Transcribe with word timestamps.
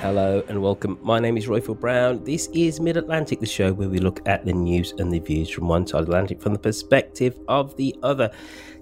Hello 0.00 0.42
and 0.48 0.62
welcome. 0.62 0.98
My 1.02 1.18
name 1.18 1.36
is 1.36 1.46
Roifield 1.46 1.78
Brown. 1.78 2.24
This 2.24 2.48
is 2.54 2.80
Mid 2.80 2.96
Atlantic, 2.96 3.38
the 3.38 3.44
show 3.44 3.70
where 3.74 3.90
we 3.90 3.98
look 3.98 4.26
at 4.26 4.46
the 4.46 4.52
news 4.54 4.94
and 4.96 5.12
the 5.12 5.18
views 5.18 5.50
from 5.50 5.68
one 5.68 5.86
side 5.86 6.00
of 6.00 6.06
the 6.06 6.12
Atlantic 6.12 6.40
from 6.40 6.54
the 6.54 6.58
perspective 6.58 7.38
of 7.48 7.76
the 7.76 7.94
other. 8.02 8.30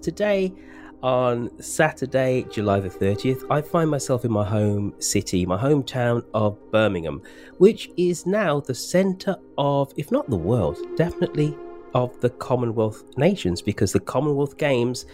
Today, 0.00 0.54
on 1.02 1.50
Saturday, 1.60 2.46
July 2.52 2.78
the 2.78 2.88
30th, 2.88 3.44
I 3.50 3.62
find 3.62 3.90
myself 3.90 4.24
in 4.24 4.30
my 4.30 4.44
home 4.44 4.94
city, 5.00 5.44
my 5.44 5.60
hometown 5.60 6.24
of 6.34 6.56
Birmingham, 6.70 7.20
which 7.56 7.90
is 7.96 8.24
now 8.24 8.60
the 8.60 8.74
centre 8.74 9.34
of, 9.58 9.92
if 9.96 10.12
not 10.12 10.30
the 10.30 10.36
world, 10.36 10.78
definitely 10.96 11.52
of 11.94 12.20
the 12.20 12.30
Commonwealth 12.30 13.02
nations, 13.16 13.60
because 13.60 13.92
the 13.92 13.98
Commonwealth 13.98 14.56
Games, 14.56 15.04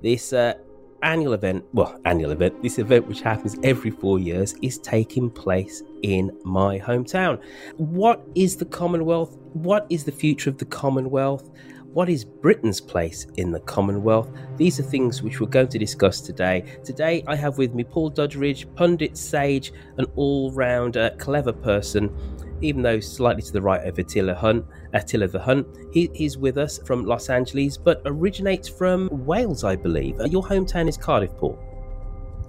this 0.00 0.32
uh, 0.32 0.54
annual 1.02 1.32
event, 1.32 1.64
well, 1.72 1.98
annual 2.04 2.30
event, 2.30 2.62
this 2.62 2.78
event 2.78 3.06
which 3.06 3.20
happens 3.20 3.56
every 3.62 3.90
four 3.90 4.18
years, 4.18 4.54
is 4.62 4.78
taking 4.78 5.30
place 5.30 5.82
in 6.02 6.36
my 6.44 6.78
hometown. 6.78 7.40
What 7.76 8.26
is 8.34 8.56
the 8.56 8.64
Commonwealth? 8.64 9.36
What 9.52 9.86
is 9.90 10.04
the 10.04 10.12
future 10.12 10.50
of 10.50 10.58
the 10.58 10.64
Commonwealth? 10.64 11.50
What 11.92 12.08
is 12.08 12.24
Britain's 12.24 12.80
place 12.80 13.26
in 13.36 13.50
the 13.50 13.58
Commonwealth? 13.60 14.30
These 14.56 14.78
are 14.78 14.84
things 14.84 15.22
which 15.22 15.40
we're 15.40 15.48
going 15.48 15.68
to 15.68 15.78
discuss 15.78 16.20
today. 16.20 16.64
Today, 16.84 17.24
I 17.26 17.34
have 17.34 17.58
with 17.58 17.74
me 17.74 17.82
Paul 17.82 18.10
Doddridge, 18.10 18.72
pundit, 18.76 19.16
sage, 19.16 19.72
an 19.96 20.06
all 20.14 20.52
round 20.52 20.96
clever 21.18 21.52
person 21.52 22.14
even 22.60 22.82
though 22.82 23.00
slightly 23.00 23.42
to 23.42 23.52
the 23.52 23.62
right 23.62 23.86
of 23.86 23.98
Attila 23.98 24.34
Hunt, 24.34 24.64
Attila 24.92 25.28
the 25.28 25.40
Hun. 25.40 25.64
He, 25.92 26.10
he's 26.14 26.38
with 26.38 26.58
us 26.58 26.78
from 26.84 27.04
Los 27.04 27.28
Angeles, 27.28 27.76
but 27.76 28.02
originates 28.04 28.68
from 28.68 29.08
Wales, 29.10 29.64
I 29.64 29.76
believe. 29.76 30.20
Uh, 30.20 30.24
Your 30.24 30.42
hometown 30.42 30.88
is 30.88 30.96
Cardiff, 30.96 31.36
Paul. 31.36 31.58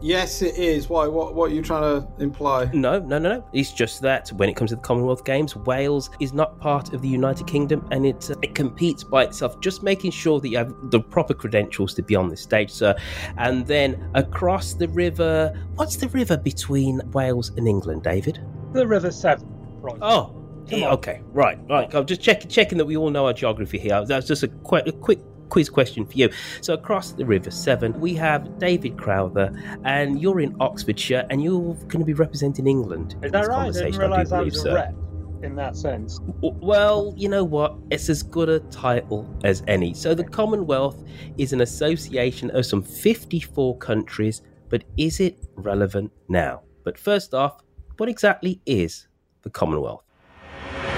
Yes, 0.03 0.41
it 0.41 0.57
is. 0.57 0.89
Why? 0.89 1.05
What? 1.05 1.35
What 1.35 1.51
are 1.51 1.53
you 1.53 1.61
trying 1.61 2.01
to 2.01 2.07
imply? 2.23 2.65
No, 2.73 2.97
no, 2.97 3.19
no, 3.19 3.35
no. 3.35 3.45
It's 3.53 3.71
just 3.71 4.01
that 4.01 4.29
when 4.29 4.49
it 4.49 4.55
comes 4.55 4.71
to 4.71 4.75
the 4.75 4.81
Commonwealth 4.81 5.23
Games, 5.23 5.55
Wales 5.55 6.09
is 6.19 6.33
not 6.33 6.59
part 6.59 6.93
of 6.93 7.03
the 7.03 7.07
United 7.07 7.45
Kingdom, 7.45 7.87
and 7.91 8.07
it 8.07 8.31
uh, 8.31 8.35
it 8.41 8.55
competes 8.55 9.03
by 9.03 9.25
itself. 9.25 9.59
Just 9.59 9.83
making 9.83 10.09
sure 10.09 10.39
that 10.39 10.49
you 10.49 10.57
have 10.57 10.73
the 10.89 10.99
proper 10.99 11.35
credentials 11.35 11.93
to 11.93 12.01
be 12.01 12.15
on 12.15 12.29
the 12.29 12.37
stage, 12.37 12.71
sir. 12.71 12.95
And 13.37 13.67
then 13.67 14.09
across 14.15 14.73
the 14.73 14.87
river, 14.87 15.53
what's 15.75 15.97
the 15.97 16.09
river 16.09 16.35
between 16.35 16.99
Wales 17.11 17.49
and 17.55 17.67
England, 17.67 18.01
David? 18.01 18.43
The 18.73 18.87
River 18.87 19.11
Severn. 19.11 19.60
Right. 19.81 19.97
Oh, 20.01 20.35
yeah, 20.67 20.91
okay, 20.91 21.21
right, 21.33 21.59
right. 21.69 21.93
I'm 21.93 22.05
just 22.05 22.21
checking 22.21 22.49
checking 22.49 22.77
that 22.77 22.85
we 22.85 22.95
all 22.95 23.09
know 23.09 23.25
our 23.25 23.33
geography 23.33 23.77
here. 23.79 24.03
That's 24.05 24.27
just 24.27 24.43
a, 24.43 24.47
qu- 24.47 24.77
a 24.77 24.91
quick 24.91 25.19
quiz 25.49 25.69
question 25.69 26.05
for 26.05 26.13
you. 26.13 26.29
So 26.61 26.73
across 26.73 27.11
the 27.11 27.25
River 27.25 27.51
Severn, 27.51 27.99
we 27.99 28.13
have 28.15 28.57
David 28.57 28.97
Crowther, 28.97 29.53
and 29.83 30.21
you're 30.21 30.39
in 30.39 30.55
Oxfordshire, 30.59 31.25
and 31.29 31.43
you're 31.43 31.73
going 31.73 31.99
to 31.99 32.05
be 32.05 32.13
representing 32.13 32.67
England. 32.67 33.15
Is 33.21 33.31
that 33.31 33.47
right? 33.47 33.69
I 33.69 33.71
didn't 33.71 33.97
realise 33.97 34.31
I 34.31 34.41
was 34.41 34.65
a 34.65 34.73
rep 34.73 34.95
in 35.43 35.55
that 35.55 35.75
sense. 35.75 36.19
Well, 36.41 37.13
you 37.17 37.27
know 37.27 37.43
what? 37.43 37.75
It's 37.89 38.09
as 38.09 38.23
good 38.23 38.49
a 38.49 38.59
title 38.59 39.27
as 39.43 39.63
any. 39.67 39.93
So 39.93 40.13
the 40.13 40.23
Commonwealth 40.23 41.03
is 41.37 41.51
an 41.53 41.61
association 41.61 42.51
of 42.51 42.65
some 42.65 42.83
54 42.83 43.77
countries, 43.79 44.41
but 44.69 44.83
is 44.97 45.19
it 45.19 45.37
relevant 45.55 46.11
now? 46.29 46.61
But 46.83 46.97
first 46.97 47.33
off, 47.33 47.61
what 47.97 48.07
exactly 48.09 48.61
is 48.65 49.07
the 49.43 49.49
Commonwealth? 49.49 50.03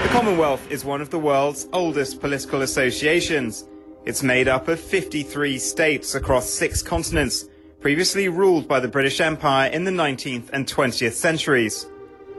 The 0.02 0.08
Commonwealth 0.10 0.70
is 0.70 0.84
one 0.84 1.00
of 1.00 1.10
the 1.10 1.18
world's 1.18 1.68
oldest 1.72 2.20
political 2.20 2.62
associations. 2.62 3.66
It's 4.04 4.22
made 4.22 4.48
up 4.48 4.68
of 4.68 4.78
53 4.78 5.58
states 5.58 6.14
across 6.14 6.48
six 6.48 6.82
continents, 6.82 7.46
previously 7.80 8.28
ruled 8.28 8.68
by 8.68 8.80
the 8.80 8.88
British 8.88 9.20
Empire 9.20 9.70
in 9.70 9.84
the 9.84 9.90
19th 9.90 10.50
and 10.52 10.66
20th 10.66 11.12
centuries. 11.12 11.86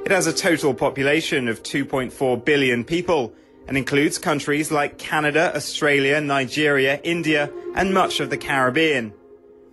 It 0.06 0.12
has 0.12 0.28
a 0.28 0.34
total 0.34 0.74
population 0.74 1.48
of 1.48 1.64
2.4 1.64 2.46
billion 2.46 2.84
people 2.84 3.34
and 3.68 3.78
includes 3.78 4.20
countries 4.20 4.72
like 4.72 5.00
Canada, 5.00 5.52
Australia, 5.56 6.22
Nigeria, 6.22 7.00
India, 7.04 7.52
and 7.76 7.94
much 7.94 8.20
of 8.20 8.30
the 8.30 8.38
Caribbean. 8.38 9.14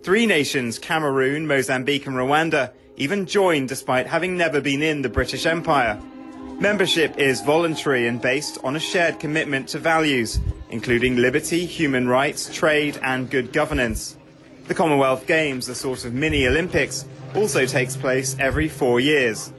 Three 0.01 0.25
nations, 0.25 0.79
Cameroon, 0.79 1.45
Mozambique, 1.45 2.07
and 2.07 2.15
Rwanda, 2.15 2.73
even 2.97 3.25
joined 3.25 3.69
despite 3.69 4.07
having 4.07 4.35
never 4.35 4.59
been 4.59 4.81
in 4.81 5.01
the 5.01 5.09
British 5.09 5.45
Empire. 5.45 6.01
Membership 6.59 7.17
is 7.17 7.41
voluntary 7.41 8.07
and 8.07 8.21
based 8.21 8.57
on 8.63 8.75
a 8.75 8.79
shared 8.79 9.19
commitment 9.19 9.67
to 9.69 9.79
values, 9.79 10.39
including 10.69 11.17
liberty, 11.17 11.65
human 11.65 12.07
rights, 12.07 12.53
trade, 12.53 12.97
and 13.03 13.29
good 13.29 13.51
governance. 13.51 14.17
The 14.67 14.73
Commonwealth 14.73 15.27
Games, 15.27 15.67
a 15.67 15.75
sort 15.75 16.05
of 16.05 16.13
mini 16.13 16.47
Olympics, 16.47 17.05
also 17.35 17.65
takes 17.65 17.97
place 17.97 18.35
every 18.39 18.69
four 18.69 18.99
years. 18.99 19.51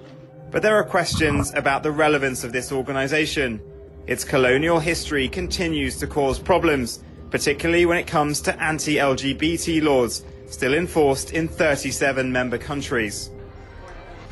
But 0.50 0.62
there 0.62 0.76
are 0.76 0.84
questions 0.84 1.52
about 1.54 1.82
the 1.82 1.90
relevance 1.90 2.42
of 2.42 2.52
this 2.52 2.72
organization. 2.72 3.60
Its 4.06 4.24
colonial 4.24 4.78
history 4.78 5.28
continues 5.28 5.98
to 5.98 6.06
cause 6.06 6.38
problems, 6.38 7.02
particularly 7.30 7.84
when 7.84 7.98
it 7.98 8.06
comes 8.06 8.40
to 8.42 8.62
anti-LGBT 8.62 9.82
laws, 9.82 10.24
still 10.46 10.72
enforced 10.72 11.32
in 11.32 11.48
37 11.48 12.30
member 12.30 12.56
countries. 12.56 13.30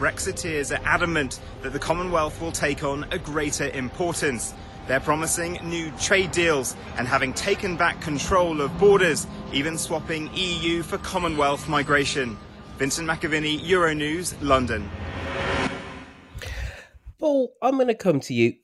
Brexiteers 0.03 0.77
are 0.77 0.85
adamant 0.85 1.39
that 1.63 1.73
the 1.73 1.79
Commonwealth 1.79 2.41
will 2.41 2.51
take 2.51 2.83
on 2.83 3.07
a 3.13 3.19
greater 3.19 3.69
importance. 3.69 4.53
They're 4.89 4.99
promising 4.99 5.61
new 5.63 5.93
trade 5.93 6.33
deals 6.33 6.75
and 6.97 7.07
having 7.07 7.33
taken 7.33 7.77
back 7.77 8.01
control 8.01 8.61
of 8.61 8.77
borders, 8.81 9.29
even 9.53 9.79
swapping 9.79 10.29
EU 10.35 10.83
for 10.83 10.99
Commonwealth 10.99 11.69
migration. 11.69 12.37
Vincent 12.79 13.09
McAviney, 13.09 13.61
Euronews, 13.61 14.35
London. 14.43 14.91
Paul, 17.21 17.55
I'm 17.63 17.75
going 17.75 17.87
to 17.87 17.95
come 17.95 18.19
to 18.19 18.35
you. 18.35 18.55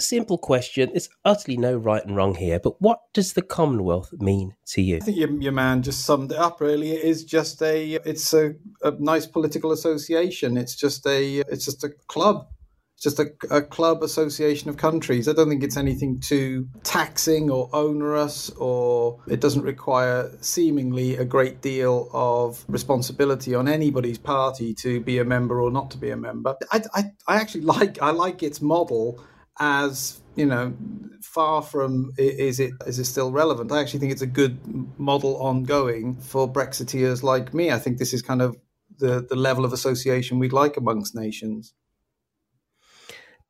Simple 0.00 0.38
question. 0.38 0.90
It's 0.92 1.08
utterly 1.24 1.56
no 1.56 1.76
right 1.76 2.04
and 2.04 2.16
wrong 2.16 2.34
here, 2.34 2.58
but 2.58 2.82
what 2.82 3.02
does 3.12 3.34
the 3.34 3.42
Commonwealth 3.42 4.12
mean 4.18 4.56
to 4.66 4.82
you? 4.82 4.96
I 4.96 5.00
think 5.00 5.16
your, 5.16 5.30
your 5.40 5.52
man 5.52 5.82
just 5.82 6.04
summed 6.04 6.32
it 6.32 6.38
up. 6.38 6.60
Really, 6.60 6.90
it 6.90 7.04
is 7.04 7.24
just 7.24 7.62
a. 7.62 7.92
It's 8.04 8.34
a, 8.34 8.54
a 8.82 8.90
nice 8.98 9.26
political 9.26 9.70
association. 9.70 10.56
It's 10.56 10.74
just 10.74 11.06
a. 11.06 11.44
It's 11.48 11.64
just 11.64 11.84
a 11.84 11.90
club. 12.08 12.48
It's 12.96 13.04
just 13.04 13.20
a, 13.20 13.26
a, 13.50 13.62
club 13.62 14.02
association 14.02 14.68
of 14.68 14.76
countries. 14.76 15.28
I 15.28 15.32
don't 15.32 15.48
think 15.48 15.62
it's 15.62 15.76
anything 15.76 16.20
too 16.20 16.68
taxing 16.82 17.50
or 17.50 17.68
onerous, 17.72 18.50
or 18.50 19.20
it 19.28 19.40
doesn't 19.40 19.62
require 19.62 20.30
seemingly 20.40 21.16
a 21.16 21.24
great 21.24 21.60
deal 21.60 22.08
of 22.12 22.64
responsibility 22.68 23.54
on 23.54 23.68
anybody's 23.68 24.18
party 24.18 24.74
to 24.74 25.00
be 25.00 25.18
a 25.18 25.24
member 25.24 25.60
or 25.60 25.70
not 25.70 25.92
to 25.92 25.98
be 25.98 26.10
a 26.10 26.16
member. 26.16 26.56
I, 26.72 26.82
I, 26.94 27.04
I 27.28 27.36
actually 27.36 27.62
like 27.62 28.02
I 28.02 28.10
like 28.10 28.42
its 28.42 28.60
model 28.60 29.24
as 29.58 30.20
you 30.36 30.46
know 30.46 30.74
far 31.22 31.62
from 31.62 32.12
is 32.18 32.60
it 32.60 32.72
is 32.86 32.98
it 32.98 33.04
still 33.04 33.32
relevant? 33.32 33.72
I 33.72 33.80
actually 33.80 34.00
think 34.00 34.12
it's 34.12 34.22
a 34.22 34.26
good 34.26 34.58
model 34.98 35.36
ongoing 35.42 36.16
for 36.16 36.50
brexiteers 36.50 37.22
like 37.22 37.54
me. 37.54 37.70
I 37.70 37.78
think 37.78 37.98
this 37.98 38.12
is 38.12 38.22
kind 38.22 38.42
of 38.42 38.56
the 38.98 39.26
the 39.28 39.36
level 39.36 39.64
of 39.64 39.72
association 39.72 40.38
we'd 40.38 40.52
like 40.52 40.76
amongst 40.76 41.14
nations. 41.14 41.74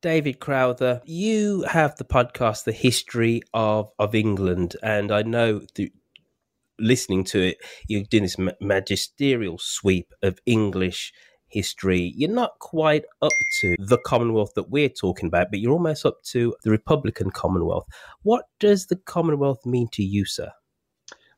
David 0.03 0.39
Crowther, 0.39 1.01
you 1.07 1.63
have 1.63 1.97
the 1.97 2.05
podcast, 2.05 2.65
The 2.65 2.73
History 2.73 3.41
of, 3.55 3.91
of 3.99 4.15
England, 4.15 4.77
and 4.83 5.11
I 5.11 5.23
know 5.23 5.63
through 5.75 5.89
listening 6.79 7.25
to 7.25 7.41
it, 7.41 7.59
you're 7.89 8.03
doing 8.03 8.25
this 8.25 8.37
magisterial 8.61 9.59
sweep 9.59 10.13
of 10.23 10.39
English 10.45 11.13
history. 11.55 12.13
You're 12.17 12.31
not 12.31 12.59
quite 12.59 13.05
up 13.23 13.33
to 13.61 13.77
the 13.79 13.99
Commonwealth 13.99 14.53
that 14.57 14.71
we're 14.71 14.89
talking 14.89 15.29
about, 15.29 15.47
but 15.51 15.61
you're 15.61 15.73
almost 15.73 16.05
up 16.05 16.23
to 16.33 16.55
the 16.65 16.71
Republican 16.71 17.31
Commonwealth. 17.31 17.87
What 18.23 18.47
does 18.59 18.87
the 18.87 18.97
Commonwealth 18.97 19.65
mean 19.65 19.89
to 19.93 20.03
you, 20.03 20.25
sir? 20.27 20.51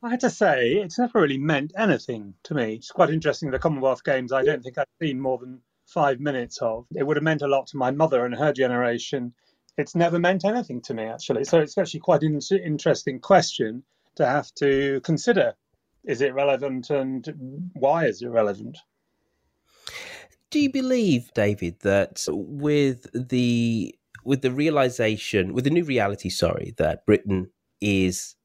I 0.02 0.10
had 0.10 0.20
to 0.20 0.30
say, 0.30 0.72
it's 0.72 0.98
never 0.98 1.20
really 1.20 1.38
meant 1.38 1.72
anything 1.76 2.34
to 2.44 2.54
me. 2.54 2.74
It's 2.74 2.90
quite 2.90 3.10
interesting. 3.10 3.50
The 3.50 3.58
Commonwealth 3.58 4.02
Games, 4.04 4.32
I 4.32 4.42
don't 4.42 4.62
think 4.62 4.78
I've 4.78 4.86
seen 5.00 5.20
more 5.20 5.38
than 5.38 5.60
five 5.86 6.18
minutes 6.18 6.58
of. 6.62 6.86
It 6.94 7.06
would 7.06 7.16
have 7.16 7.24
meant 7.24 7.42
a 7.42 7.48
lot 7.48 7.66
to 7.68 7.76
my 7.76 7.90
mother 7.90 8.24
and 8.24 8.34
her 8.34 8.52
generation. 8.52 9.34
It's 9.76 9.94
never 9.94 10.18
meant 10.18 10.44
anything 10.44 10.80
to 10.82 10.94
me, 10.94 11.04
actually. 11.04 11.44
So 11.44 11.60
it's 11.60 11.76
actually 11.76 12.00
quite 12.00 12.22
an 12.22 12.40
interesting 12.64 13.20
question 13.20 13.84
to 14.16 14.26
have 14.26 14.52
to 14.54 15.00
consider. 15.02 15.54
Is 16.04 16.20
it 16.20 16.34
relevant 16.34 16.90
and 16.90 17.26
why 17.74 18.06
is 18.06 18.22
it 18.22 18.28
relevant? 18.28 18.78
Do 20.50 20.60
you 20.60 20.70
believe, 20.70 21.30
David, 21.34 21.80
that 21.80 22.24
with 22.28 23.06
the 23.12 23.94
with 24.24 24.42
the 24.42 24.50
realization, 24.50 25.54
with 25.54 25.64
the 25.64 25.70
new 25.70 25.84
reality, 25.84 26.28
sorry, 26.28 26.74
that 26.78 27.06
Britain 27.06 27.50
is 27.80 28.36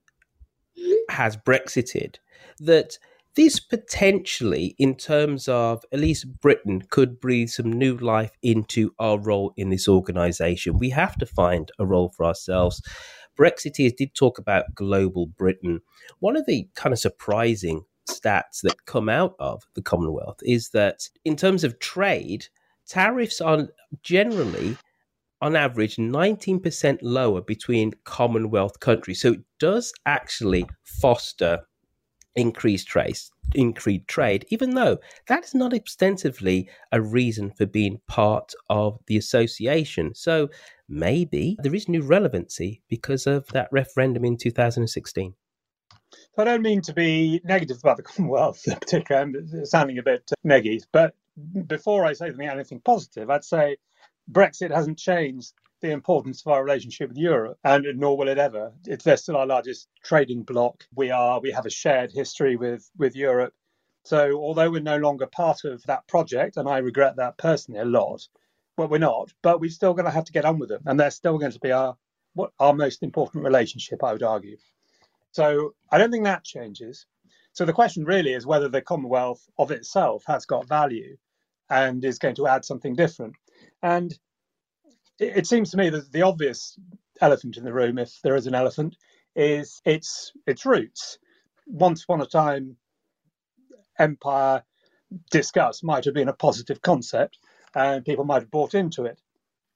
has 1.10 1.38
Brexited, 1.38 2.16
that 2.60 2.98
this 3.36 3.60
potentially, 3.60 4.76
in 4.78 4.96
terms 4.96 5.48
of 5.48 5.84
at 5.92 6.00
least 6.00 6.40
Britain, 6.42 6.84
could 6.90 7.20
breathe 7.20 7.50
some 7.50 7.72
new 7.72 7.96
life 7.98 8.32
into 8.42 8.94
our 9.00 9.20
role 9.20 9.54
in 9.56 9.70
this 9.70 9.88
organisation. 9.88 10.78
We 10.78 10.90
have 10.90 11.18
to 11.18 11.26
find 11.26 11.72
a 11.80 11.86
role 11.86 12.10
for 12.16 12.26
ourselves. 12.26 12.82
Brexiteers 13.40 13.96
did 13.96 14.14
talk 14.14 14.38
about 14.38 14.76
global 14.76 15.28
Britain. 15.28 15.80
One 16.20 16.36
of 16.36 16.46
the 16.46 16.68
kind 16.76 16.92
of 16.92 17.00
surprising 17.00 17.84
stats 18.12 18.62
that 18.64 18.86
come 18.86 19.10
out 19.10 19.36
of 19.40 19.64
the 19.74 19.82
Commonwealth 19.82 20.40
is 20.44 20.70
that 20.70 21.10
in 21.26 21.36
terms 21.36 21.64
of 21.64 21.80
trade, 21.80 22.48
tariffs 22.88 23.42
are 23.42 23.70
generally 24.04 24.78
on 25.42 25.56
average 25.56 25.96
19% 25.96 27.00
lower 27.02 27.42
between 27.42 27.94
Commonwealth 28.04 28.80
countries. 28.80 29.22
So 29.22 29.34
it 29.34 29.42
does 29.60 29.92
actually 30.06 30.68
foster 30.84 31.62
increased 32.36 32.88
trade, 32.88 33.18
increased 33.56 34.08
trade, 34.08 34.46
even 34.50 34.76
though 34.76 35.00
that 35.28 35.44
is 35.44 35.54
not 35.54 35.74
extensively 35.74 36.70
a 36.92 37.02
reason 37.02 37.52
for 37.52 37.66
being 37.66 38.00
part 38.08 38.54
of 38.70 39.00
the 39.08 39.18
association. 39.18 40.14
So 40.16 40.50
maybe 40.88 41.58
there 41.62 41.76
is 41.76 41.90
new 41.90 42.02
relevancy 42.02 42.82
because 42.88 43.28
of 43.28 43.48
that 43.48 43.70
referendum 43.72 44.24
in 44.26 44.38
2016. 44.38 45.34
I 46.38 46.44
don't 46.44 46.62
mean 46.62 46.82
to 46.82 46.94
be 46.94 47.42
negative 47.44 47.78
about 47.82 47.98
the 47.98 48.04
Commonwealth 48.04 48.62
in 48.68 48.76
particular, 48.76 49.22
I'm 49.22 49.66
sounding 49.66 49.98
a 49.98 50.04
bit 50.04 50.24
uh, 50.32 50.36
neggy, 50.46 50.82
but 50.92 51.16
before 51.68 52.06
I 52.06 52.14
say 52.14 52.32
anything 52.40 52.82
positive, 52.82 53.30
I'd 53.30 53.46
say 53.46 53.78
Brexit 54.32 54.72
hasn't 54.72 54.98
changed 54.98 55.54
the 55.82 55.92
importance 55.92 56.42
of 56.46 56.52
our 56.52 56.64
relationship 56.64 57.10
with 57.10 57.18
Europe, 57.18 57.58
and 57.64 57.86
nor 57.96 58.18
will 58.18 58.28
it 58.28 58.38
ever. 58.38 58.72
It's 58.86 59.04
they're 59.04 59.18
still 59.18 59.38
our 59.38 59.48
largest 59.48 59.88
trading 60.04 60.44
bloc. 60.44 60.86
We 60.94 61.12
are 61.12 61.40
we 61.40 61.52
have 61.52 61.66
a 61.66 61.72
shared 61.72 62.12
history 62.12 62.56
with 62.56 62.90
with 62.98 63.16
Europe. 63.16 63.54
So 64.04 64.34
although 64.38 64.70
we're 64.70 64.82
no 64.82 64.98
longer 64.98 65.28
part 65.28 65.64
of 65.64 65.84
that 65.84 66.08
project, 66.08 66.58
and 66.58 66.68
I 66.68 66.78
regret 66.80 67.18
that 67.18 67.38
personally 67.38 67.80
a 67.82 67.86
lot, 67.86 68.28
well 68.78 68.88
we're 68.88 69.00
not, 69.00 69.34
but 69.42 69.60
we're 69.60 69.70
still 69.70 69.94
going 69.94 70.06
to 70.06 70.12
have 70.12 70.26
to 70.26 70.32
get 70.32 70.46
on 70.46 70.60
with 70.60 70.70
them, 70.70 70.84
and 70.86 71.00
they're 71.00 71.12
still 71.12 71.38
going 71.38 71.52
to 71.52 71.60
be 71.60 71.72
our 71.72 71.98
what 72.34 72.52
our 72.60 72.74
most 72.74 73.04
important 73.04 73.44
relationship, 73.44 74.04
I 74.04 74.14
would 74.14 74.24
argue. 74.24 74.58
So 75.32 75.74
I 75.92 75.98
don't 75.98 76.12
think 76.12 76.26
that 76.26 76.44
changes. 76.44 77.06
So 77.54 77.66
the 77.66 77.74
question 77.74 78.06
really 78.06 78.34
is 78.34 78.46
whether 78.46 78.70
the 78.70 78.82
Commonwealth 78.82 79.42
of 79.58 79.72
itself 79.72 80.24
has 80.28 80.46
got 80.46 80.68
value 80.68 81.18
and 81.70 82.04
is 82.06 82.20
going 82.20 82.36
to 82.36 82.48
add 82.48 82.66
something 82.66 82.96
different. 82.96 83.36
And 83.84 84.14
it, 85.20 85.38
it 85.40 85.48
seems 85.48 85.72
to 85.72 85.78
me 85.78 85.90
that 85.90 86.12
the 86.12 86.24
obvious 86.24 86.78
elephant 87.22 87.58
in 87.58 87.64
the 87.64 87.74
room, 87.74 87.98
if 87.98 88.20
there 88.24 88.36
is 88.36 88.48
an 88.48 88.56
elephant, 88.56 88.96
is 89.36 89.82
its 89.86 90.34
its 90.48 90.66
roots. 90.66 91.18
Once 91.68 92.04
upon 92.04 92.22
a 92.22 92.26
time, 92.26 92.78
empire 94.00 94.64
discuss 95.32 95.84
might 95.84 96.06
have 96.06 96.14
been 96.14 96.30
a 96.30 96.34
positive 96.34 96.82
concept, 96.82 97.38
and 97.76 98.06
people 98.06 98.26
might 98.26 98.42
have 98.44 98.52
bought 98.52 98.76
into 98.76 99.06
it, 99.06 99.20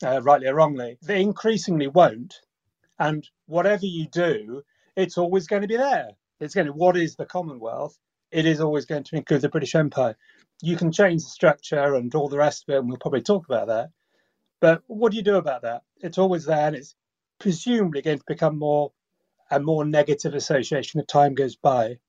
uh, 0.05 0.21
rightly 0.23 0.47
or 0.47 0.55
wrongly. 0.55 0.97
They 1.03 1.21
increasingly 1.21 1.87
won't, 1.87 2.35
and 2.99 3.27
whatever 3.47 3.85
you 3.85 4.07
do, 4.07 4.63
it's 4.95 5.17
always 5.17 5.47
going 5.47 5.61
to 5.61 5.67
be 5.67 5.77
there. 5.77 6.11
It's 6.39 6.55
going 6.55 6.67
to 6.67 6.73
what 6.73 6.97
is 6.97 7.15
the 7.15 7.25
Commonwealth? 7.25 7.97
It 8.31 8.45
is 8.45 8.59
always 8.59 8.85
going 8.85 9.03
to 9.03 9.15
include 9.15 9.41
the 9.41 9.49
British 9.49 9.75
Empire. 9.75 10.17
You 10.61 10.75
can 10.75 10.91
change 10.91 11.23
the 11.23 11.29
structure 11.29 11.95
and 11.95 12.13
all 12.15 12.29
the 12.29 12.37
rest 12.37 12.65
of 12.67 12.73
it, 12.73 12.79
and 12.79 12.87
we'll 12.87 12.97
probably 12.97 13.21
talk 13.21 13.45
about 13.45 13.67
that. 13.67 13.89
But 14.59 14.83
what 14.87 15.11
do 15.11 15.17
you 15.17 15.23
do 15.23 15.35
about 15.35 15.61
that? 15.61 15.83
It's 15.97 16.17
always 16.17 16.45
there, 16.45 16.67
and 16.67 16.75
it's 16.75 16.95
presumably 17.39 18.01
going 18.01 18.19
to 18.19 18.23
become 18.27 18.57
more 18.57 18.91
a 19.51 19.59
more 19.59 19.85
negative 19.85 20.33
association 20.33 20.99
as 20.99 21.05
time 21.05 21.35
goes 21.35 21.55
by. 21.55 21.99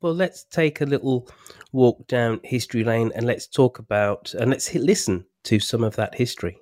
Well, 0.00 0.14
let's 0.14 0.44
take 0.44 0.80
a 0.80 0.86
little 0.86 1.28
walk 1.72 2.06
down 2.08 2.40
history 2.44 2.84
lane 2.84 3.12
and 3.14 3.24
let's 3.24 3.46
talk 3.46 3.78
about 3.78 4.34
and 4.34 4.50
let's 4.50 4.74
listen 4.74 5.26
to 5.44 5.60
some 5.60 5.84
of 5.84 5.96
that 5.96 6.16
history. 6.16 6.58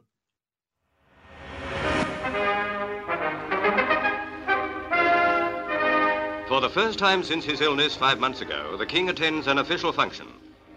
The 6.71 6.81
first 6.81 7.01
time 7.01 7.25
since 7.25 7.45
his 7.45 7.61
illness 7.61 7.97
five 7.97 8.21
months 8.21 8.43
ago, 8.43 8.77
the 8.77 8.87
King 8.87 9.09
attends 9.09 9.49
an 9.49 9.59
official 9.59 9.91
function. 9.93 10.29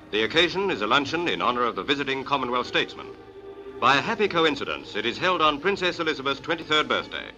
The 0.10 0.24
occasion 0.24 0.72
is 0.72 0.82
a 0.82 0.88
luncheon 0.88 1.28
in 1.28 1.40
honor 1.40 1.66
of 1.66 1.76
the 1.76 1.84
visiting 1.84 2.24
Commonwealth 2.24 2.66
statesman. 2.66 3.06
By 3.80 3.98
a 3.98 4.02
happy 4.02 4.28
coincidence, 4.28 4.96
it 4.96 5.06
is 5.06 5.20
held 5.20 5.40
on 5.40 5.60
Princess 5.60 6.00
Elizabeth's 6.00 6.40
23rd 6.40 6.88
birthday. 6.88 7.30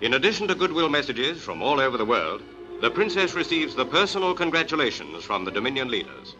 In 0.00 0.14
addition 0.14 0.48
to 0.48 0.54
goodwill 0.54 0.88
messages 0.88 1.42
from 1.42 1.60
all 1.60 1.78
over 1.78 1.98
the 1.98 2.04
world, 2.06 2.42
the 2.80 2.90
Princess 2.90 3.34
receives 3.34 3.74
the 3.74 3.84
personal 3.84 4.32
congratulations 4.32 5.22
from 5.22 5.44
the 5.44 5.50
Dominion 5.50 5.90
leaders. 5.90 6.34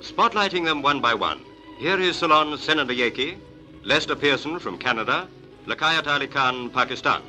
Spotlighting 0.00 0.64
them 0.64 0.82
one 0.82 1.00
by 1.00 1.14
one, 1.14 1.44
here 1.78 2.00
is 2.00 2.16
Ceylon 2.16 2.48
Senanayake, 2.58 3.38
Lester 3.82 4.14
Pearson 4.14 4.58
from 4.58 4.76
Canada, 4.76 5.26
Liaquat 5.66 6.06
Ali 6.06 6.26
Khan, 6.26 6.68
Pakistan. 6.68 7.22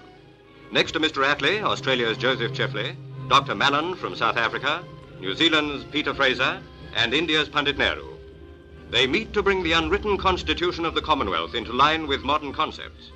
Next 0.71 0.91
to 0.91 0.99
Mr. 0.99 1.23
Attlee, 1.23 1.63
Australia's 1.63 2.17
Joseph 2.17 2.51
Chifley, 2.51 2.95
Dr. 3.29 3.55
Malan 3.55 3.95
from 3.95 4.15
South 4.15 4.35
Africa, 4.35 4.83
New 5.21 5.33
Zealand's 5.33 5.85
Peter 5.85 6.13
Fraser, 6.13 6.61
and 6.93 7.13
India's 7.13 7.47
Pandit 7.47 7.77
Nehru. 7.77 8.17
They 8.89 9.07
meet 9.07 9.31
to 9.31 9.41
bring 9.41 9.63
the 9.63 9.71
unwritten 9.71 10.17
constitution 10.17 10.83
of 10.83 10.93
the 10.93 11.01
Commonwealth 11.01 11.55
into 11.55 11.71
line 11.71 12.05
with 12.05 12.23
modern 12.23 12.51
concepts. 12.51 13.11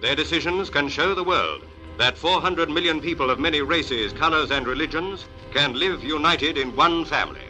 Their 0.00 0.14
decisions 0.14 0.70
can 0.70 0.88
show 0.88 1.12
the 1.12 1.24
world 1.24 1.64
that 1.98 2.16
400 2.16 2.70
million 2.70 3.00
people 3.00 3.30
of 3.30 3.40
many 3.40 3.62
races, 3.62 4.12
colors, 4.12 4.52
and 4.52 4.64
religions 4.64 5.26
can 5.52 5.72
live 5.72 6.04
united 6.04 6.56
in 6.56 6.76
one 6.76 7.04
family. 7.04 7.40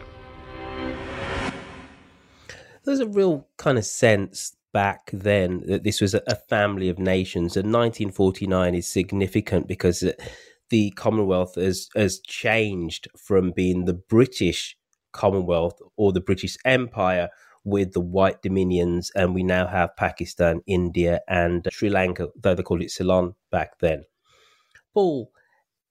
There's 2.83 2.99
a 3.01 3.07
real 3.07 3.45
kind 3.57 3.77
of 3.77 3.85
sense 3.85 4.56
back 4.73 5.09
then 5.11 5.63
that 5.67 5.83
this 5.83 6.01
was 6.01 6.13
a 6.13 6.35
family 6.49 6.89
of 6.89 6.99
nations, 6.99 7.55
and 7.55 7.73
1949 7.73 8.75
is 8.75 8.87
significant 8.87 9.67
because 9.67 10.03
the 10.69 10.91
Commonwealth 10.91 11.55
has 11.55 11.89
has 11.95 12.19
changed 12.19 13.07
from 13.17 13.51
being 13.51 13.85
the 13.85 13.93
British 13.93 14.77
Commonwealth 15.11 15.79
or 15.95 16.11
the 16.11 16.21
British 16.21 16.57
Empire 16.65 17.29
with 17.63 17.93
the 17.93 18.01
white 18.01 18.41
dominions, 18.41 19.11
and 19.15 19.35
we 19.35 19.43
now 19.43 19.67
have 19.67 19.95
Pakistan, 19.97 20.61
India, 20.67 21.19
and 21.27 21.67
Sri 21.71 21.89
Lanka, 21.89 22.29
though 22.41 22.55
they 22.55 22.63
called 22.63 22.81
it 22.81 22.91
Ceylon 22.91 23.35
back 23.51 23.79
then. 23.79 24.03
Paul, 24.93 25.31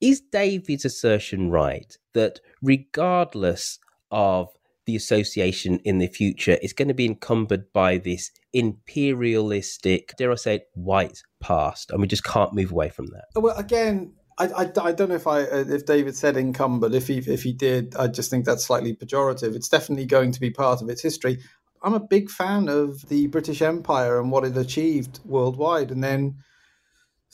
is 0.01 0.21
David's 0.21 0.85
assertion 0.85 1.51
right 1.51 1.97
that 2.15 2.41
regardless 2.63 3.79
of 4.11 4.49
the 4.87 4.97
association 4.97 5.79
in 5.85 5.99
the 5.99 6.07
future, 6.07 6.59
is 6.63 6.73
going 6.73 6.89
to 6.89 6.95
be 6.95 7.07
encumbered 7.07 7.73
by 7.73 7.99
this 7.99 8.31
imperialistic, 8.53 10.15
dare 10.17 10.33
I 10.33 10.37
say, 10.37 10.55
it, 10.57 10.69
white 10.75 11.23
past, 11.41 11.91
and 11.91 12.01
we 12.01 12.07
just 12.07 12.25
can't 12.25 12.55
move 12.55 12.73
away 12.73 12.89
from 12.89 13.07
that? 13.07 13.27
Well, 13.35 13.57
again, 13.57 14.15
I, 14.39 14.47
I, 14.47 14.73
I, 14.83 14.93
don't 14.93 15.09
know 15.09 15.15
if 15.15 15.27
I 15.27 15.41
if 15.41 15.87
David 15.87 16.17
said 16.17 16.37
encumbered. 16.37 16.95
If 16.95 17.09
he 17.09 17.19
if 17.19 17.43
he 17.43 17.53
did, 17.53 17.97
I 17.97 18.07
just 18.09 18.31
think 18.31 18.45
that's 18.45 18.65
slightly 18.65 18.95
pejorative. 18.95 19.55
It's 19.55 19.69
definitely 19.69 20.07
going 20.07 20.33
to 20.33 20.41
be 20.41 20.51
part 20.51 20.83
of 20.83 20.89
its 20.89 21.03
history. 21.03 21.39
I'm 21.83 21.95
a 21.95 22.01
big 22.01 22.31
fan 22.31 22.69
of 22.69 23.09
the 23.09 23.27
British 23.29 23.63
Empire 23.63 24.21
and 24.21 24.31
what 24.31 24.45
it 24.45 24.57
achieved 24.57 25.21
worldwide, 25.25 25.91
and 25.91 26.03
then 26.03 26.37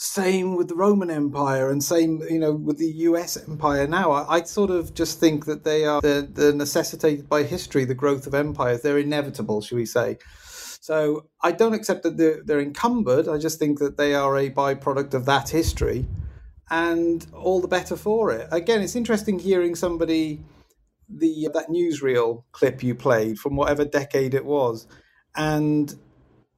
same 0.03 0.57
with 0.57 0.69
the 0.69 0.75
Roman 0.75 1.11
Empire, 1.11 1.71
and 1.71 1.83
same 1.83 2.23
you 2.29 2.39
know 2.39 2.53
with 2.53 2.79
the 2.79 2.93
U.S. 3.09 3.37
Empire. 3.49 3.87
Now, 3.87 4.11
I, 4.11 4.37
I 4.37 4.43
sort 4.43 4.71
of 4.71 4.95
just 4.95 5.21
think 5.21 5.47
that 5.47 5.65
they 5.65 5.85
are 5.85 6.01
they're, 6.01 6.23
they're 6.23 6.53
necessitated 6.53 7.29
by 7.29 7.45
history, 7.45 7.85
the 7.85 7.95
growth 7.95 8.27
of 8.27 8.35
empires. 8.35 8.83
They're 8.83 8.99
inevitable, 8.99 9.63
should 9.63 9.77
we 9.77 9.87
say? 9.87 10.19
So 10.81 11.29
I 11.41 11.53
don't 11.53 11.75
accept 11.75 12.03
that 12.03 12.17
they're, 12.17 12.43
they're 12.45 12.61
encumbered. 12.61 13.29
I 13.29 13.39
just 13.39 13.61
think 13.61 13.79
that 13.79 13.97
they 13.97 14.17
are 14.17 14.37
a 14.37 14.51
byproduct 14.51 15.15
of 15.15 15.27
that 15.27 15.49
history 15.49 16.09
and 16.69 17.25
all 17.33 17.61
the 17.61 17.69
better 17.69 17.97
for 17.97 18.33
it. 18.33 18.49
Again, 18.51 18.83
it's 18.83 18.97
interesting 18.97 19.39
hearing 19.39 19.77
somebody 19.77 20.43
the 21.09 21.49
that 21.55 21.69
newsreel 21.69 22.43
clip 22.51 22.83
you 22.83 22.97
played 22.97 23.39
from 23.39 23.55
whatever 23.55 23.85
decade 23.85 24.35
it 24.35 24.45
was, 24.45 24.89
and 25.37 25.95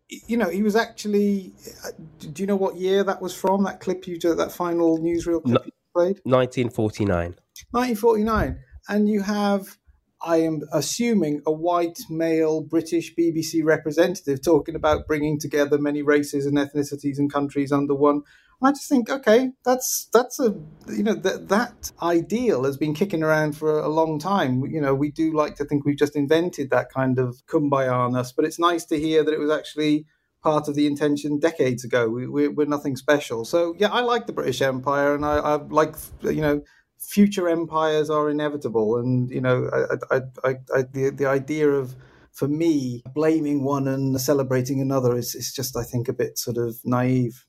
you 0.08 0.36
know 0.36 0.48
he 0.48 0.62
was 0.62 0.76
actually. 0.76 1.52
Uh, 1.84 1.90
do 2.18 2.42
you 2.42 2.46
know 2.46 2.56
what 2.56 2.76
year 2.76 3.04
that 3.04 3.20
was 3.22 3.34
from? 3.34 3.64
That 3.64 3.80
clip 3.80 4.06
you 4.06 4.18
did, 4.18 4.38
that 4.38 4.52
final 4.52 4.98
newsreel 4.98 5.42
clip 5.42 5.46
no, 5.46 5.60
you 5.64 5.72
played? 5.94 6.20
1949. 6.24 7.34
1949, 7.70 8.58
and 8.88 9.08
you 9.08 9.22
have. 9.22 9.78
I 10.26 10.38
am 10.38 10.62
assuming 10.72 11.42
a 11.44 11.52
white 11.52 11.98
male 12.08 12.62
British 12.62 13.14
BBC 13.14 13.62
representative 13.62 14.42
talking 14.42 14.74
about 14.74 15.06
bringing 15.06 15.38
together 15.38 15.76
many 15.76 16.00
races 16.00 16.46
and 16.46 16.56
ethnicities 16.56 17.18
and 17.18 17.30
countries 17.30 17.70
under 17.70 17.94
one 17.94 18.22
I 18.62 18.70
just 18.70 18.88
think, 18.88 19.10
okay, 19.10 19.50
that's 19.64 20.08
that's 20.12 20.38
a 20.40 20.54
you 20.88 21.02
know 21.02 21.14
that 21.14 21.48
that 21.48 21.92
ideal 22.02 22.64
has 22.64 22.76
been 22.76 22.94
kicking 22.94 23.22
around 23.22 23.56
for 23.56 23.80
a 23.80 23.88
long 23.88 24.18
time. 24.18 24.64
You 24.64 24.80
know, 24.80 24.94
we 24.94 25.10
do 25.10 25.32
like 25.32 25.56
to 25.56 25.64
think 25.64 25.84
we've 25.84 25.98
just 25.98 26.16
invented 26.16 26.70
that 26.70 26.90
kind 26.90 27.18
of 27.18 27.42
kumbaya 27.46 28.34
but 28.36 28.44
it's 28.44 28.58
nice 28.58 28.84
to 28.86 28.98
hear 28.98 29.24
that 29.24 29.34
it 29.34 29.40
was 29.40 29.50
actually 29.50 30.06
part 30.42 30.68
of 30.68 30.74
the 30.74 30.86
intention 30.86 31.38
decades 31.38 31.84
ago. 31.84 32.08
We, 32.08 32.48
we, 32.48 32.62
are 32.62 32.66
nothing 32.66 32.96
special. 32.96 33.44
So 33.44 33.74
yeah, 33.78 33.88
I 33.88 34.00
like 34.00 34.26
the 34.26 34.32
British 34.32 34.60
Empire, 34.62 35.14
and 35.14 35.24
I, 35.24 35.38
I 35.38 35.54
like 35.56 35.96
you 36.22 36.42
know 36.42 36.62
future 36.98 37.48
empires 37.48 38.10
are 38.10 38.30
inevitable, 38.30 38.98
and 38.98 39.30
you 39.30 39.40
know 39.40 39.68
I, 39.72 40.16
I, 40.16 40.20
I, 40.44 40.54
I 40.74 40.82
the 40.92 41.10
the 41.10 41.26
idea 41.26 41.68
of 41.70 41.96
for 42.32 42.48
me 42.48 43.02
blaming 43.14 43.64
one 43.64 43.88
and 43.88 44.20
celebrating 44.20 44.80
another 44.80 45.16
is, 45.16 45.34
is 45.34 45.52
just 45.52 45.76
I 45.76 45.84
think 45.84 46.08
a 46.08 46.12
bit 46.12 46.38
sort 46.38 46.58
of 46.58 46.76
naive. 46.84 47.46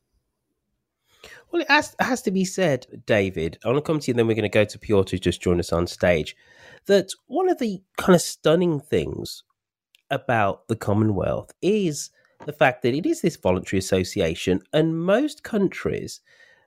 Well, 1.56 1.62
it 1.62 1.72
has, 1.72 1.96
has 2.02 2.22
to 2.24 2.32
be 2.32 2.44
said, 2.44 2.86
David. 3.06 3.60
I 3.64 3.70
want 3.70 3.78
to 3.78 3.82
come 3.82 4.02
to 4.02 4.08
you, 4.08 4.12
and 4.12 4.20
then 4.20 4.28
we're 4.28 4.34
going 4.34 4.44
to 4.44 4.50
go 4.50 4.66
to 4.66 4.78
Piotr 4.78 5.12
to 5.12 5.20
just 5.20 5.42
join 5.42 5.58
us 5.58 5.72
on 5.72 5.88
stage. 5.88 6.36
That 6.88 7.12
one 7.28 7.48
of 7.48 7.60
the 7.60 7.82
kind 7.98 8.14
of 8.14 8.22
stunning 8.22 8.82
things 8.82 9.42
about 10.12 10.68
the 10.68 10.76
Commonwealth 10.76 11.54
is 11.62 12.10
the 12.46 12.52
fact 12.52 12.82
that 12.82 12.94
it 12.94 13.06
is 13.06 13.22
this 13.22 13.38
voluntary 13.38 13.80
association, 13.80 14.64
and 14.74 15.00
most 15.00 15.44
countries 15.44 16.20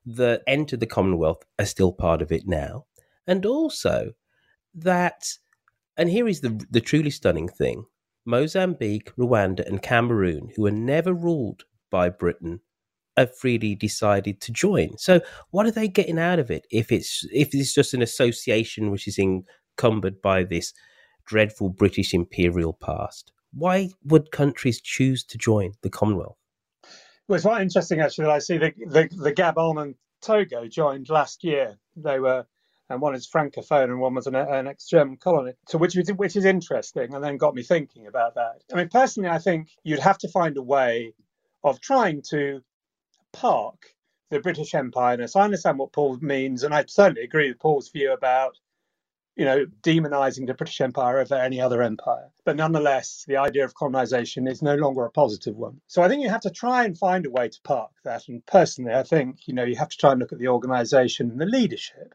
that 0.07 0.41
entered 0.47 0.81
the 0.81 0.87
Commonwealth 0.87 1.45
are 1.59 1.67
still 1.67 1.93
part 1.93 2.23
of 2.23 2.33
it 2.33 2.49
now. 2.49 2.87
And 3.27 3.45
also 3.45 4.13
that, 4.75 5.35
and 5.99 6.09
here 6.09 6.27
is 6.27 6.41
the, 6.41 6.65
the 6.71 6.81
truly 6.81 7.11
stunning 7.11 7.49
thing 7.49 7.85
Mozambique, 8.25 9.15
Rwanda, 9.17 9.67
and 9.67 9.83
Cameroon, 9.83 10.49
who 10.57 10.63
were 10.63 10.71
never 10.71 11.13
ruled 11.13 11.65
by 11.91 12.09
Britain, 12.09 12.63
have 13.19 13.37
freely 13.37 13.75
decided 13.75 14.41
to 14.43 14.53
join. 14.53 14.97
So 14.99 15.21
what 15.51 15.67
are 15.67 15.71
they 15.71 15.89
getting 15.89 16.19
out 16.19 16.39
of 16.39 16.51
it 16.51 16.67
if 16.71 16.93
it's 16.93 17.27
if 17.33 17.55
it's 17.55 17.75
just 17.75 17.95
an 17.95 18.03
association 18.03 18.91
which 18.91 19.09
is 19.09 19.19
encumbered 19.19 20.21
by 20.23 20.45
this 20.45 20.73
dreadful 21.27 21.71
British 21.71 22.15
imperial 22.15 22.73
past? 22.73 23.33
Why 23.53 23.91
would 24.05 24.31
countries 24.31 24.81
choose 24.81 25.25
to 25.25 25.39
join 25.39 25.73
the 25.83 25.91
Commonwealth? 25.91 26.37
Well, 27.27 27.37
it's 27.37 27.45
quite 27.45 27.63
interesting 27.63 28.01
actually 28.01 28.25
that 28.25 28.33
I 28.33 28.39
see 28.39 28.59
the 28.59 28.73
the, 28.87 29.09
the 29.11 29.33
Gabon 29.33 29.83
and 29.83 29.95
Togo 30.21 30.67
joined 30.67 31.09
last 31.09 31.45
year. 31.45 31.79
They 31.97 32.21
were 32.21 32.47
and 32.91 33.01
one 33.01 33.15
is 33.15 33.29
francophone 33.29 33.85
and 33.85 34.01
one 34.01 34.15
was 34.15 34.27
an, 34.27 34.35
an 34.35 34.67
ex-German 34.67 35.19
colony. 35.19 35.53
So 35.69 35.79
which 35.79 35.95
which 35.95 36.37
is 36.37 36.45
interesting, 36.45 37.15
and 37.15 37.23
then 37.23 37.37
got 37.37 37.55
me 37.55 37.63
thinking 37.63 38.07
about 38.07 38.35
that. 38.37 38.63
I 38.73 38.77
mean, 38.77 38.89
personally, 38.89 39.29
I 39.29 39.39
think 39.39 39.69
you'd 39.85 39.99
have 39.99 40.19
to 40.19 40.29
find 40.29 40.57
a 40.57 40.63
way 40.63 41.15
of 41.65 41.81
trying 41.81 42.23
to 42.31 42.63
park 43.33 43.95
the 44.31 44.41
British 44.41 44.75
Empire. 44.75 45.15
And 45.15 45.31
so 45.31 45.41
I 45.41 45.45
understand 45.45 45.79
what 45.79 45.93
Paul 45.93 46.19
means, 46.21 46.63
and 46.63 46.75
I 46.75 46.85
certainly 46.87 47.23
agree 47.23 47.49
with 47.49 47.59
Paul's 47.59 47.89
view 47.89 48.13
about, 48.13 48.59
you 49.37 49.45
know, 49.45 49.67
demonizing 49.83 50.47
the 50.47 50.55
British 50.55 50.81
Empire 50.81 51.21
over 51.21 51.35
any 51.35 51.61
other 51.61 51.83
empire. 51.83 52.31
But 52.45 52.57
nonetheless, 52.57 53.25
the 53.27 53.39
idea 53.39 53.65
of 53.65 53.75
colonization 53.75 54.47
is 54.47 54.63
no 54.63 54.75
longer 54.75 55.05
a 55.05 55.11
positive 55.11 55.57
one. 55.57 55.81
So 55.87 56.03
I 56.03 56.09
think 56.09 56.23
you 56.23 56.29
have 56.29 56.43
to 56.43 56.51
try 56.51 56.85
and 56.85 56.99
find 56.99 57.25
a 57.25 57.31
way 57.31 57.49
to 57.49 57.61
park 57.63 57.93
that. 58.05 58.29
And 58.29 58.45
personally, 58.45 58.93
I 58.93 59.03
think, 59.03 59.47
you 59.47 59.55
know, 59.55 59.65
you 59.65 59.77
have 59.77 59.89
to 59.91 59.97
try 59.97 60.13
and 60.13 60.21
look 60.21 60.33
at 60.33 60.39
the 60.39 60.49
organization 60.49 61.31
and 61.31 61.41
the 61.41 61.47
leadership. 61.47 62.15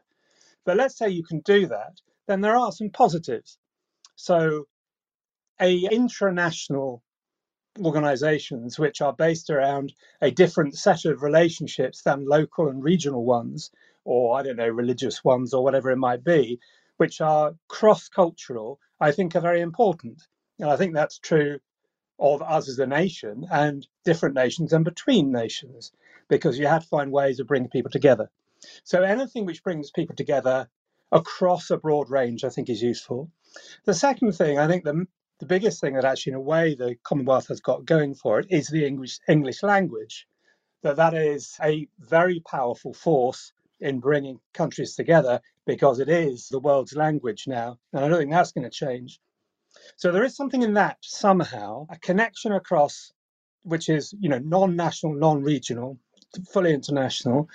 But 0.64 0.76
let's 0.76 0.96
say 0.96 1.08
you 1.08 1.24
can 1.24 1.40
do 1.40 1.66
that, 1.66 2.00
then 2.26 2.40
there 2.40 2.56
are 2.56 2.72
some 2.72 2.90
positives. 2.90 3.58
So 4.16 4.66
a 5.60 5.82
intranational 5.88 7.00
organizations 7.82 8.78
which 8.78 9.00
are 9.00 9.12
based 9.12 9.50
around 9.50 9.92
a 10.20 10.30
different 10.30 10.76
set 10.76 11.04
of 11.04 11.22
relationships 11.22 12.02
than 12.02 12.26
local 12.26 12.68
and 12.68 12.82
regional 12.82 13.24
ones, 13.24 13.70
or 14.04 14.38
I 14.38 14.42
don't 14.42 14.56
know, 14.56 14.68
religious 14.68 15.24
ones, 15.24 15.54
or 15.54 15.64
whatever 15.64 15.90
it 15.90 15.96
might 15.96 16.22
be, 16.24 16.60
which 16.96 17.20
are 17.20 17.54
cross 17.68 18.08
cultural, 18.08 18.78
I 19.00 19.12
think 19.12 19.34
are 19.34 19.40
very 19.40 19.60
important. 19.60 20.22
And 20.58 20.70
I 20.70 20.76
think 20.76 20.94
that's 20.94 21.18
true 21.18 21.58
of 22.18 22.42
us 22.42 22.68
as 22.68 22.78
a 22.78 22.86
nation 22.86 23.46
and 23.50 23.86
different 24.04 24.36
nations 24.36 24.72
and 24.72 24.84
between 24.84 25.32
nations, 25.32 25.90
because 26.28 26.58
you 26.58 26.66
have 26.66 26.82
to 26.82 26.88
find 26.88 27.10
ways 27.10 27.40
of 27.40 27.48
bringing 27.48 27.70
people 27.70 27.90
together. 27.90 28.30
So 28.84 29.02
anything 29.02 29.46
which 29.46 29.64
brings 29.64 29.90
people 29.90 30.14
together 30.14 30.68
across 31.10 31.70
a 31.70 31.76
broad 31.76 32.08
range, 32.10 32.44
I 32.44 32.48
think, 32.50 32.68
is 32.68 32.82
useful. 32.82 33.30
The 33.84 33.94
second 33.94 34.32
thing, 34.32 34.58
I 34.58 34.68
think 34.68 34.84
the 34.84 35.06
the 35.40 35.46
biggest 35.46 35.80
thing 35.80 35.94
that 35.94 36.04
actually, 36.04 36.32
in 36.32 36.38
a 36.38 36.40
way, 36.40 36.74
the 36.74 36.96
Commonwealth 37.04 37.48
has 37.48 37.60
got 37.60 37.84
going 37.84 38.14
for 38.14 38.40
it 38.40 38.46
is 38.50 38.68
the 38.68 38.86
English 38.86 39.18
English 39.28 39.62
language. 39.62 40.26
That 40.82 40.96
that 40.96 41.14
is 41.14 41.54
a 41.62 41.88
very 41.98 42.40
powerful 42.40 42.92
force 42.94 43.52
in 43.80 44.00
bringing 44.00 44.38
countries 44.52 44.94
together 44.94 45.40
because 45.66 45.98
it 45.98 46.08
is 46.08 46.48
the 46.48 46.60
world's 46.60 46.94
language 46.94 47.44
now, 47.46 47.78
and 47.92 48.04
I 48.04 48.08
don't 48.08 48.18
think 48.18 48.30
that's 48.30 48.52
going 48.52 48.64
to 48.64 48.70
change. 48.70 49.20
So 49.96 50.12
there 50.12 50.24
is 50.24 50.36
something 50.36 50.62
in 50.62 50.74
that 50.74 50.98
somehow, 51.02 51.86
a 51.90 51.98
connection 51.98 52.52
across, 52.52 53.12
which 53.62 53.88
is 53.88 54.14
you 54.20 54.28
know 54.28 54.38
non-national, 54.38 55.14
non-regional, 55.14 55.98
fully 56.52 56.72
international. 56.72 57.48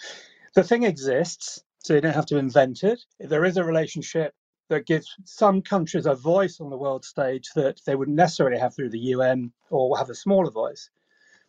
The 0.56 0.64
thing 0.64 0.84
exists, 0.84 1.64
so 1.80 1.96
you 1.96 2.02
don't 2.02 2.14
have 2.16 2.26
to 2.28 2.38
invent 2.38 2.84
it. 2.84 3.00
There 3.20 3.46
is 3.46 3.58
a 3.58 3.64
relationship 3.64 4.34
that 4.70 4.86
gives 4.86 5.16
some 5.26 5.62
countries 5.62 6.06
a 6.06 6.16
voice 6.16 6.60
on 6.60 6.70
the 6.70 6.78
world 6.78 7.04
stage 7.04 7.50
that 7.56 7.82
they 7.86 7.96
wouldn't 7.96 8.16
necessarily 8.16 8.58
have 8.58 8.76
through 8.76 8.90
the 8.90 9.00
UN 9.00 9.52
or 9.70 9.98
have 9.98 10.10
a 10.10 10.16
smaller 10.16 10.52
voice. 10.52 10.90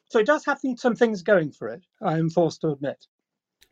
So 0.08 0.18
it 0.18 0.26
does 0.26 0.44
have 0.46 0.60
some 0.76 0.96
things 0.96 1.22
going 1.22 1.52
for 1.52 1.68
it, 1.68 1.82
I 2.02 2.18
am 2.18 2.30
forced 2.30 2.62
to 2.62 2.70
admit. 2.70 3.06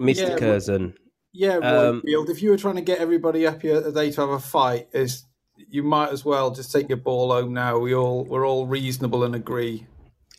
Mr. 0.01 0.29
Yeah, 0.29 0.37
Curzon. 0.37 0.95
Yeah, 1.33 1.57
um, 1.57 2.03
if 2.05 2.43
you 2.43 2.51
were 2.51 2.57
trying 2.57 2.77
to 2.77 2.81
get 2.81 2.99
everybody 2.99 3.47
up 3.47 3.61
here 3.63 3.83
today 3.83 4.11
to 4.13 4.21
have 4.21 4.31
a 4.31 4.39
fight, 4.39 4.89
is 4.93 5.25
you 5.57 5.83
might 5.83 6.11
as 6.11 6.25
well 6.25 6.51
just 6.51 6.73
take 6.73 6.89
your 6.89 6.99
ball 6.99 7.33
home 7.33 7.53
now. 7.53 7.79
We 7.79 7.95
all 7.95 8.25
we're 8.25 8.47
all 8.47 8.67
reasonable 8.67 9.25
and 9.25 9.35
agree. 9.35 9.87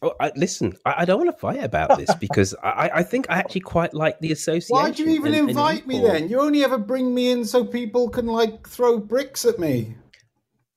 Oh, 0.01 0.13
I, 0.19 0.31
listen, 0.35 0.77
I, 0.85 0.95
I, 0.99 1.05
don't 1.05 1.17
want 1.17 1.29
to 1.29 1.37
fight 1.37 1.63
about 1.63 1.97
this 1.97 2.13
because 2.19 2.55
I, 2.63 2.89
I, 2.95 3.03
think 3.03 3.29
I 3.29 3.37
actually 3.37 3.61
quite 3.61 3.93
like 3.93 4.19
the 4.19 4.31
association. 4.31 4.75
Why 4.75 4.91
do 4.91 5.03
you 5.03 5.09
even 5.09 5.33
and, 5.33 5.49
invite 5.49 5.79
and 5.79 5.87
me 5.87 5.99
then? 5.99 6.29
You 6.29 6.39
only 6.39 6.63
ever 6.63 6.77
bring 6.77 7.13
me 7.13 7.31
in 7.31 7.43
so 7.43 7.65
people 7.65 8.09
can 8.09 8.25
like 8.25 8.67
throw 8.67 8.97
bricks 8.97 9.43
at 9.45 9.59
me. 9.59 9.95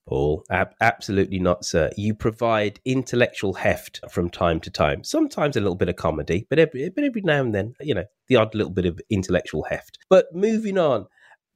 Paul, 0.08 0.44
ab- 0.50 0.74
absolutely 0.80 1.38
not, 1.38 1.64
sir. 1.64 1.90
You 1.96 2.14
provide 2.14 2.80
intellectual 2.84 3.54
heft 3.54 4.00
from 4.10 4.28
time 4.28 4.58
to 4.60 4.70
time. 4.70 5.04
Sometimes 5.04 5.56
a 5.56 5.60
little 5.60 5.76
bit 5.76 5.88
of 5.88 5.96
comedy, 5.96 6.46
but 6.50 6.58
every, 6.58 6.88
but 6.90 7.04
every 7.04 7.22
now 7.22 7.40
and 7.40 7.54
then, 7.54 7.74
you 7.80 7.94
know, 7.94 8.04
the 8.28 8.36
odd 8.36 8.54
little 8.54 8.72
bit 8.72 8.86
of 8.86 9.00
intellectual 9.08 9.62
heft. 9.62 9.98
But 10.10 10.26
moving 10.34 10.78
on, 10.78 11.06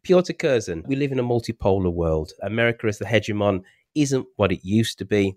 Piotr 0.04 0.32
Curzon, 0.34 0.84
we 0.86 0.94
live 0.94 1.10
in 1.10 1.18
a 1.18 1.24
multipolar 1.24 1.92
world. 1.92 2.32
America 2.40 2.86
as 2.86 2.98
the 2.98 3.04
hegemon 3.04 3.62
isn't 3.96 4.26
what 4.36 4.52
it 4.52 4.60
used 4.62 4.98
to 4.98 5.04
be. 5.04 5.36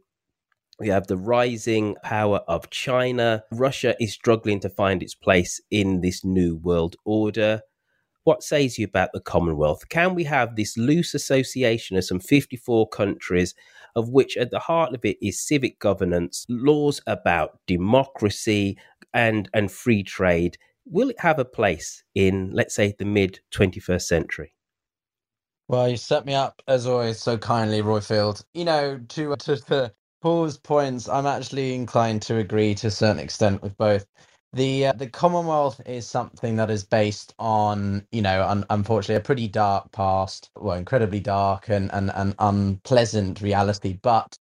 We 0.80 0.88
have 0.88 1.08
the 1.08 1.18
rising 1.18 1.96
power 2.04 2.38
of 2.48 2.70
China. 2.70 3.44
Russia 3.52 3.96
is 4.00 4.14
struggling 4.14 4.62
to 4.62 4.70
find 4.70 5.04
its 5.04 5.14
place 5.14 5.60
in 5.70 6.00
this 6.00 6.24
new 6.24 6.56
world 6.56 6.96
order. 7.06 7.62
what 8.24 8.44
says 8.44 8.78
you 8.78 8.86
about 8.86 9.10
the 9.12 9.20
Commonwealth? 9.20 9.90
Can 9.90 10.14
we 10.14 10.24
have 10.26 10.56
this 10.56 10.78
loose 10.78 11.14
association 11.16 11.98
of 11.98 12.06
some 12.06 12.20
54 12.20 12.88
countries, 12.90 13.56
of 13.96 14.10
which 14.10 14.38
at 14.38 14.52
the 14.52 14.60
heart 14.60 14.94
of 14.94 15.04
it 15.04 15.18
is 15.22 15.42
civic 15.42 15.80
governance, 15.80 16.46
laws 16.48 17.02
about 17.08 17.60
democracy 17.66 18.78
and, 19.14 19.50
and 19.54 19.72
free 19.72 20.04
trade? 20.04 20.58
Will 20.86 21.10
it 21.10 21.20
have 21.20 21.40
a 21.40 21.46
place 21.46 22.04
in, 22.14 22.52
let's 22.54 22.76
say, 22.76 22.94
the 23.00 23.06
mid 23.06 23.40
21st 23.52 24.04
century? 24.04 24.54
Well, 25.68 25.88
you 25.88 25.98
set 25.98 26.26
me 26.26 26.34
up 26.34 26.62
as 26.68 26.88
always 26.88 27.20
so 27.20 27.38
kindly, 27.38 27.82
Roifield. 27.82 28.44
You 28.54 28.66
know, 28.66 29.00
to 29.10 29.36
to, 29.36 29.58
to 29.58 29.94
Paul's 30.22 30.58
points, 30.60 31.10
I'm 31.10 31.28
actually 31.28 31.76
inclined 31.76 32.24
to 32.24 32.38
agree 32.40 32.76
to 32.78 32.90
a 32.90 32.92
certain 32.92 33.22
extent 33.22 33.64
with 33.64 33.78
both. 33.78 34.06
The 34.54 34.88
uh, 34.88 34.94
the 34.94 35.08
Commonwealth 35.10 35.82
is 35.88 36.08
something 36.08 36.58
that 36.58 36.72
is 36.72 36.84
based 36.86 37.36
on, 37.40 38.08
you 38.12 38.24
know, 38.24 38.44
un- 38.48 38.66
unfortunately, 38.72 39.18
a 39.18 39.22
pretty 39.22 39.48
dark 39.48 39.94
past, 39.94 40.52
well, 40.58 40.78
incredibly 40.78 41.22
dark 41.22 41.70
and, 41.70 41.94
and, 41.94 42.12
and 42.16 42.36
unpleasant 42.40 43.42
reality. 43.44 44.00
But 44.04 44.39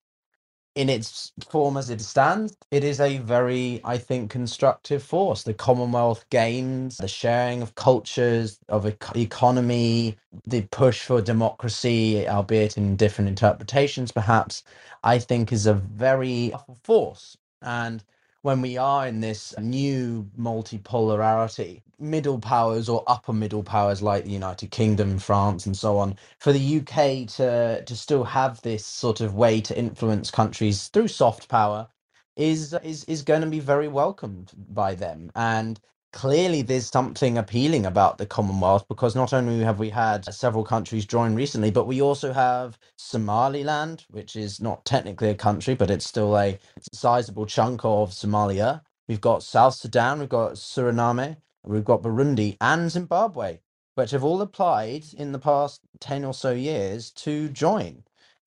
in 0.76 0.90
its 0.90 1.32
form 1.50 1.78
as 1.78 1.90
it 1.90 2.02
stands, 2.02 2.56
it 2.72 2.84
is 2.84 3.00
a 3.00 3.18
very, 3.20 3.80
I 3.84 3.98
think, 3.98 4.30
constructive 4.32 5.02
force. 5.04 5.44
The 5.44 5.54
Commonwealth 5.54 6.26
Games, 6.30 6.98
the 6.98 7.08
sharing 7.08 7.62
of 7.62 7.76
cultures, 7.76 8.60
of 8.70 8.88
e- 8.88 8.96
economy, 9.16 10.18
the 10.46 10.62
push 10.72 11.02
for 11.02 11.22
democracy, 11.22 12.28
albeit 12.28 12.78
in 12.78 12.96
different 12.96 13.28
interpretations, 13.30 14.12
perhaps, 14.12 14.64
I 15.04 15.20
think 15.20 15.52
is 15.52 15.66
a 15.66 15.74
very 15.74 16.50
powerful 16.52 16.78
force. 16.84 17.38
And 17.62 18.04
when 18.46 18.62
we 18.62 18.78
are 18.78 19.08
in 19.08 19.20
this 19.20 19.54
new 19.60 20.30
multipolarity, 20.38 21.82
middle 22.00 22.40
powers 22.40 22.88
or 22.88 23.04
upper 23.08 23.34
middle 23.34 23.64
powers 23.64 24.02
like 24.02 24.24
the 24.24 24.32
United 24.32 24.72
Kingdom, 24.72 25.18
France, 25.20 25.66
and 25.66 25.76
so 25.76 25.98
on, 25.98 26.16
for 26.40 26.52
the 26.54 26.78
UK 26.80 27.28
to 27.36 27.84
to 27.86 27.96
still 27.96 28.24
have 28.24 28.62
this 28.62 28.86
sort 28.86 29.20
of 29.22 29.36
way 29.36 29.60
to 29.62 29.78
influence 29.78 30.30
countries 30.32 30.88
through 30.88 31.08
soft 31.08 31.48
power 31.50 31.88
is 32.36 32.74
is 32.84 33.04
is 33.06 33.22
going 33.22 33.42
to 33.42 33.48
be 33.48 33.60
very 33.60 33.88
welcomed 33.88 34.52
by 34.70 34.96
them. 34.96 35.32
And 35.36 35.80
clearly 36.12 36.62
there's 36.62 36.88
something 36.90 37.38
appealing 37.38 37.86
about 37.86 38.18
the 38.18 38.26
Commonwealth 38.26 38.86
because 38.88 39.16
not 39.16 39.32
only 39.34 39.64
have 39.64 39.80
we 39.80 39.90
had 39.90 40.24
several 40.34 40.64
countries 40.64 41.06
join 41.06 41.34
recently, 41.36 41.70
but 41.70 41.86
we 41.86 42.02
also 42.02 42.32
have 42.32 42.78
Somaliland, 42.98 44.06
which 44.10 44.36
is 44.36 44.60
not 44.60 44.84
technically 44.86 45.30
a 45.30 45.36
country, 45.36 45.74
but 45.74 45.90
it's 45.90 46.06
still 46.06 46.38
a 46.38 46.58
sizable 46.94 47.46
chunk 47.46 47.82
of 47.84 48.10
Somalia. 48.12 48.82
We've 49.08 49.22
got 49.22 49.44
South 49.44 49.74
Sudan, 49.74 50.20
we've 50.20 50.30
got 50.30 50.54
Suriname, 50.54 51.38
we've 51.64 51.84
got 51.84 52.02
Burundi 52.02 52.56
and 52.60 52.90
Zimbabwe, 52.90 53.60
which 53.96 54.12
have 54.12 54.24
all 54.24 54.42
applied 54.42 55.06
in 55.18 55.32
the 55.32 55.40
past 55.40 55.82
10 56.00 56.24
or 56.24 56.34
so 56.34 56.52
years 56.52 57.10
to 57.12 57.50
join. 57.50 58.04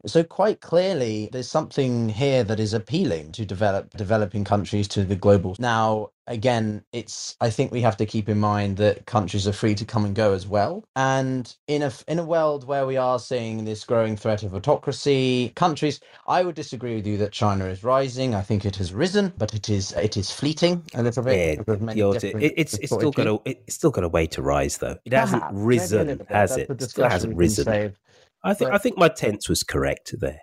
So 0.07 0.23
quite 0.23 0.61
clearly, 0.61 1.29
there's 1.31 1.49
something 1.49 2.09
here 2.09 2.43
that 2.45 2.59
is 2.59 2.73
appealing 2.73 3.31
to 3.33 3.45
develop 3.45 3.91
developing 3.91 4.43
countries 4.43 4.87
to 4.89 5.05
the 5.05 5.15
global. 5.15 5.55
Now, 5.59 6.09
again, 6.27 6.83
it's 6.93 7.37
I 7.41 7.51
think 7.51 7.71
we 7.71 7.81
have 7.81 7.97
to 7.97 8.07
keep 8.07 8.29
in 8.29 8.39
mind 8.39 8.77
that 8.77 9.05
countries 9.05 9.47
are 9.47 9.53
free 9.53 9.75
to 9.75 9.85
come 9.85 10.05
and 10.05 10.15
go 10.15 10.33
as 10.33 10.47
well. 10.47 10.83
And 10.97 11.55
in 11.67 11.83
a 11.83 11.93
in 12.07 12.19
a 12.19 12.25
world 12.25 12.65
where 12.67 12.85
we 12.87 12.97
are 12.97 13.19
seeing 13.19 13.65
this 13.65 13.85
growing 13.85 14.17
threat 14.17 14.43
of 14.43 14.55
autocracy, 14.55 15.53
countries, 15.55 16.01
I 16.27 16.43
would 16.43 16.55
disagree 16.55 16.95
with 16.95 17.07
you 17.07 17.17
that 17.19 17.31
China 17.31 17.65
is 17.67 17.83
rising. 17.83 18.35
I 18.35 18.41
think 18.41 18.65
it 18.65 18.77
has 18.77 18.93
risen, 18.93 19.33
but 19.37 19.53
it 19.53 19.69
is 19.69 19.93
it 19.93 20.17
is 20.17 20.31
fleeting 20.31 20.83
a 20.95 21.03
little 21.03 21.23
bit. 21.23 21.45
Yeah, 21.93 22.05
it- 22.41 22.55
it's 22.57 22.77
it's 22.79 22.93
still 22.93 23.11
got 23.11 23.27
a 23.27 23.39
it's 23.45 23.75
still 23.75 23.91
got 23.91 24.03
a 24.05 24.09
way 24.09 24.27
to 24.27 24.41
rise 24.43 24.79
though. 24.79 24.97
It 25.05 25.13
hasn't 25.13 25.41
Perhaps, 25.43 25.57
risen, 25.57 26.21
has 26.29 26.57
it? 26.57 26.71
It 26.79 26.89
still 26.91 27.05
hasn't 27.09 27.37
risen. 27.37 27.65
save. 27.65 27.99
I 28.43 28.53
think 28.53 28.71
I 28.71 28.77
think 28.77 28.97
my 28.97 29.09
tense 29.09 29.49
was 29.49 29.63
correct 29.63 30.13
there. 30.19 30.39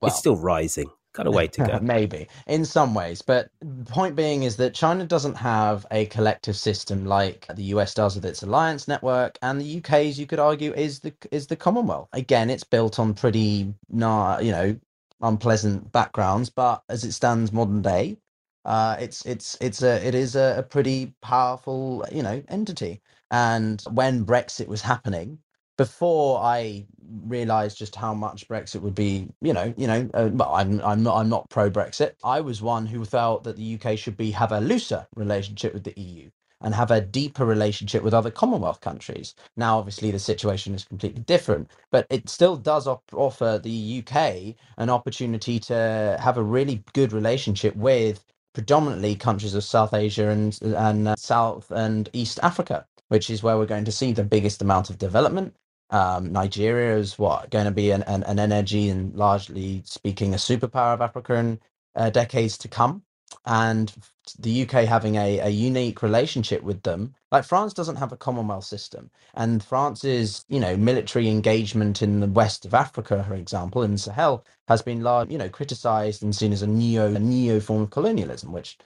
Well- 0.00 0.10
it's 0.10 0.18
still 0.18 0.36
rising. 0.36 0.90
Got 1.14 1.26
a 1.26 1.30
way 1.30 1.48
to 1.48 1.66
go. 1.66 1.78
Maybe 1.82 2.28
in 2.46 2.64
some 2.64 2.94
ways, 2.94 3.22
but 3.22 3.50
the 3.60 3.84
point 3.90 4.14
being 4.14 4.42
is 4.42 4.56
that 4.56 4.74
China 4.74 5.04
doesn't 5.04 5.34
have 5.36 5.86
a 5.90 6.06
collective 6.06 6.54
system 6.56 7.06
like 7.06 7.46
the 7.52 7.64
US 7.74 7.94
does 7.94 8.14
with 8.14 8.24
its 8.26 8.42
alliance 8.42 8.86
network, 8.86 9.38
and 9.42 9.60
the 9.60 9.78
UK's, 9.78 10.18
you 10.18 10.26
could 10.26 10.38
argue, 10.38 10.72
is 10.74 11.00
the 11.00 11.12
is 11.32 11.46
the 11.46 11.56
Commonwealth. 11.56 12.08
Again, 12.12 12.50
it's 12.50 12.62
built 12.62 12.98
on 12.98 13.14
pretty, 13.14 13.74
nah, 13.88 14.38
you 14.38 14.52
know, 14.52 14.78
unpleasant 15.22 15.90
backgrounds, 15.90 16.50
but 16.50 16.82
as 16.88 17.04
it 17.04 17.12
stands 17.12 17.52
modern 17.52 17.82
day, 17.82 18.18
uh, 18.64 18.96
it's 19.00 19.24
it's 19.24 19.56
it's 19.60 19.82
a 19.82 20.06
it 20.06 20.14
is 20.14 20.36
a, 20.36 20.56
a 20.58 20.62
pretty 20.62 21.14
powerful 21.22 22.04
you 22.12 22.22
know 22.22 22.42
entity. 22.48 23.00
And 23.30 23.82
when 23.90 24.24
Brexit 24.24 24.68
was 24.68 24.82
happening, 24.82 25.38
before 25.78 26.40
I 26.40 26.86
realized 27.26 27.78
just 27.78 27.96
how 27.96 28.14
much 28.14 28.48
Brexit 28.48 28.82
would 28.82 28.96
be, 28.96 29.28
you 29.42 29.54
know, 29.54 29.74
you 29.78 29.88
know, 29.88 30.10
uh, 30.14 30.30
but 30.30 30.52
I'm 30.52 30.82
I'm 30.82 31.04
not 31.04 31.18
I'm 31.18 31.30
not 31.30 31.50
pro 31.50 31.70
Brexit. 31.70 32.14
I 32.24 32.42
was 32.42 32.62
one 32.62 32.86
who 32.86 33.04
felt 33.06 33.44
that 33.44 33.56
the 33.58 33.80
UK 33.82 33.98
should 33.98 34.18
be 34.18 34.32
have 34.32 34.52
a 34.52 34.60
looser 34.60 35.08
relationship 35.16 35.74
with 35.74 35.84
the 35.84 36.00
EU 36.00 36.30
and 36.62 36.74
have 36.74 36.92
a 36.92 37.02
deeper 37.02 37.46
relationship 37.46 38.02
with 38.04 38.14
other 38.14 38.32
Commonwealth 38.32 38.82
countries. 38.82 39.36
Now, 39.58 39.78
obviously, 39.78 40.12
the 40.12 40.20
situation 40.20 40.74
is 40.74 40.86
completely 40.86 41.22
different, 41.22 41.70
but 41.92 42.06
it 42.10 42.30
still 42.30 42.56
does 42.56 42.88
op- 42.88 43.04
offer 43.14 43.60
the 43.62 44.04
UK 44.06 44.56
an 44.78 44.90
opportunity 44.90 45.60
to 45.60 46.18
have 46.22 46.38
a 46.38 46.44
really 46.44 46.84
good 46.94 47.12
relationship 47.14 47.76
with 47.76 48.24
predominantly 48.54 49.16
countries 49.16 49.54
of 49.54 49.64
South 49.64 49.94
Asia 49.94 50.30
and 50.30 50.58
and 50.62 51.08
uh, 51.08 51.16
South 51.18 51.70
and 51.72 52.10
East 52.14 52.40
Africa, 52.44 52.86
which 53.10 53.30
is 53.30 53.42
where 53.44 53.58
we're 53.58 53.66
going 53.66 53.86
to 53.86 53.92
see 53.92 54.12
the 54.12 54.24
biggest 54.24 54.62
amount 54.62 54.90
of 54.90 54.98
development. 54.98 55.54
Um, 55.90 56.32
Nigeria 56.32 56.96
is 56.98 57.18
what 57.18 57.50
going 57.50 57.66
to 57.66 57.70
be 57.72 57.92
an, 57.92 58.02
an, 58.04 58.24
an 58.24 58.38
energy 58.40 58.90
and 58.90 59.14
largely 59.14 59.82
speaking 59.86 60.34
a 60.34 60.38
superpower 60.38 60.94
of 60.94 61.02
Africa 61.02 61.34
in 61.36 61.60
uh, 61.96 62.10
decades 62.10 62.58
to 62.58 62.68
come, 62.68 63.02
and 63.46 63.94
the 64.40 64.62
UK 64.64 64.86
having 64.86 65.16
a, 65.16 65.40
a 65.40 65.48
unique 65.50 66.02
relationship 66.02 66.62
with 66.62 66.82
them. 66.82 67.14
Like 67.32 67.44
France 67.44 67.74
doesn't 67.74 67.96
have 67.96 68.12
a 68.12 68.18
Commonwealth 68.18 68.64
system, 68.64 69.10
and 69.34 69.62
France's 69.64 70.44
you 70.48 70.60
know 70.60 70.76
military 70.76 71.28
engagement 71.28 72.02
in 72.02 72.20
the 72.20 72.28
west 72.28 72.66
of 72.66 72.74
Africa, 72.74 73.24
for 73.28 73.34
example, 73.34 73.82
in 73.82 73.98
Sahel, 73.98 74.44
has 74.68 74.82
been 74.82 75.02
large, 75.02 75.30
you 75.30 75.38
know, 75.38 75.48
criticized 75.50 76.22
and 76.22 76.36
seen 76.36 76.52
as 76.52 76.62
a 76.62 76.68
neo 76.68 77.14
a 77.14 77.18
neo 77.20 77.60
form 77.60 77.82
of 77.84 77.90
colonialism, 77.90 78.52
which 78.52 78.78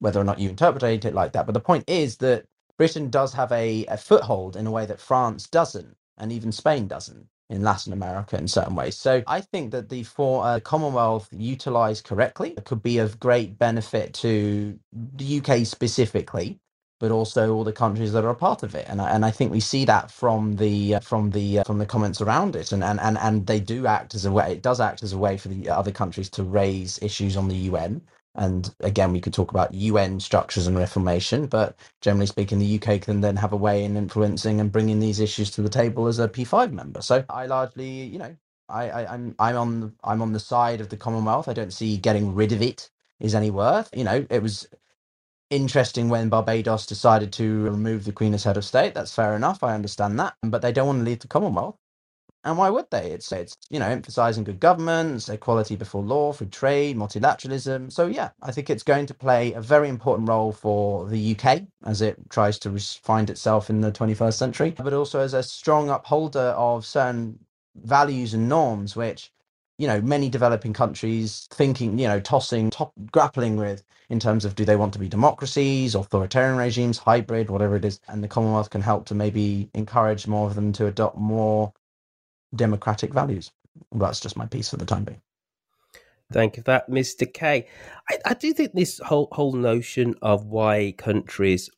whether 0.00 0.20
or 0.20 0.24
not 0.24 0.38
you 0.38 0.48
interpret 0.50 1.04
it 1.04 1.14
like 1.14 1.32
that. 1.32 1.46
But 1.46 1.52
the 1.52 1.60
point 1.60 1.84
is 1.88 2.18
that 2.18 2.46
Britain 2.78 3.10
does 3.10 3.32
have 3.34 3.50
a, 3.52 3.86
a 3.86 3.96
foothold 3.96 4.56
in 4.56 4.66
a 4.66 4.70
way 4.70 4.86
that 4.86 5.00
France 5.00 5.46
doesn't, 5.48 5.96
and 6.20 6.32
even 6.32 6.52
Spain 6.52 6.88
doesn't 6.88 7.26
in 7.50 7.62
Latin 7.64 7.92
America 7.94 8.38
in 8.38 8.48
certain 8.48 8.76
ways. 8.76 8.96
So 8.96 9.22
I 9.28 9.42
think 9.42 9.72
that 9.72 9.90
the 9.90 10.04
for 10.04 10.44
uh, 10.46 10.60
Commonwealth 10.60 11.28
utilized 11.32 12.04
correctly 12.04 12.56
could 12.66 12.82
be 12.82 12.98
of 12.98 13.20
great 13.20 13.58
benefit 13.58 14.14
to 14.16 14.78
the 14.92 15.40
UK 15.40 15.66
specifically. 15.66 16.60
But 17.00 17.12
also 17.12 17.54
all 17.54 17.64
the 17.64 17.74
countries 17.74 18.12
that 18.14 18.24
are 18.24 18.30
a 18.30 18.36
part 18.36 18.62
of 18.62 18.74
it, 18.74 18.86
and 18.88 19.02
I, 19.02 19.10
and 19.10 19.24
I 19.26 19.30
think 19.30 19.52
we 19.52 19.60
see 19.60 19.84
that 19.86 20.10
from 20.10 20.56
the 20.56 20.96
uh, 20.96 21.00
from 21.00 21.30
the 21.32 21.60
uh, 21.60 21.64
from 21.64 21.78
the 21.78 21.86
comments 21.86 22.22
around 22.22 22.56
it, 22.56 22.72
and, 22.72 22.84
and 22.84 23.00
and 23.00 23.18
and 23.18 23.46
they 23.46 23.60
do 23.60 23.86
act 23.86 24.14
as 24.14 24.24
a 24.24 24.32
way. 24.32 24.52
It 24.52 24.62
does 24.62 24.80
act 24.80 25.02
as 25.02 25.12
a 25.12 25.18
way 25.18 25.36
for 25.36 25.48
the 25.48 25.68
other 25.70 25.92
countries 25.92 26.30
to 26.30 26.44
raise 26.44 26.98
issues 27.02 27.36
on 27.36 27.48
the 27.48 27.56
UN, 27.56 28.02
and 28.36 28.74
again, 28.80 29.12
we 29.12 29.20
could 29.20 29.34
talk 29.34 29.50
about 29.52 29.74
UN 29.74 30.20
structures 30.20 30.66
and 30.68 30.78
reformation, 30.78 31.48
but 31.48 31.76
generally 32.00 32.26
speaking, 32.26 32.60
the 32.60 32.80
UK 32.82 33.02
can 33.02 33.20
then 33.22 33.36
have 33.36 33.52
a 33.52 33.58
way 33.58 33.84
in 33.84 33.98
influencing 33.98 34.60
and 34.60 34.72
bringing 34.72 35.00
these 35.00 35.20
issues 35.20 35.52
to 35.52 35.62
the 35.62 35.70
table 35.70 36.08
as 36.08 36.18
a 36.20 36.28
P5 36.28 36.72
member. 36.72 37.02
So 37.02 37.24
I 37.30 37.46
largely, 37.46 37.90
you 37.90 38.18
know, 38.20 38.36
I, 38.70 38.90
I 38.90 39.14
I'm 39.14 39.36
I'm 39.38 39.56
on 39.58 39.94
I'm 40.04 40.22
on 40.22 40.32
the 40.32 40.40
side 40.40 40.80
of 40.80 40.90
the 40.90 40.98
Commonwealth. 40.98 41.48
I 41.48 41.54
don't 41.54 41.74
see 41.74 41.98
getting 41.98 42.34
rid 42.34 42.52
of 42.52 42.62
it 42.62 42.90
is 43.20 43.36
any 43.36 43.50
worth. 43.52 43.90
You 43.94 44.04
know, 44.04 44.26
it 44.30 44.42
was 44.42 44.68
interesting 45.50 46.10
when 46.10 46.30
Barbados 46.30 46.86
decided 46.86 47.32
to 47.34 47.64
remove 47.64 48.04
the 48.06 48.12
Queen 48.12 48.34
as 48.34 48.44
head 48.44 48.58
of 48.58 48.66
state. 48.66 48.94
That's 48.94 49.14
fair 49.14 49.36
enough. 49.36 49.64
I 49.64 49.74
understand 49.74 50.20
that, 50.20 50.36
but 50.44 50.62
they 50.62 50.72
don't 50.72 50.88
want 50.88 51.00
to 51.00 51.06
leave 51.06 51.20
the 51.20 51.28
Commonwealth. 51.28 51.76
And 52.42 52.56
why 52.56 52.70
would 52.70 52.90
they? 52.90 53.10
It's 53.10 53.30
it's 53.32 53.56
you 53.68 53.78
know 53.78 53.86
emphasizing 53.86 54.44
good 54.44 54.60
governance, 54.60 55.28
equality 55.28 55.76
before 55.76 56.02
law, 56.02 56.32
free 56.32 56.46
trade, 56.46 56.96
multilateralism. 56.96 57.92
So 57.92 58.06
yeah, 58.06 58.30
I 58.42 58.50
think 58.50 58.70
it's 58.70 58.82
going 58.82 59.06
to 59.06 59.14
play 59.14 59.52
a 59.52 59.60
very 59.60 59.88
important 59.90 60.28
role 60.28 60.52
for 60.52 61.06
the 61.06 61.36
UK 61.36 61.62
as 61.84 62.00
it 62.00 62.18
tries 62.30 62.58
to 62.60 62.78
find 62.78 63.28
itself 63.28 63.68
in 63.68 63.82
the 63.82 63.92
21st 63.92 64.34
century, 64.34 64.74
but 64.78 64.94
also 64.94 65.20
as 65.20 65.34
a 65.34 65.42
strong 65.42 65.90
upholder 65.90 66.54
of 66.56 66.86
certain 66.86 67.38
values 67.76 68.32
and 68.32 68.48
norms, 68.48 68.96
which 68.96 69.30
you 69.76 69.86
know 69.86 70.00
many 70.00 70.30
developing 70.30 70.72
countries 70.72 71.46
thinking, 71.50 71.98
you 71.98 72.08
know, 72.08 72.20
tossing, 72.20 72.70
top, 72.70 72.92
grappling 73.12 73.56
with 73.56 73.82
in 74.08 74.18
terms 74.18 74.46
of 74.46 74.54
do 74.54 74.64
they 74.64 74.76
want 74.76 74.94
to 74.94 74.98
be 74.98 75.08
democracies, 75.08 75.94
authoritarian 75.94 76.56
regimes, 76.56 76.96
hybrid, 76.98 77.50
whatever 77.50 77.76
it 77.76 77.84
is, 77.84 78.00
and 78.08 78.24
the 78.24 78.28
Commonwealth 78.28 78.70
can 78.70 78.80
help 78.80 79.04
to 79.06 79.14
maybe 79.14 79.68
encourage 79.74 80.26
more 80.26 80.48
of 80.48 80.54
them 80.54 80.72
to 80.72 80.86
adopt 80.86 81.18
more 81.18 81.68
democratic 82.54 83.12
values. 83.12 83.50
Well, 83.90 84.08
that's 84.08 84.20
just 84.20 84.36
my 84.36 84.46
piece 84.46 84.68
for 84.70 84.76
the 84.76 84.86
time 84.86 85.04
being. 85.04 85.20
Thank 86.32 86.56
you 86.56 86.62
for 86.62 86.70
that, 86.72 86.88
Mr. 86.88 87.32
K. 87.32 87.66
I, 88.08 88.18
I 88.24 88.34
do 88.34 88.52
think 88.52 88.72
this 88.72 88.98
whole 89.04 89.28
whole 89.32 89.52
notion 89.52 90.14
of 90.22 90.46
why 90.46 90.94
countries 90.96 91.68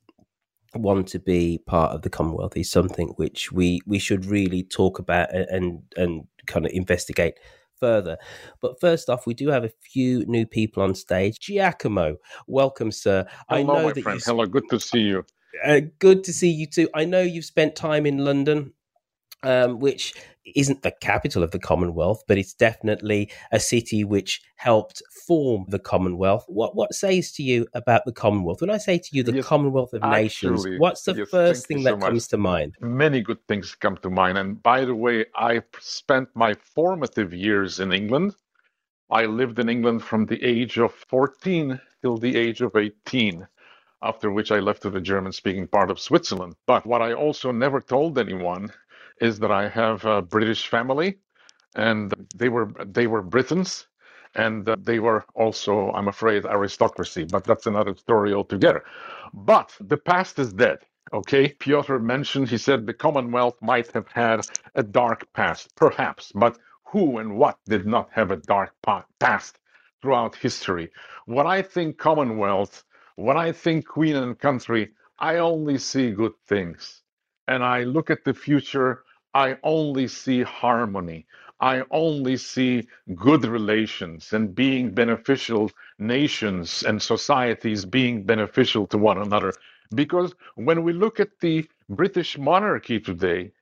want 0.75 1.09
to 1.09 1.19
be 1.19 1.59
part 1.67 1.93
of 1.93 2.03
the 2.03 2.11
Commonwealth 2.11 2.57
is 2.57 2.71
something 2.71 3.09
which 3.17 3.51
we 3.53 3.81
we 3.87 3.99
should 3.99 4.27
really 4.27 4.63
talk 4.63 4.99
about 4.99 5.35
and 5.35 5.83
and 5.97 6.27
kind 6.47 6.67
of 6.67 6.73
investigate 6.73 7.35
further. 7.81 8.17
But 8.61 8.81
first 8.81 9.09
off, 9.09 9.27
we 9.27 9.35
do 9.35 9.49
have 9.49 9.65
a 9.65 9.73
few 9.81 10.25
new 10.27 10.47
people 10.47 10.83
on 10.83 10.95
stage. 10.95 11.39
Giacomo, 11.41 12.17
welcome, 12.47 12.93
sir. 12.93 13.27
Hello, 13.49 13.61
I 13.61 13.63
know 13.65 13.83
my 13.85 13.93
that 13.93 14.03
friend. 14.03 14.21
you, 14.21 14.25
Hello, 14.25 14.47
good 14.47 14.69
to 14.71 14.79
see 14.81 15.01
you. 15.01 15.25
uh, 15.65 15.81
good 15.99 16.25
to 16.25 16.33
see 16.33 16.51
you 16.51 16.67
too. 16.67 16.89
I 16.95 17.05
know 17.07 17.23
you've 17.23 17.45
spent 17.45 17.75
time 17.75 18.07
in 18.07 18.19
London, 18.19 18.73
um, 19.43 19.79
which 19.79 20.15
isn't 20.45 20.83
the 20.83 20.93
capital 21.01 21.43
of 21.43 21.51
the 21.51 21.59
Commonwealth, 21.59 22.23
but 22.27 22.39
it's 22.39 22.55
definitely 22.55 23.31
a 23.51 23.61
city 23.61 24.05
which 24.05 24.41
helped 24.57 25.03
form 25.27 25.65
the 25.69 25.79
Commonwealth. 25.79 26.45
What 26.49 26.75
what 26.77 26.95
says 26.95 27.33
to 27.33 27.43
you 27.43 27.67
about 27.75 28.05
the 28.05 28.13
Commonwealth? 28.13 28.61
When 28.61 28.71
I 28.71 28.79
say 28.79 28.99
to 28.99 29.09
you 29.13 29.23
the 29.23 29.43
Commonwealth 29.43 29.93
of 29.93 30.03
Nations, 30.03 30.65
what's 30.79 31.05
the 31.05 31.15
yes, 31.15 31.29
first 31.29 31.67
thing 31.67 31.83
that 31.85 32.01
so 32.01 32.07
comes 32.07 32.29
to 32.29 32.39
mind? 32.39 32.77
Many 32.81 33.21
good 33.21 33.47
things 33.47 33.75
come 33.75 33.97
to 33.99 34.11
mind. 34.11 34.39
And 34.39 34.63
by 34.63 34.85
the 34.85 34.95
way, 34.95 35.27
I 35.37 35.63
spent 35.81 36.29
my 36.35 36.55
formative 36.55 37.33
years 37.33 37.81
in 37.81 37.93
England. 37.93 38.35
I 39.11 39.27
lived 39.27 39.59
in 39.59 39.69
England 39.69 40.03
from 40.03 40.27
the 40.27 40.43
age 40.43 40.79
of 40.79 40.95
14 40.95 41.79
till 42.01 42.17
the 42.17 42.35
age 42.37 42.63
of 42.63 42.75
18, 42.75 43.47
after 44.03 44.31
which 44.33 44.51
I 44.51 44.59
left 44.59 44.83
to 44.83 44.91
the 44.91 45.03
German 45.03 45.33
speaking 45.33 45.69
part 45.69 45.91
of 45.91 46.01
Switzerland. 46.01 46.55
But 46.67 46.87
what 46.87 47.03
I 47.03 47.13
also 47.13 47.53
never 47.53 47.81
told 47.81 48.19
anyone 48.19 48.73
is 49.21 49.39
that 49.41 49.53
I 49.53 49.69
have 49.69 50.05
a 50.05 50.23
British 50.23 50.69
family 50.69 51.19
and 51.77 52.13
they 52.37 52.51
were 52.51 52.73
they 52.87 53.07
were 53.09 53.23
Britons 53.23 53.89
and 54.35 54.67
they 54.85 55.01
were 55.01 55.25
also 55.35 55.93
I'm 55.93 56.09
afraid 56.09 56.47
aristocracy 56.47 57.25
but 57.25 57.45
that's 57.45 57.67
another 57.67 57.97
story 57.97 58.35
altogether. 58.35 58.85
But 59.35 59.75
the 59.81 59.99
past 59.99 60.39
is 60.39 60.53
dead 60.53 60.81
okay? 61.15 61.49
Piotr 61.51 61.99
mentioned 61.99 62.49
he 62.51 62.59
said 62.59 62.87
the 62.87 62.95
commonwealth 62.95 63.57
might 63.63 63.93
have 63.93 64.09
had 64.09 64.47
a 64.77 64.85
dark 64.85 65.27
past 65.35 65.75
perhaps 65.77 66.33
but 66.35 66.59
who 66.85 67.19
and 67.19 67.37
what 67.39 67.59
did 67.67 67.87
not 67.87 68.11
have 68.13 68.31
a 68.33 68.37
dark 68.37 68.75
past 69.21 69.59
throughout 70.03 70.37
history? 70.37 70.91
When 71.27 71.47
I 71.47 71.63
think 71.63 71.99
commonwealth 71.99 72.85
when 73.17 73.39
I 73.39 73.53
think 73.53 73.87
queen 73.89 74.17
and 74.17 74.39
country 74.39 74.93
I 75.19 75.37
only 75.39 75.79
see 75.79 76.13
good 76.13 76.35
things 76.49 77.02
and 77.53 77.63
I 77.63 77.83
look 77.85 78.09
at 78.09 78.25
the 78.25 78.33
future, 78.33 79.05
I 79.35 79.59
only 79.63 80.09
see 80.09 80.41
harmony. 80.43 81.27
I 81.61 81.83
only 81.91 82.39
see 82.39 82.89
good 83.15 83.45
relations 83.45 84.33
and 84.33 84.55
being 84.55 84.95
beneficial 84.95 85.71
nations 85.99 86.83
and 86.83 87.01
societies 87.01 87.85
being 87.85 88.23
beneficial 88.23 88.87
to 88.87 88.97
one 88.97 89.19
another. 89.19 89.53
Because 89.95 90.35
when 90.55 90.83
we 90.83 90.95
look 90.95 91.21
at 91.21 91.41
the 91.41 91.69
British 91.91 92.39
monarchy 92.39 92.99
today, 92.99 93.53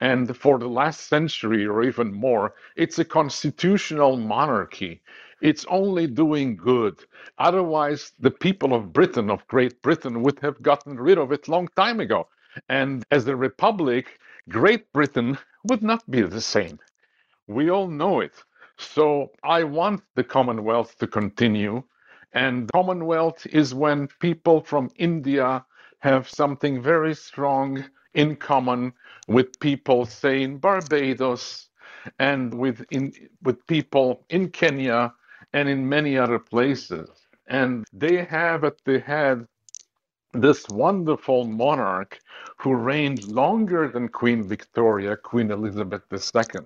and 0.00 0.36
for 0.36 0.56
the 0.60 0.68
last 0.68 1.08
century 1.08 1.66
or 1.66 1.82
even 1.82 2.12
more, 2.12 2.54
it's 2.76 3.00
a 3.00 3.04
constitutional 3.04 4.16
monarchy. 4.16 5.02
It's 5.40 5.66
only 5.68 6.06
doing 6.06 6.56
good. 6.56 7.04
Otherwise, 7.38 8.12
the 8.20 8.30
people 8.30 8.72
of 8.74 8.92
Britain, 8.92 9.28
of 9.28 9.46
Great 9.48 9.82
Britain, 9.82 10.22
would 10.22 10.38
have 10.38 10.62
gotten 10.62 11.00
rid 11.00 11.18
of 11.18 11.32
it 11.32 11.48
long 11.48 11.66
time 11.74 11.98
ago. 11.98 12.28
And 12.68 13.04
as 13.10 13.26
a 13.28 13.36
republic, 13.36 14.20
Great 14.48 14.92
Britain 14.92 15.38
would 15.68 15.82
not 15.82 16.08
be 16.10 16.22
the 16.22 16.40
same. 16.40 16.78
We 17.48 17.70
all 17.70 17.88
know 17.88 18.20
it. 18.20 18.34
So 18.78 19.30
I 19.42 19.64
want 19.64 20.02
the 20.14 20.24
Commonwealth 20.24 20.96
to 20.98 21.06
continue. 21.06 21.82
And 22.32 22.70
Commonwealth 22.72 23.46
is 23.46 23.74
when 23.74 24.08
people 24.20 24.62
from 24.62 24.90
India 24.96 25.64
have 26.00 26.28
something 26.28 26.82
very 26.82 27.14
strong 27.14 27.84
in 28.14 28.36
common 28.36 28.92
with 29.28 29.58
people, 29.60 30.06
say, 30.06 30.42
in 30.42 30.58
Barbados 30.58 31.68
and 32.18 32.54
with, 32.54 32.84
in, 32.90 33.12
with 33.42 33.66
people 33.66 34.24
in 34.30 34.50
Kenya 34.50 35.14
and 35.52 35.68
in 35.68 35.88
many 35.88 36.16
other 36.16 36.38
places. 36.38 37.10
And 37.48 37.84
they 37.92 38.24
have 38.24 38.64
at 38.64 38.76
the 38.84 39.00
head 39.00 39.46
this 40.32 40.68
wonderful 40.68 41.44
monarch 41.44 42.20
who 42.56 42.74
reigned 42.74 43.24
longer 43.24 43.88
than 43.88 44.08
Queen 44.08 44.46
Victoria, 44.46 45.16
Queen 45.16 45.50
Elizabeth 45.50 46.02
II. 46.12 46.60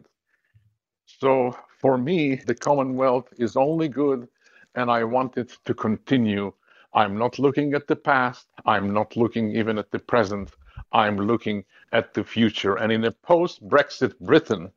So 1.07 1.57
for 1.79 1.96
me, 1.96 2.37
the 2.37 2.55
Commonwealth 2.55 3.33
is 3.38 3.57
only 3.57 3.88
good, 3.88 4.29
and 4.74 4.90
I 4.90 5.05
want 5.05 5.38
it 5.38 5.57
to 5.64 5.74
continue. 5.74 6.53
I'm 6.92 7.16
not 7.16 7.38
looking 7.38 7.74
at 7.74 7.87
the 7.87 7.96
past, 7.96 8.48
I'm 8.66 8.92
not 8.92 9.16
looking 9.16 9.57
even 9.57 9.79
at 9.79 9.90
the 9.90 9.98
present, 9.98 10.53
I'm 10.92 11.16
looking 11.16 11.64
at 11.92 12.12
the 12.12 12.24
future. 12.24 12.77
And 12.77 12.92
in 12.92 13.05
a 13.05 13.12
post 13.12 13.66
Brexit 13.66 14.18
Britain, 14.20 14.70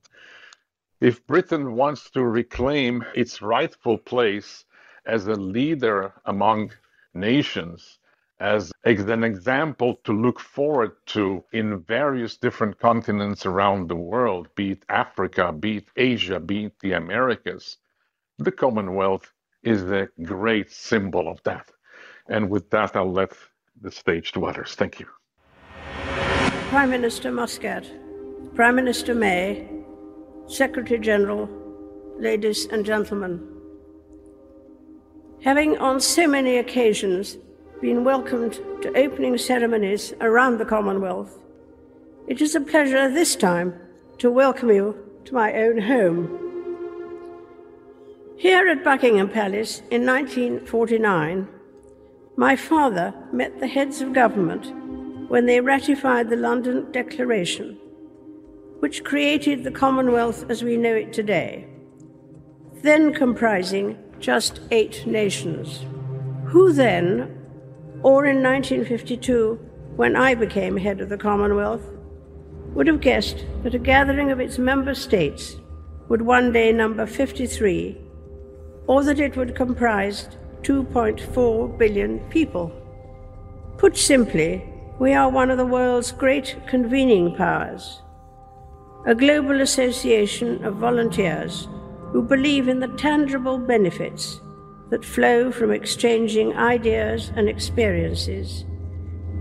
if 1.01 1.25
Britain 1.27 1.75
wants 1.75 2.09
to 2.11 2.23
reclaim 2.23 3.03
its 3.13 3.41
rightful 3.41 3.97
place 3.97 4.65
as 5.05 5.27
a 5.27 5.35
leader 5.35 6.13
among 6.25 6.71
nations, 7.13 7.99
as 8.39 8.71
an 8.83 9.23
example 9.23 9.99
to 10.03 10.13
look 10.13 10.39
forward 10.39 10.91
to 11.07 11.43
in 11.53 11.79
various 11.81 12.37
different 12.37 12.79
continents 12.79 13.45
around 13.45 13.87
the 13.87 13.95
world, 13.95 14.47
be 14.55 14.71
it 14.71 14.85
Africa, 14.89 15.51
be 15.51 15.77
it 15.77 15.87
Asia, 15.95 16.39
be 16.39 16.65
it 16.65 16.79
the 16.81 16.93
Americas, 16.93 17.77
the 18.37 18.51
Commonwealth 18.51 19.31
is 19.63 19.85
the 19.85 20.09
great 20.23 20.71
symbol 20.71 21.27
of 21.27 21.41
that. 21.43 21.71
And 22.29 22.49
with 22.49 22.69
that, 22.69 22.95
I'll 22.95 23.11
let 23.11 23.33
the 23.81 23.91
stage 23.91 24.31
to 24.33 24.45
others. 24.45 24.75
Thank 24.75 24.99
you. 24.99 25.07
Prime 26.69 26.89
Minister 26.89 27.31
Muscat, 27.31 27.89
Prime 28.53 28.75
Minister 28.75 29.15
May, 29.15 29.67
Secretary 30.47 30.99
General, 30.99 31.49
ladies 32.19 32.65
and 32.67 32.85
gentlemen. 32.85 33.47
Having 35.43 35.77
on 35.77 35.99
so 35.99 36.27
many 36.27 36.57
occasions 36.57 37.37
been 37.81 38.03
welcomed 38.03 38.53
to 38.81 38.97
opening 38.97 39.37
ceremonies 39.37 40.13
around 40.19 40.57
the 40.57 40.65
Commonwealth, 40.65 41.37
it 42.27 42.41
is 42.41 42.55
a 42.55 42.61
pleasure 42.61 43.09
this 43.09 43.35
time 43.35 43.79
to 44.17 44.31
welcome 44.31 44.69
you 44.69 44.97
to 45.25 45.35
my 45.35 45.53
own 45.53 45.81
home. 45.81 46.43
Here 48.35 48.67
at 48.67 48.83
Buckingham 48.83 49.29
Palace 49.29 49.81
in 49.91 50.05
1949, 50.05 51.47
my 52.35 52.55
father 52.55 53.13
met 53.31 53.59
the 53.59 53.67
heads 53.67 54.01
of 54.01 54.13
government 54.13 54.73
when 55.29 55.45
they 55.45 55.61
ratified 55.61 56.29
the 56.29 56.35
London 56.35 56.91
Declaration, 56.91 57.77
which 58.79 59.03
created 59.03 59.63
the 59.63 59.71
Commonwealth 59.71 60.49
as 60.49 60.63
we 60.63 60.77
know 60.77 60.95
it 60.95 61.13
today, 61.13 61.67
then 62.81 63.13
comprising 63.13 63.97
just 64.19 64.61
eight 64.71 65.05
nations. 65.05 65.85
Who 66.45 66.73
then, 66.73 67.36
or 68.03 68.25
in 68.25 68.43
1952, 68.43 69.55
when 69.95 70.15
I 70.15 70.35
became 70.35 70.77
head 70.77 71.01
of 71.01 71.09
the 71.09 71.17
Commonwealth, 71.17 71.81
would 72.73 72.87
have 72.87 73.01
guessed 73.01 73.45
that 73.63 73.73
a 73.73 73.79
gathering 73.79 74.31
of 74.31 74.39
its 74.39 74.59
member 74.59 74.93
states 74.93 75.57
would 76.09 76.21
one 76.21 76.51
day 76.51 76.71
number 76.71 77.05
53, 77.05 77.97
or 78.85 79.03
that 79.03 79.19
it 79.19 79.35
would 79.35 79.55
comprise 79.55 80.29
2.4 80.61 81.77
billion 81.77 82.19
people? 82.29 82.71
Put 83.77 83.97
simply, 83.97 84.63
we 84.99 85.13
are 85.13 85.29
one 85.29 85.51
of 85.51 85.57
the 85.57 85.65
world's 85.65 86.11
great 86.11 86.55
convening 86.67 87.35
powers, 87.35 88.01
a 89.05 89.15
global 89.15 89.61
association 89.61 90.63
of 90.63 90.75
volunteers 90.75 91.67
who 92.11 92.21
believe 92.21 92.67
in 92.67 92.79
the 92.79 92.87
tangible 92.89 93.57
benefits 93.57 94.39
that 94.89 95.03
flow 95.03 95.51
from 95.51 95.71
exchanging 95.71 96.55
ideas 96.55 97.31
and 97.35 97.49
experiences 97.49 98.65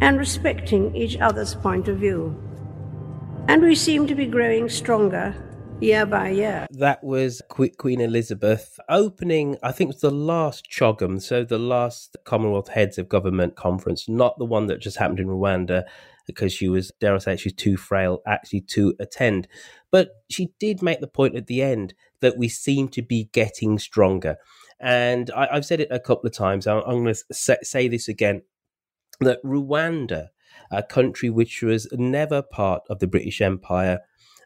and 0.01 0.19
respecting 0.19 0.95
each 0.95 1.17
other's 1.19 1.55
point 1.55 1.89
of 1.89 1.99
view. 1.99 2.35
And 3.49 3.63
we 3.63 3.75
seem 3.75 4.07
to 4.09 4.15
be 4.15 4.27
growing 4.27 4.69
stronger 4.69 5.35
year 5.81 6.07
by 6.07 6.31
year. 6.31 6.67
That 6.71 7.03
was 7.05 7.43
Queen 7.49 8.01
Elizabeth 8.01 8.79
opening, 8.89 9.57
I 9.63 9.73
think 9.73 9.89
it 9.89 9.95
was 9.95 10.01
the 10.01 10.11
last 10.11 10.69
CHOGM, 10.71 11.21
so 11.23 11.45
the 11.45 11.59
last 11.59 12.17
Commonwealth 12.25 12.69
Heads 12.69 12.99
of 12.99 13.09
Government 13.09 13.57
conference, 13.57 14.09
not 14.09 14.39
the 14.39 14.45
one 14.45 14.67
that 14.67 14.81
just 14.81 14.97
happened 14.97 15.21
in 15.21 15.29
Rwanda, 15.29 15.85
because 16.27 16.53
she 16.53 16.69
was, 16.69 16.91
dare 16.99 17.15
I 17.15 17.19
say, 17.19 17.37
she's 17.37 17.53
too 17.53 17.77
frail 17.77 18.21
actually 18.27 18.63
to 18.63 18.95
attend. 18.99 19.49
But 19.91 20.11
she 20.29 20.53
did 20.59 20.83
make 20.83 21.01
the 21.01 21.07
point 21.07 21.37
at 21.37 21.47
the 21.47 21.63
end 21.63 21.95
that 22.21 22.37
we 22.37 22.49
seem 22.49 22.89
to 22.89 23.03
be 23.03 23.31
getting 23.33 23.79
stronger. 23.79 24.37
And 24.81 25.31
I, 25.31 25.55
have 25.55 25.65
said 25.65 25.81
it 25.81 25.89
a 25.91 26.01
couple 26.01 26.27
of 26.27 26.35
times. 26.35 26.67
I'm, 26.67 26.83
I'm 26.87 27.03
going 27.03 27.15
to 27.15 27.25
say, 27.33 27.57
say 27.63 27.89
this 27.89 28.09
again 28.09 28.43
that 29.21 29.43
Rwanda, 29.45 30.29
a 30.71 30.83
country 30.83 31.31
which 31.31 31.63
was 31.63 31.89
never 31.93 32.43
part 32.43 32.83
of 32.91 32.99
the 32.99 33.07
British 33.07 33.41
Empire, 33.41 34.01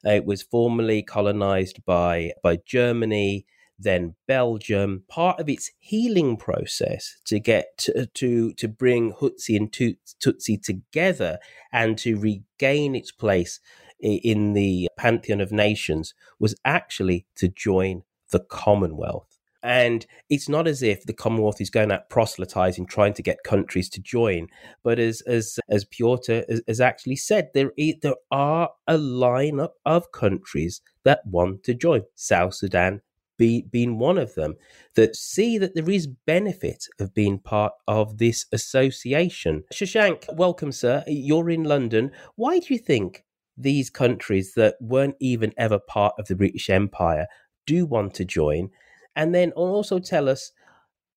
uh, 0.07 0.11
it 0.13 0.25
was 0.25 0.43
formerly 0.43 1.03
colonized 1.03 1.85
by 1.85 2.33
by 2.43 2.59
Germany. 2.65 3.47
then 3.79 4.15
Belgium. 4.27 5.05
Part 5.09 5.41
of 5.41 5.49
its 5.49 5.71
healing 5.79 6.37
process 6.37 7.17
to 7.25 7.41
get 7.41 7.67
to 7.79 8.07
to, 8.07 8.53
to 8.55 8.69
bring 8.69 9.13
Hutsi 9.13 9.57
and 9.57 9.73
Tutsi 9.73 10.63
together 10.63 11.39
and 11.73 11.99
to 11.99 12.19
regain 12.19 12.95
its 12.95 13.11
place 13.13 13.61
in 14.01 14.53
the 14.55 14.89
pantheon 14.97 15.41
of 15.41 15.53
nations 15.53 16.15
was 16.39 16.55
actually 16.65 17.27
to 17.37 17.49
join 17.49 18.03
the 18.31 18.41
Commonwealth. 18.41 19.30
And 19.63 20.07
it's 20.31 20.49
not 20.49 20.67
as 20.67 20.83
if 20.83 21.05
the 21.05 21.13
Commonwealth 21.13 21.61
is 21.61 21.71
going 21.71 21.93
out 21.93 22.09
proselytizing, 22.09 22.87
trying 22.87 23.13
to 23.15 23.23
get 23.23 23.45
countries 23.45 23.91
to 23.91 24.01
join. 24.01 24.49
But 24.83 24.99
as 24.99 25.21
as 25.23 25.59
as 25.69 25.85
Piotr 25.85 26.41
has, 26.67 26.81
actually 26.81 27.17
said, 27.17 27.51
there 27.53 27.73
there 28.03 28.15
are 28.31 28.71
a 28.87 28.97
lineup 28.97 29.73
of 29.85 30.13
countries 30.13 30.81
that 31.05 31.21
want 31.27 31.63
to 31.65 31.75
join. 31.75 32.03
South 32.15 32.55
Sudan 32.55 33.03
be, 33.41 33.63
being 33.63 33.99
one 33.99 34.19
of 34.19 34.35
them 34.35 34.55
that 34.95 35.17
see 35.17 35.59
that 35.59 35.75
there 35.75 35.91
is 35.91 36.07
benefit 36.07 36.87
of 37.01 37.15
being 37.15 37.39
part 37.39 37.73
of 37.89 38.19
this 38.19 38.47
association. 38.53 39.65
Shashank, 39.73 40.33
welcome, 40.37 40.73
sir. 40.73 41.03
You're 41.07 41.51
in 41.51 41.65
London. 41.65 42.13
Why 42.37 42.59
do 42.59 42.73
you 42.73 42.79
think 42.79 43.25
these 43.57 43.91
countries 43.91 44.53
that 44.55 44.77
weren't 44.81 45.17
even 45.21 45.53
ever 45.57 45.79
part 45.79 46.15
of 46.19 46.29
the 46.29 46.37
British 46.37 46.69
Empire 46.71 47.27
do 47.67 47.87
want 47.87 48.15
to 48.15 48.25
join? 48.25 48.71
And 49.17 49.35
then 49.35 49.53
also 49.53 49.99
tell 49.99 50.29
us 50.29 50.53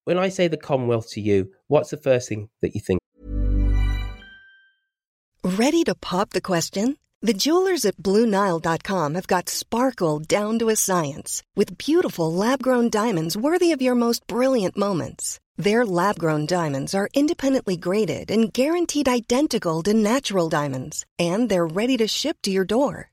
when 0.06 0.18
I 0.18 0.30
say 0.30 0.48
the 0.48 0.58
Commonwealth 0.58 1.10
to 1.12 1.22
you, 1.22 1.50
what's 1.68 1.92
the 1.92 1.98
first 1.98 2.30
thing 2.30 2.50
that 2.62 2.76
you 2.76 2.82
think? 2.82 3.00
Ready 5.44 5.84
to 5.84 5.96
pop 5.96 6.32
the 6.32 6.42
question? 6.42 6.98
The 7.22 7.34
jewelers 7.34 7.86
at 7.86 7.96
Bluenile.com 7.98 9.16
have 9.16 9.28
got 9.28 9.48
sparkle 9.48 10.20
down 10.20 10.60
to 10.60 10.68
a 10.68 10.76
science 10.76 11.42
with 11.56 11.78
beautiful 11.78 12.34
lab 12.34 12.62
grown 12.62 12.90
diamonds 12.90 13.38
worthy 13.38 13.72
of 13.72 13.82
your 13.82 13.96
most 13.96 14.28
brilliant 14.28 14.76
moments. 14.76 15.40
Their 15.56 15.86
lab 15.86 16.20
grown 16.20 16.46
diamonds 16.46 16.94
are 16.94 17.08
independently 17.14 17.78
graded 17.78 18.30
and 18.30 18.52
guaranteed 18.52 19.08
identical 19.08 19.84
to 19.84 19.94
natural 19.94 20.50
diamonds, 20.50 21.06
and 21.18 21.48
they're 21.48 21.68
ready 21.68 21.96
to 21.98 22.08
ship 22.08 22.38
to 22.42 22.52
your 22.52 22.66
door. 22.66 23.13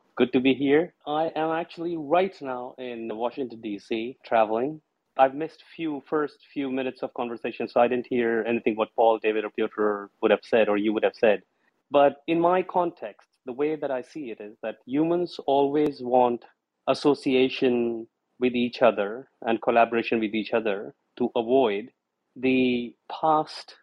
Good 0.17 0.33
to 0.33 0.41
be 0.41 0.53
here. 0.53 0.93
I 1.07 1.31
am 1.37 1.51
actually 1.51 1.95
right 1.95 2.35
now 2.41 2.75
in 2.77 3.09
Washington, 3.15 3.61
D.C., 3.61 4.17
traveling. 4.25 4.81
I've 5.17 5.35
missed 5.35 5.63
few 5.75 6.03
first 6.05 6.37
few 6.53 6.69
minutes 6.69 7.01
of 7.01 7.13
conversation, 7.13 7.69
so 7.69 7.79
I 7.79 7.87
didn't 7.87 8.07
hear 8.09 8.43
anything 8.45 8.75
what 8.75 8.93
Paul, 8.95 9.19
David, 9.19 9.45
or 9.45 9.49
Piotr 9.51 10.07
would 10.21 10.31
have 10.31 10.43
said 10.43 10.67
or 10.67 10.75
you 10.75 10.91
would 10.91 11.03
have 11.03 11.15
said. 11.15 11.43
But 11.91 12.17
in 12.27 12.41
my 12.41 12.61
context, 12.61 13.29
the 13.45 13.53
way 13.53 13.75
that 13.77 13.89
I 13.89 14.01
see 14.01 14.31
it 14.31 14.41
is 14.41 14.57
that 14.63 14.77
humans 14.85 15.39
always 15.47 16.01
want 16.01 16.43
association 16.87 18.05
with 18.39 18.53
each 18.53 18.81
other 18.81 19.29
and 19.43 19.61
collaboration 19.61 20.19
with 20.19 20.35
each 20.35 20.53
other 20.53 20.93
to 21.17 21.31
avoid 21.37 21.89
the 22.35 22.93
past 23.09 23.75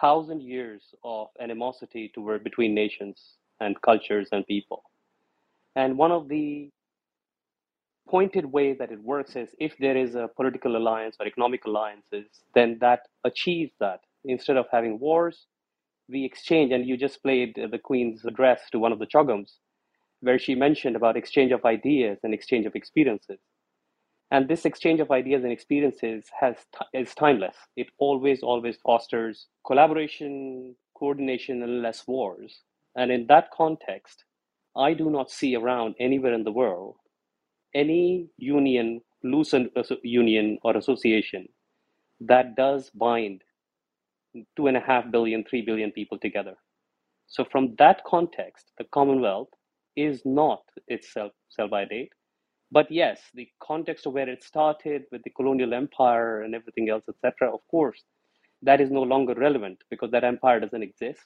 thousand 0.00 0.42
years 0.42 0.94
of 1.04 1.28
animosity 1.40 2.12
toward 2.14 2.44
between 2.44 2.74
nations 2.74 3.38
and 3.60 3.80
cultures 3.82 4.28
and 4.30 4.46
people. 4.46 4.84
And 5.76 5.98
one 5.98 6.12
of 6.12 6.28
the 6.28 6.70
pointed 8.08 8.46
way 8.46 8.74
that 8.74 8.92
it 8.92 9.02
works 9.02 9.34
is 9.34 9.50
if 9.58 9.76
there 9.78 9.96
is 9.96 10.14
a 10.14 10.28
political 10.36 10.76
alliance 10.76 11.16
or 11.18 11.26
economic 11.26 11.64
alliances, 11.64 12.26
then 12.54 12.78
that 12.80 13.00
achieves 13.24 13.72
that. 13.80 14.00
Instead 14.24 14.56
of 14.56 14.66
having 14.70 14.98
wars, 14.98 15.46
we 16.08 16.24
exchange, 16.24 16.72
and 16.72 16.86
you 16.86 16.96
just 16.96 17.22
played 17.22 17.54
the 17.70 17.78
Queen's 17.78 18.24
address 18.24 18.62
to 18.70 18.78
one 18.78 18.92
of 18.92 18.98
the 18.98 19.06
CHOGMs, 19.06 19.58
where 20.20 20.38
she 20.38 20.54
mentioned 20.54 20.96
about 20.96 21.16
exchange 21.16 21.52
of 21.52 21.64
ideas 21.64 22.18
and 22.22 22.32
exchange 22.32 22.66
of 22.66 22.74
experiences. 22.74 23.38
And 24.30 24.48
this 24.48 24.64
exchange 24.64 25.00
of 25.00 25.10
ideas 25.10 25.44
and 25.44 25.52
experiences 25.52 26.24
has 26.40 26.56
is 26.92 27.14
timeless. 27.14 27.56
It 27.76 27.88
always, 27.98 28.42
always 28.42 28.76
fosters 28.78 29.46
collaboration, 29.66 30.74
coordination, 30.98 31.62
and 31.62 31.82
less 31.82 32.06
wars. 32.06 32.62
And 32.96 33.12
in 33.12 33.26
that 33.26 33.50
context, 33.50 34.24
I 34.76 34.94
do 34.94 35.10
not 35.10 35.30
see 35.30 35.56
around 35.56 35.96
anywhere 36.00 36.34
in 36.34 36.44
the 36.44 36.52
world 36.52 36.96
any 37.74 38.28
union, 38.38 39.00
loose 39.24 39.54
union 40.04 40.58
or 40.62 40.76
association 40.76 41.48
that 42.20 42.56
does 42.56 42.90
bind 42.90 43.42
two 44.56 44.68
and 44.68 44.76
a 44.76 44.80
half 44.80 45.10
billion, 45.10 45.44
three 45.44 45.62
billion 45.62 45.92
people 45.92 46.18
together. 46.18 46.54
So 47.28 47.44
from 47.44 47.74
that 47.78 48.04
context, 48.04 48.72
the 48.78 48.84
Commonwealth 48.92 49.48
is 49.96 50.22
not 50.24 50.62
itself 50.88 51.32
sell 51.50 51.68
by 51.68 51.84
date. 51.86 52.12
But 52.72 52.90
yes, 52.90 53.22
the 53.34 53.48
context 53.62 54.06
of 54.06 54.14
where 54.14 54.28
it 54.28 54.44
started 54.44 55.04
with 55.12 55.22
the 55.24 55.30
colonial 55.30 55.74
empire 55.74 56.42
and 56.42 56.54
everything 56.54 56.90
else, 56.90 57.04
etc., 57.08 57.52
of 57.54 57.60
course, 57.70 58.02
that 58.62 58.80
is 58.80 58.90
no 58.90 59.02
longer 59.02 59.34
relevant 59.34 59.78
because 59.90 60.10
that 60.12 60.24
empire 60.24 60.60
doesn't 60.60 60.82
exist. 60.82 61.22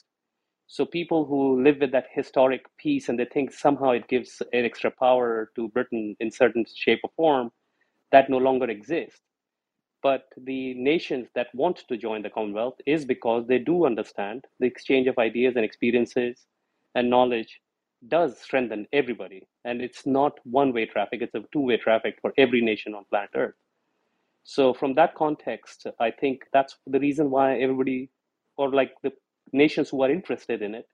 So 0.69 0.85
people 0.85 1.25
who 1.25 1.63
live 1.63 1.79
with 1.81 1.93
that 1.93 2.09
historic 2.13 2.67
piece 2.77 3.09
and 3.09 3.19
they 3.19 3.25
think 3.25 3.53
somehow 3.53 3.91
it 3.93 4.09
gives 4.09 4.43
an 4.53 4.65
extra 4.67 4.91
power 4.91 5.51
to 5.57 5.69
Britain 5.71 6.17
in 6.21 6.31
certain 6.31 6.65
shape 6.73 7.01
or 7.03 7.11
form, 7.17 7.51
that 8.13 8.31
no 8.31 8.39
longer 8.39 8.71
exists. 8.71 9.23
But 10.03 10.25
the 10.37 10.75
nations 10.75 11.29
that 11.35 11.55
want 11.55 11.79
to 11.89 11.97
join 11.97 12.23
the 12.23 12.31
Commonwealth 12.31 12.77
is 12.87 13.05
because 13.05 13.47
they 13.47 13.59
do 13.59 13.87
understand 13.87 14.45
the 14.61 14.67
exchange 14.67 15.09
of 15.09 15.19
ideas 15.19 15.57
and 15.57 15.65
experiences 15.65 16.47
and 16.95 17.11
knowledge 17.11 17.61
does 18.09 18.39
strengthen 18.39 18.87
everybody. 18.93 19.47
And 19.65 19.81
it's 19.83 20.07
not 20.07 20.39
one 20.45 20.73
way 20.73 20.87
traffic, 20.87 21.23
it's 21.23 21.35
a 21.35 21.43
two 21.53 21.61
way 21.63 21.79
traffic 21.79 22.19
for 22.21 22.33
every 22.39 22.61
nation 22.61 22.95
on 22.95 23.05
planet 23.11 23.31
Earth. 23.35 23.55
So, 24.45 24.75
from 24.75 24.95
that 24.95 25.15
context, 25.15 25.87
I 26.01 26.11
think 26.11 26.45
that's 26.53 26.77
the 26.87 27.01
reason 27.01 27.31
why 27.31 27.59
everybody, 27.61 28.11
or 28.57 28.71
like 28.71 28.93
the 29.03 29.13
nations 29.53 29.89
who 29.91 30.03
are 30.03 30.11
interested 30.11 30.63
in 30.63 30.75
it 30.75 30.87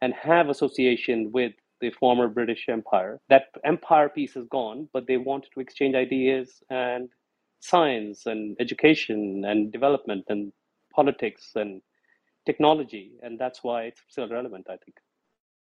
and 0.00 0.14
have 0.14 0.48
association 0.48 1.30
with 1.32 1.52
the 1.80 1.90
former 1.90 2.28
British 2.28 2.66
Empire. 2.68 3.20
That 3.28 3.44
empire 3.64 4.08
piece 4.08 4.36
is 4.36 4.46
gone, 4.50 4.88
but 4.92 5.06
they 5.06 5.16
want 5.16 5.46
to 5.52 5.60
exchange 5.60 5.94
ideas 5.94 6.62
and 6.68 7.08
science 7.60 8.26
and 8.26 8.56
education 8.60 9.44
and 9.44 9.72
development 9.72 10.24
and 10.28 10.52
politics 10.94 11.52
and 11.54 11.80
technology, 12.46 13.12
and 13.22 13.38
that's 13.38 13.62
why 13.62 13.84
it's 13.84 14.00
still 14.08 14.28
relevant, 14.28 14.66
I 14.68 14.76
think. 14.76 14.96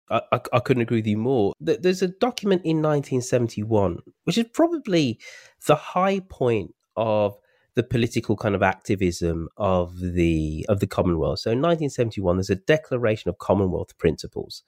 I, 0.09 0.21
I, 0.31 0.39
I, 0.53 0.59
couldn't 0.59 0.81
agree 0.81 0.99
with 0.99 1.07
you 1.07 1.17
more. 1.17 1.53
There's 1.59 2.01
a 2.01 2.07
document 2.07 2.63
in 2.63 2.77
1971, 2.77 3.99
which 4.23 4.37
is 4.37 4.45
probably 4.51 5.19
the 5.67 5.75
high 5.75 6.19
point 6.19 6.73
of 6.95 7.37
the 7.79 7.83
political 7.83 8.35
kind 8.35 8.55
of 8.55 8.61
activism 8.61 9.47
of 9.55 9.97
the 10.01 10.65
of 10.67 10.81
the 10.81 10.87
Commonwealth. 10.87 11.39
So 11.39 11.51
in 11.51 11.59
1971, 11.59 12.35
there's 12.35 12.49
a 12.49 12.55
Declaration 12.55 13.29
of 13.29 13.37
Commonwealth 13.37 13.97
Principles, 13.97 14.63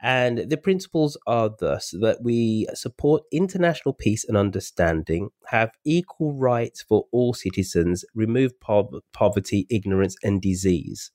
And 0.00 0.48
the 0.48 0.56
principles 0.56 1.18
are 1.26 1.50
thus 1.50 1.90
that 2.00 2.22
we 2.22 2.68
support 2.72 3.24
international 3.30 3.92
peace 3.92 4.24
and 4.24 4.38
understanding, 4.38 5.28
have 5.48 5.72
equal 5.84 6.32
rights 6.32 6.80
for 6.80 7.04
all 7.12 7.34
citizens, 7.34 8.02
remove 8.14 8.58
po- 8.60 9.02
poverty, 9.12 9.66
ignorance, 9.68 10.16
and 10.22 10.40
disease. 10.40 11.10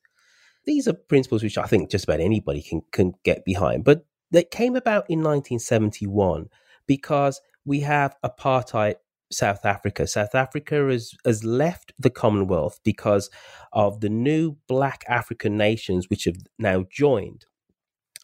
These 0.66 0.88
are 0.88 0.94
principles 0.94 1.42
which 1.42 1.58
I 1.58 1.66
think 1.66 1.90
just 1.90 2.04
about 2.04 2.20
anybody 2.20 2.62
can, 2.62 2.84
can 2.92 3.14
get 3.24 3.44
behind. 3.44 3.84
But 3.84 4.06
they 4.30 4.44
came 4.44 4.76
about 4.76 5.10
in 5.10 5.24
1971 5.24 6.50
because 6.86 7.42
we 7.66 7.80
have 7.80 8.16
apartheid 8.24 8.98
South 9.32 9.66
Africa. 9.66 10.08
South 10.08 10.36
Africa 10.36 10.88
has, 10.88 11.14
has 11.26 11.44
left 11.44 11.94
the 12.00 12.10
Commonwealth 12.10 12.80
because 12.84 13.30
of 13.74 14.00
the 14.02 14.10
new 14.10 14.58
black 14.68 15.04
African 15.08 15.58
nations 15.58 16.10
which 16.10 16.26
have 16.26 16.38
now 16.58 16.86
joined 16.90 17.46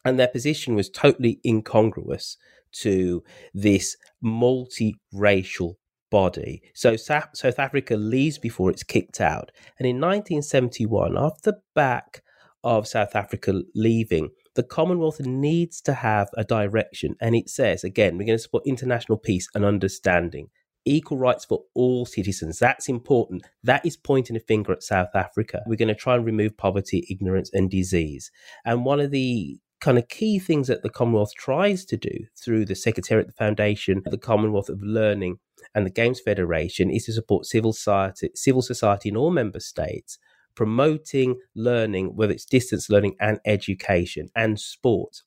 and 0.05 0.19
their 0.19 0.27
position 0.27 0.75
was 0.75 0.89
totally 0.89 1.39
incongruous 1.45 2.37
to 2.73 3.23
this 3.53 3.95
multiracial 4.23 5.75
body. 6.09 6.61
So 6.73 6.95
South 6.95 7.59
Africa 7.59 7.95
leaves 7.95 8.37
before 8.37 8.69
it's 8.69 8.83
kicked 8.83 9.21
out. 9.21 9.51
And 9.79 9.87
in 9.87 9.97
1971, 9.97 11.17
off 11.17 11.41
the 11.41 11.59
back 11.73 12.23
of 12.63 12.87
South 12.87 13.15
Africa 13.15 13.61
leaving, 13.75 14.29
the 14.55 14.63
Commonwealth 14.63 15.19
needs 15.21 15.81
to 15.81 15.93
have 15.93 16.29
a 16.37 16.43
direction. 16.43 17.15
And 17.19 17.35
it 17.35 17.49
says, 17.49 17.83
again, 17.83 18.17
we're 18.17 18.25
going 18.25 18.37
to 18.37 18.43
support 18.43 18.63
international 18.65 19.17
peace 19.17 19.47
and 19.55 19.65
understanding, 19.65 20.49
equal 20.85 21.17
rights 21.17 21.45
for 21.45 21.63
all 21.73 22.05
citizens. 22.05 22.59
That's 22.59 22.89
important. 22.89 23.45
That 23.63 23.85
is 23.85 23.97
pointing 23.97 24.35
a 24.35 24.39
finger 24.39 24.73
at 24.73 24.83
South 24.83 25.15
Africa. 25.15 25.61
We're 25.65 25.77
going 25.77 25.87
to 25.87 25.95
try 25.95 26.15
and 26.15 26.25
remove 26.25 26.57
poverty, 26.57 27.05
ignorance, 27.09 27.49
and 27.53 27.69
disease. 27.69 28.31
And 28.65 28.85
one 28.85 28.99
of 28.99 29.11
the 29.11 29.59
kind 29.79 29.97
of 29.97 30.07
key 30.07 30.39
things 30.39 30.67
that 30.67 30.81
the 30.81 30.89
Commonwealth 30.89 31.33
tries 31.37 31.83
to 31.85 31.97
do 31.97 32.25
through 32.41 32.65
the 32.65 32.75
Secretariat, 32.75 33.27
of 33.27 33.33
the 33.33 33.37
Foundation, 33.37 34.01
the 34.05 34.17
Commonwealth 34.17 34.69
of 34.69 34.81
Learning, 34.81 35.39
and 35.75 35.85
the 35.85 35.91
Games 35.91 36.21
Federation 36.21 36.89
is 36.89 37.05
to 37.05 37.13
support 37.13 37.45
civil 37.45 37.73
society, 37.73 38.29
civil 38.35 38.61
society 38.61 39.09
in 39.09 39.17
all 39.17 39.31
member 39.31 39.59
states, 39.59 40.17
promoting 40.55 41.39
learning, 41.55 42.15
whether 42.15 42.31
it's 42.31 42.45
distance 42.45 42.89
learning 42.89 43.15
and 43.19 43.39
education 43.45 44.29
and 44.35 44.59
sport. 44.59 45.21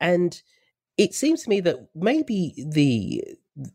And 0.00 0.40
it 0.96 1.14
seems 1.14 1.42
to 1.42 1.50
me 1.50 1.60
that 1.60 1.76
maybe 1.94 2.64
the 2.70 3.24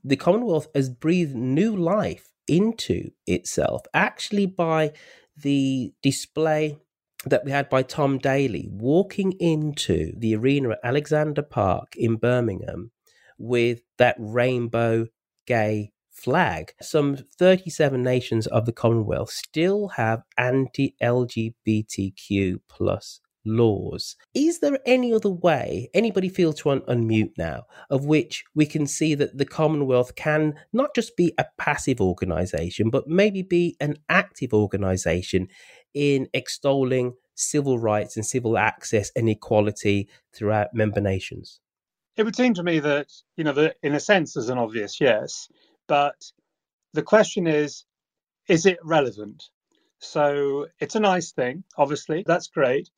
the 0.04 0.16
Commonwealth 0.16 0.68
has 0.76 0.90
breathed 0.90 1.36
new 1.36 1.76
life 1.76 2.32
into 2.48 3.12
itself 3.28 3.82
actually 3.94 4.46
by 4.46 4.92
the 5.38 5.94
display 6.02 6.78
that 7.26 7.46
we 7.46 7.52
had 7.52 7.70
by 7.70 7.84
Tom 7.84 8.18
Daley 8.18 8.68
walking 8.72 9.34
into 9.34 10.12
the 10.18 10.36
arena 10.36 10.72
at 10.72 10.80
Alexander 10.84 11.42
Park 11.42 11.96
in 11.96 12.16
Birmingham 12.16 12.92
with 13.38 13.82
that 13.98 14.16
rainbow 14.20 15.08
gay 15.46 15.92
flag. 16.12 16.74
Some 16.82 17.18
37 17.38 18.02
nations 18.02 18.48
of 18.48 18.66
the 18.66 18.72
Commonwealth 18.72 19.30
still 19.30 19.90
have 19.90 20.24
anti 20.38 20.96
LGBTQ 21.02 22.60
plus 22.68 23.22
laws. 23.46 24.16
Is 24.34 24.60
there 24.60 24.80
any 24.86 25.14
other 25.14 25.30
way 25.30 25.90
anybody 25.94 26.30
feel 26.30 26.54
to 26.54 26.70
un- 26.70 26.82
unmute 26.82 27.38
now 27.38 27.64
of 27.90 28.06
which 28.06 28.44
we 28.56 28.66
can 28.66 28.88
see 28.88 29.16
that 29.16 29.38
the 29.38 29.46
Commonwealth 29.46 30.16
can 30.16 30.56
not 30.72 30.94
just 30.96 31.16
be 31.18 31.34
a 31.38 31.46
passive 31.58 32.00
organisation, 32.00 32.90
but 32.90 33.08
maybe 33.08 33.42
be 33.42 33.76
an 33.80 33.98
active 34.10 34.54
organisation 34.54 35.48
in 35.94 36.28
extolling 36.34 37.14
civil 37.36 37.80
rights 37.80 38.16
and 38.16 38.26
civil 38.26 38.58
access 38.58 39.12
and 39.16 39.30
equality 39.30 40.10
throughout 40.34 40.74
member 40.74 41.02
nations? 41.02 41.60
It 42.18 42.24
would 42.24 42.36
seem 42.36 42.54
to 42.56 42.64
me 42.64 42.80
that, 42.80 43.08
you 43.38 43.44
know, 43.44 43.72
in 43.82 43.96
a 43.96 44.00
sense 44.00 44.34
there's 44.34 44.50
an 44.50 44.58
obvious 44.58 45.00
yes, 45.02 45.48
but 45.88 46.16
the 46.94 47.04
question 47.04 47.48
is, 47.48 47.86
is 48.48 48.66
it 48.66 48.80
relevant? 48.84 49.44
So 50.00 50.68
it's 50.80 50.96
a 50.96 51.00
nice 51.00 51.32
thing, 51.32 51.64
obviously, 51.78 52.24
that's 52.26 52.48
great, 52.48 52.90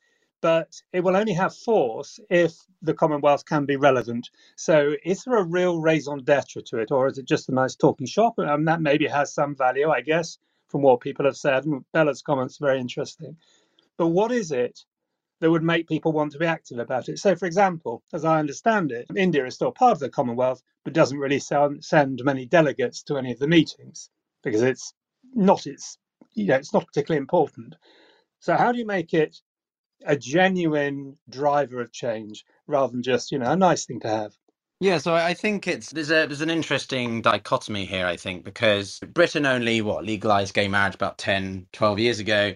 but 0.44 0.82
it 0.92 1.02
will 1.06 1.16
only 1.16 1.32
have 1.32 1.56
force 1.56 2.20
if 2.30 2.54
the 2.82 2.94
Commonwealth 2.94 3.46
can 3.46 3.66
be 3.66 3.78
relevant. 3.78 4.30
So 4.58 4.94
is 5.06 5.24
there 5.24 5.38
a 5.38 5.44
real 5.46 5.80
raison 5.80 6.22
d'etre 6.22 6.62
to 6.64 6.80
it, 6.80 6.92
or 6.92 7.08
is 7.08 7.18
it 7.18 7.26
just 7.26 7.48
a 7.48 7.54
nice 7.54 7.76
talking 7.76 8.06
shop? 8.06 8.34
And 8.38 8.68
that 8.68 8.82
maybe 8.82 9.08
has 9.08 9.34
some 9.34 9.56
value, 9.56 9.90
I 9.90 10.02
guess, 10.02 10.38
from 10.68 10.82
what 10.82 11.00
people 11.00 11.24
have 11.24 11.38
said. 11.38 11.64
And 11.64 11.86
Bella's 11.94 12.22
comments 12.22 12.60
are 12.60 12.68
very 12.68 12.82
interesting. 12.82 13.38
But 13.96 14.08
what 14.08 14.34
is 14.34 14.52
it 14.52 14.82
that 15.40 15.50
would 15.50 15.64
make 15.64 15.88
people 15.88 16.12
want 16.12 16.34
to 16.34 16.40
be 16.40 16.46
active 16.46 16.78
about 16.78 17.08
it? 17.08 17.20
So, 17.20 17.38
for 17.38 17.46
example, 17.46 18.04
as 18.12 18.26
I 18.26 18.40
understand 18.40 18.92
it, 18.92 19.08
India 19.16 19.46
is 19.46 19.56
still 19.56 19.72
part 19.72 19.94
of 19.94 20.00
the 20.00 20.10
Commonwealth, 20.10 20.62
but 20.84 20.92
doesn't 20.92 21.20
really 21.20 21.40
send 21.40 22.22
many 22.26 22.46
delegates 22.48 23.02
to 23.04 23.18
any 23.18 23.32
of 23.32 23.40
the 23.40 23.48
meetings 23.48 24.10
because 24.44 24.62
it's 24.62 24.94
not 25.34 25.68
its 25.68 25.98
you 26.34 26.48
know 26.48 26.56
it's 26.56 26.74
not 26.74 26.86
particularly 26.86 27.22
important. 27.22 27.76
So, 28.42 28.58
how 28.58 28.74
do 28.74 28.78
you 28.78 28.86
make 28.86 29.14
it 29.14 29.40
a 30.06 30.18
genuine 30.18 31.18
driver 31.30 31.82
of 31.82 31.92
change 31.94 32.46
rather 32.68 32.92
than 32.94 33.04
just 33.04 33.32
you 33.32 33.40
know 33.40 33.52
a 33.52 33.58
nice 33.58 33.86
thing 33.86 34.02
to 34.02 34.10
have? 34.10 34.34
Yeah, 34.80 35.00
so 35.00 35.16
I 35.16 35.34
think 35.34 35.68
it's 35.68 35.92
there's 35.92 36.12
a 36.12 36.28
there's 36.28 36.42
an 36.42 36.52
interesting 36.52 37.24
dichotomy 37.24 37.86
here, 37.86 38.08
I 38.08 38.18
think, 38.18 38.46
because 38.46 39.00
Britain 39.00 39.48
only 39.48 39.82
what 39.82 40.06
legalized 40.06 40.54
gay 40.54 40.70
marriage 40.70 40.96
about 40.96 41.18
10, 41.18 41.68
12 41.74 41.98
years 42.00 42.20
ago, 42.20 42.56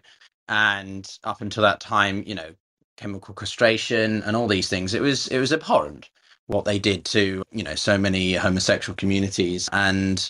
and 0.49 1.10
up 1.25 1.41
until 1.41 1.63
that 1.63 1.81
time, 1.81 2.23
you 2.27 2.36
know, 2.36 2.51
chemical 2.97 3.33
castration 3.36 4.23
and 4.23 4.38
all 4.38 4.47
these 4.47 4.69
things, 4.69 4.93
it 4.93 5.01
was 5.01 5.29
it 5.29 5.39
was 5.39 5.53
abhorrent 5.53 6.12
what 6.47 6.65
they 6.65 6.79
did 6.79 7.05
to 7.07 7.43
you 7.51 7.63
know 7.63 7.75
so 7.75 7.97
many 7.97 8.33
homosexual 8.36 8.95
communities 8.97 9.69
and 9.73 10.29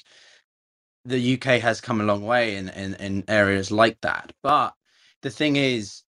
the 1.06 1.34
UK 1.34 1.60
has 1.62 1.82
come 1.82 2.02
a 2.02 2.04
long 2.04 2.24
way 2.26 2.56
in, 2.56 2.70
in, 2.70 2.94
in 2.96 3.24
areas 3.28 3.72
like 3.72 4.00
that. 4.02 4.34
But 4.44 4.74
the 5.22 5.30
thing 5.30 5.56
is, 5.56 6.04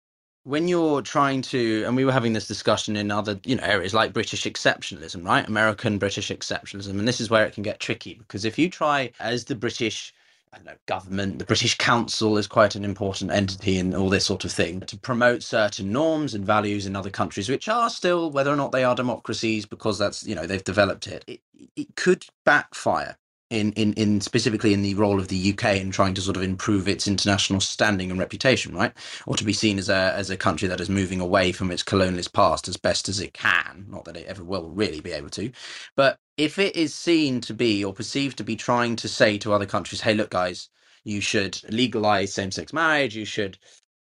when 0.44 0.68
you're 0.68 1.02
trying 1.02 1.42
to 1.42 1.84
and 1.86 1.96
we 1.96 2.04
were 2.04 2.12
having 2.12 2.32
this 2.32 2.48
discussion 2.48 2.96
in 2.96 3.10
other 3.10 3.38
you 3.44 3.56
know 3.56 3.64
areas 3.64 3.94
like 3.94 4.12
british 4.12 4.44
exceptionalism 4.44 5.24
right 5.26 5.48
american 5.48 5.98
british 5.98 6.30
exceptionalism 6.30 6.90
and 6.98 7.08
this 7.08 7.20
is 7.20 7.30
where 7.30 7.46
it 7.46 7.54
can 7.54 7.62
get 7.62 7.80
tricky 7.80 8.14
because 8.14 8.44
if 8.44 8.58
you 8.58 8.70
try 8.70 9.10
as 9.20 9.44
the 9.46 9.54
british 9.54 10.14
I 10.52 10.58
don't 10.58 10.66
know, 10.66 10.76
government, 10.86 11.38
the 11.38 11.44
British 11.46 11.78
Council 11.78 12.38
is 12.38 12.46
quite 12.46 12.74
an 12.76 12.84
important 12.84 13.32
entity 13.32 13.78
in 13.78 13.94
all 13.94 14.08
this 14.10 14.26
sort 14.26 14.44
of 14.44 14.52
thing 14.52 14.80
to 14.82 14.96
promote 14.98 15.42
certain 15.44 15.92
norms 15.92 16.34
and 16.34 16.44
values 16.44 16.86
in 16.86 16.96
other 16.96 17.10
countries, 17.10 17.48
which 17.48 17.68
are 17.68 17.90
still, 17.90 18.30
whether 18.32 18.52
or 18.52 18.56
not 18.56 18.72
they 18.72 18.84
are 18.84 18.94
democracies, 18.94 19.66
because 19.66 19.98
that's, 19.98 20.26
you 20.26 20.34
know, 20.34 20.46
they've 20.46 20.64
developed 20.64 21.08
it. 21.08 21.24
It, 21.26 21.40
it 21.76 21.96
could 21.96 22.26
backfire 22.44 23.16
in, 23.50 23.72
in, 23.74 23.94
in 23.94 24.20
specifically 24.20 24.74
in 24.74 24.82
the 24.82 24.94
role 24.94 25.20
of 25.20 25.28
the 25.28 25.52
UK 25.52 25.76
in 25.76 25.90
trying 25.92 26.14
to 26.14 26.22
sort 26.22 26.36
of 26.36 26.44
improve 26.44 26.88
its 26.88 27.08
international 27.08 27.60
standing 27.60 28.10
and 28.10 28.20
reputation, 28.20 28.74
right? 28.74 28.92
Or 29.26 29.36
to 29.36 29.44
be 29.44 29.54
seen 29.54 29.78
as 29.78 29.88
a 29.88 30.14
as 30.16 30.30
a 30.30 30.36
country 30.38 30.68
that 30.68 30.80
is 30.80 30.90
moving 30.90 31.20
away 31.20 31.52
from 31.52 31.70
its 31.70 31.82
colonialist 31.84 32.32
past 32.34 32.68
as 32.68 32.76
best 32.78 33.08
as 33.08 33.20
it 33.20 33.34
can. 33.34 33.86
Not 33.88 34.04
that 34.06 34.18
it 34.18 34.26
ever 34.26 34.44
will 34.44 34.70
really 34.70 35.00
be 35.00 35.12
able 35.12 35.30
to, 35.30 35.52
but 35.96 36.18
if 36.38 36.58
it 36.58 36.76
is 36.76 36.94
seen 36.94 37.40
to 37.42 37.54
be 37.54 37.84
or 37.84 37.94
perceived 37.94 38.38
to 38.38 38.44
be 38.44 38.56
trying 38.56 38.96
to 38.96 39.08
say 39.08 39.38
to 39.38 39.52
other 39.54 39.66
countries, 39.66 40.02
"Hey, 40.02 40.14
look, 40.14 40.30
guys, 40.30 40.68
you 41.04 41.20
should 41.22 41.60
legalize 41.72 42.34
same-sex 42.34 42.72
marriage. 42.72 43.16
You 43.16 43.26
should 43.26 43.58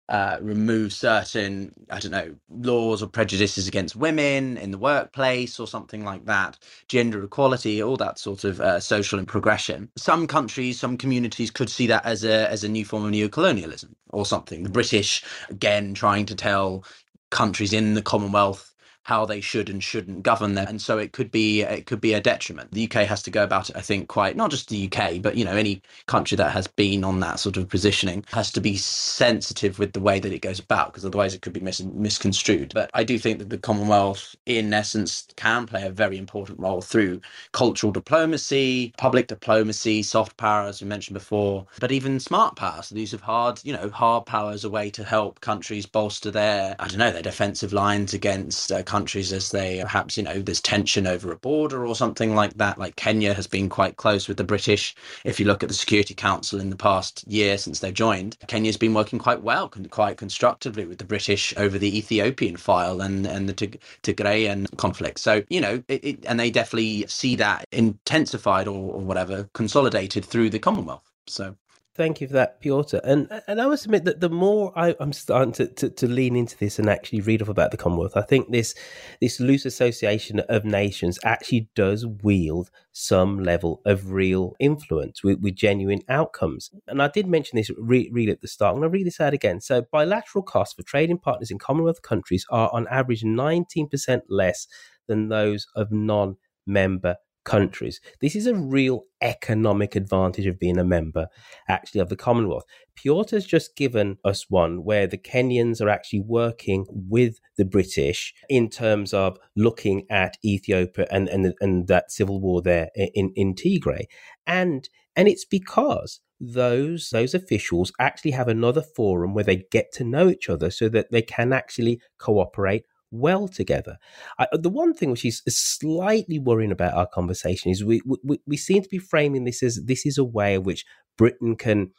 uh, 0.08 0.38
remove 0.42 0.92
certain, 0.92 1.74
I 1.90 2.00
don't 2.00 2.12
know, 2.12 2.36
laws 2.50 3.02
or 3.02 3.08
prejudices 3.08 3.68
against 3.68 3.96
women 3.96 4.58
in 4.58 4.70
the 4.72 4.78
workplace 4.78 5.60
or 5.60 5.68
something 5.68 6.04
like 6.04 6.26
that, 6.26 6.58
gender 6.88 7.24
equality, 7.24 7.82
all 7.82 7.96
that 7.98 8.18
sort 8.18 8.44
of 8.44 8.60
uh, 8.60 8.80
social 8.80 9.18
and 9.18 9.28
progression. 9.28 9.90
Some 9.96 10.26
countries, 10.28 10.80
some 10.80 10.98
communities 10.98 11.50
could 11.50 11.70
see 11.70 11.88
that 11.88 12.06
as 12.06 12.24
a 12.24 12.50
as 12.50 12.64
a 12.64 12.70
new 12.70 12.84
form 12.86 13.06
of 13.06 13.12
neocolonialism 13.12 13.94
or 14.10 14.26
something. 14.26 14.64
The 14.64 14.70
British, 14.70 15.24
again, 15.50 15.94
trying 15.94 16.26
to 16.26 16.36
tell 16.36 16.84
countries 17.30 17.74
in 17.74 17.94
the 17.94 18.02
Commonwealth 18.02 18.71
how 19.04 19.26
they 19.26 19.40
should 19.40 19.70
and 19.70 19.82
shouldn't 19.84 20.22
govern 20.24 20.54
them 20.54 20.66
and 20.68 20.82
so 20.82 20.98
it 20.98 21.12
could 21.12 21.30
be 21.30 21.62
it 21.62 21.86
could 21.86 22.00
be 22.00 22.14
a 22.14 22.20
detriment. 22.20 22.70
The 22.72 22.84
uk 22.86 22.94
has 22.94 23.22
to 23.24 23.30
go 23.30 23.44
about 23.44 23.70
it 23.70 23.76
i 23.76 23.82
think 23.82 24.08
quite 24.08 24.36
not 24.36 24.50
just 24.50 24.68
the 24.70 24.86
uk 24.92 25.22
but 25.22 25.36
you 25.36 25.44
know 25.44 25.56
any 25.56 25.82
country 26.06 26.36
that 26.36 26.52
has 26.52 26.66
been 26.68 27.04
on 27.04 27.20
that 27.20 27.40
sort 27.40 27.56
of 27.58 27.68
positioning 27.68 28.24
has 28.32 28.52
to 28.52 28.60
be 28.60 28.76
sensitive 28.76 29.78
with 29.78 29.92
the 29.94 30.00
way 30.00 30.20
that 30.20 30.32
it 30.32 30.40
goes 30.42 30.60
about 30.60 30.88
because 30.92 31.04
otherwise 31.06 31.34
it 31.34 31.42
could 31.42 31.54
be 31.54 31.60
mis- 31.60 31.82
misconstrued. 31.82 32.72
But 32.74 32.90
i 32.94 33.04
do 33.04 33.18
think 33.18 33.40
that 33.40 33.50
the 33.50 33.58
commonwealth 33.58 34.36
in 34.46 34.72
essence 34.74 35.26
can 35.36 35.66
play 35.66 35.86
a 35.86 35.90
very 35.90 36.18
important 36.18 36.60
role 36.60 36.82
through 36.82 37.20
cultural 37.52 37.92
diplomacy 37.92 38.94
public 38.98 39.26
diplomacy 39.28 40.02
soft 40.02 40.36
power 40.36 40.66
as 40.66 40.82
we 40.82 40.88
mentioned 40.88 41.14
before 41.14 41.66
but 41.80 41.92
even 41.92 42.20
smart 42.20 42.56
power 42.56 42.82
so 42.82 42.94
the 42.94 43.00
use 43.00 43.12
of 43.14 43.22
hard 43.22 43.60
you 43.64 43.72
know 43.72 43.90
hard 43.90 44.26
power 44.26 44.52
as 44.52 44.64
a 44.64 44.70
way 44.70 44.90
to 44.90 45.04
help 45.04 45.40
countries 45.40 45.86
bolster 45.86 46.30
their 46.30 46.76
i 46.78 46.88
don't 46.88 46.98
know 46.98 47.10
their 47.12 47.22
defensive 47.22 47.72
lines 47.72 48.14
against 48.14 48.72
uh, 48.72 48.82
countries 48.92 49.32
as 49.32 49.50
they 49.50 49.80
perhaps, 49.80 50.18
you 50.18 50.22
know, 50.22 50.42
there's 50.42 50.60
tension 50.60 51.06
over 51.06 51.32
a 51.32 51.36
border 51.36 51.86
or 51.86 51.96
something 51.96 52.34
like 52.34 52.54
that. 52.58 52.76
Like 52.78 52.96
Kenya 52.96 53.32
has 53.32 53.46
been 53.46 53.70
quite 53.70 53.96
close 53.96 54.28
with 54.28 54.36
the 54.36 54.44
British. 54.44 54.94
If 55.24 55.40
you 55.40 55.46
look 55.46 55.62
at 55.62 55.70
the 55.70 55.74
Security 55.74 56.14
Council 56.14 56.60
in 56.60 56.68
the 56.68 56.76
past 56.76 57.26
year 57.26 57.56
since 57.56 57.80
they've 57.80 57.94
joined, 57.94 58.36
Kenya's 58.48 58.76
been 58.76 58.92
working 58.92 59.18
quite 59.18 59.42
well, 59.42 59.70
quite 59.90 60.18
constructively 60.18 60.84
with 60.84 60.98
the 60.98 61.06
British 61.14 61.54
over 61.56 61.78
the 61.78 61.96
Ethiopian 61.96 62.56
file 62.58 63.00
and, 63.00 63.26
and 63.26 63.48
the 63.48 63.54
Tigrayan 64.02 64.66
conflict. 64.76 65.18
So, 65.20 65.42
you 65.48 65.60
know, 65.62 65.82
it, 65.88 66.04
it, 66.04 66.24
and 66.26 66.38
they 66.38 66.50
definitely 66.50 67.06
see 67.06 67.34
that 67.36 67.64
intensified 67.72 68.68
or, 68.68 68.92
or 68.96 69.00
whatever, 69.00 69.48
consolidated 69.54 70.24
through 70.24 70.50
the 70.50 70.58
Commonwealth. 70.58 71.10
So 71.26 71.56
Thank 71.94 72.22
you 72.22 72.26
for 72.26 72.32
that, 72.34 72.58
Piotr. 72.62 72.96
And 73.04 73.28
and 73.46 73.60
I 73.60 73.66
must 73.66 73.84
admit 73.84 74.06
that 74.06 74.20
the 74.20 74.30
more 74.30 74.72
I, 74.74 74.94
am 74.98 75.12
starting 75.12 75.52
to, 75.54 75.66
to, 75.66 75.90
to, 75.90 76.08
lean 76.08 76.36
into 76.36 76.56
this 76.56 76.78
and 76.78 76.88
actually 76.88 77.20
read 77.20 77.42
up 77.42 77.48
about 77.48 77.70
the 77.70 77.76
Commonwealth, 77.76 78.16
I 78.16 78.22
think 78.22 78.50
this 78.50 78.74
this 79.20 79.38
loose 79.38 79.66
association 79.66 80.40
of 80.40 80.64
nations 80.64 81.18
actually 81.22 81.68
does 81.74 82.06
wield 82.06 82.70
some 82.92 83.44
level 83.44 83.82
of 83.84 84.10
real 84.10 84.56
influence 84.58 85.22
with, 85.22 85.40
with 85.40 85.54
genuine 85.54 86.00
outcomes. 86.08 86.70
And 86.86 87.02
I 87.02 87.08
did 87.08 87.26
mention 87.26 87.56
this 87.56 87.70
re- 87.76 88.10
at 88.30 88.40
the 88.40 88.48
start. 88.48 88.72
I'm 88.72 88.80
going 88.80 88.90
to 88.90 88.96
read 88.96 89.06
this 89.06 89.20
out 89.20 89.34
again. 89.34 89.60
So 89.60 89.82
bilateral 89.92 90.44
costs 90.44 90.74
for 90.74 90.82
trading 90.84 91.18
partners 91.18 91.50
in 91.50 91.58
Commonwealth 91.58 92.00
countries 92.00 92.46
are 92.48 92.70
on 92.72 92.88
average 92.88 93.22
19% 93.22 94.22
less 94.30 94.66
than 95.08 95.28
those 95.28 95.66
of 95.76 95.92
non-member 95.92 97.16
countries. 97.44 98.00
This 98.20 98.36
is 98.36 98.46
a 98.46 98.54
real 98.54 99.04
economic 99.20 99.96
advantage 99.96 100.46
of 100.46 100.58
being 100.58 100.78
a 100.78 100.84
member, 100.84 101.26
actually, 101.68 102.00
of 102.00 102.08
the 102.08 102.16
Commonwealth. 102.16 102.64
Piotr 102.94 103.36
has 103.36 103.46
just 103.46 103.76
given 103.76 104.18
us 104.24 104.50
one 104.50 104.84
where 104.84 105.06
the 105.06 105.18
Kenyans 105.18 105.80
are 105.80 105.88
actually 105.88 106.20
working 106.20 106.86
with 106.90 107.38
the 107.56 107.64
British 107.64 108.34
in 108.48 108.68
terms 108.68 109.14
of 109.14 109.38
looking 109.56 110.04
at 110.10 110.36
Ethiopia 110.44 111.06
and, 111.10 111.28
and, 111.28 111.54
and 111.60 111.88
that 111.88 112.10
civil 112.10 112.40
war 112.40 112.62
there 112.62 112.90
in, 112.94 113.32
in 113.34 113.54
Tigray. 113.54 114.04
And, 114.46 114.88
and 115.16 115.28
it's 115.28 115.44
because 115.44 116.20
those 116.42 117.10
those 117.10 117.34
officials 117.34 117.92
actually 118.00 118.32
have 118.32 118.48
another 118.48 118.82
forum 118.82 119.32
where 119.32 119.44
they 119.44 119.64
get 119.70 119.92
to 119.92 120.02
know 120.02 120.28
each 120.28 120.48
other 120.50 120.70
so 120.70 120.88
that 120.88 121.10
they 121.12 121.22
can 121.22 121.52
actually 121.52 122.00
cooperate 122.18 122.84
well 123.12 123.46
together. 123.46 123.98
I, 124.38 124.48
the 124.52 124.70
one 124.70 124.94
thing 124.94 125.10
which 125.10 125.24
is 125.24 125.42
slightly 125.46 126.38
worrying 126.38 126.72
about 126.72 126.94
our 126.94 127.06
conversation 127.06 127.70
is 127.70 127.84
we, 127.84 128.00
we 128.24 128.40
we 128.46 128.56
seem 128.56 128.82
to 128.82 128.88
be 128.88 128.98
framing 128.98 129.44
this 129.44 129.62
as 129.62 129.80
this 129.84 130.04
is 130.04 130.18
a 130.18 130.24
way 130.24 130.54
in 130.54 130.64
which 130.64 130.84
Britain 131.16 131.54
can 131.54 131.92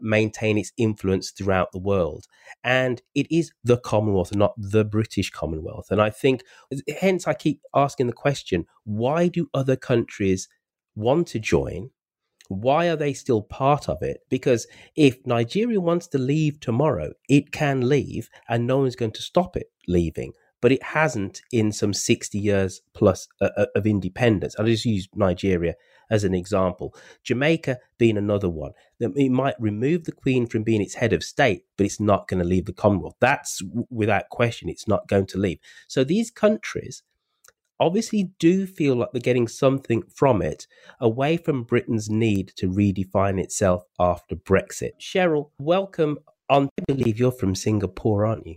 maintain 0.00 0.58
its 0.58 0.72
influence 0.76 1.30
throughout 1.30 1.72
the 1.72 1.78
world. 1.78 2.26
And 2.64 3.00
it 3.14 3.26
is 3.30 3.52
the 3.64 3.78
Commonwealth, 3.78 4.34
not 4.34 4.52
the 4.56 4.84
British 4.84 5.30
Commonwealth. 5.30 5.86
And 5.90 6.02
I 6.02 6.10
think, 6.10 6.42
hence, 7.00 7.26
I 7.26 7.34
keep 7.34 7.60
asking 7.74 8.06
the 8.06 8.12
question 8.12 8.66
why 8.84 9.28
do 9.28 9.48
other 9.54 9.76
countries 9.76 10.48
want 10.94 11.28
to 11.28 11.38
join? 11.38 11.90
Why 12.48 12.88
are 12.88 12.96
they 12.96 13.12
still 13.12 13.42
part 13.42 13.88
of 13.88 14.02
it? 14.02 14.20
Because 14.30 14.66
if 14.96 15.16
Nigeria 15.26 15.80
wants 15.80 16.06
to 16.08 16.18
leave 16.18 16.60
tomorrow, 16.60 17.12
it 17.28 17.50
can 17.50 17.88
leave 17.88 18.28
and 18.48 18.66
no 18.66 18.78
one's 18.78 18.96
going 18.96 19.12
to 19.12 19.22
stop 19.22 19.56
it 19.56 19.66
leaving 19.88 20.32
but 20.60 20.72
it 20.72 20.82
hasn't 20.82 21.42
in 21.52 21.72
some 21.72 21.92
60 21.92 22.38
years 22.38 22.80
plus 22.94 23.28
uh, 23.40 23.50
uh, 23.56 23.66
of 23.74 23.86
independence. 23.86 24.56
I'll 24.58 24.66
just 24.66 24.84
use 24.84 25.08
Nigeria 25.14 25.74
as 26.10 26.24
an 26.24 26.34
example. 26.34 26.94
Jamaica 27.22 27.78
being 27.98 28.16
another 28.16 28.48
one. 28.48 28.72
That 29.00 29.12
It 29.16 29.30
might 29.30 29.60
remove 29.60 30.04
the 30.04 30.12
Queen 30.12 30.46
from 30.46 30.62
being 30.62 30.82
its 30.82 30.94
head 30.94 31.12
of 31.12 31.22
state, 31.22 31.64
but 31.76 31.86
it's 31.86 32.00
not 32.00 32.28
going 32.28 32.40
to 32.40 32.48
leave 32.48 32.66
the 32.66 32.72
Commonwealth. 32.72 33.16
That's 33.20 33.60
without 33.90 34.28
question, 34.30 34.68
it's 34.68 34.88
not 34.88 35.08
going 35.08 35.26
to 35.26 35.38
leave. 35.38 35.58
So 35.88 36.04
these 36.04 36.30
countries 36.30 37.02
obviously 37.78 38.30
do 38.38 38.66
feel 38.66 38.96
like 38.96 39.10
they're 39.12 39.20
getting 39.20 39.48
something 39.48 40.02
from 40.14 40.42
it 40.42 40.66
away 41.00 41.36
from 41.36 41.64
Britain's 41.64 42.08
need 42.08 42.52
to 42.56 42.68
redefine 42.68 43.40
itself 43.40 43.84
after 43.98 44.34
Brexit. 44.36 44.92
Cheryl, 45.00 45.50
welcome 45.58 46.18
on. 46.48 46.68
I 46.78 46.94
believe 46.94 47.18
you're 47.18 47.32
from 47.32 47.54
Singapore, 47.54 48.26
aren't 48.26 48.46
you? 48.46 48.56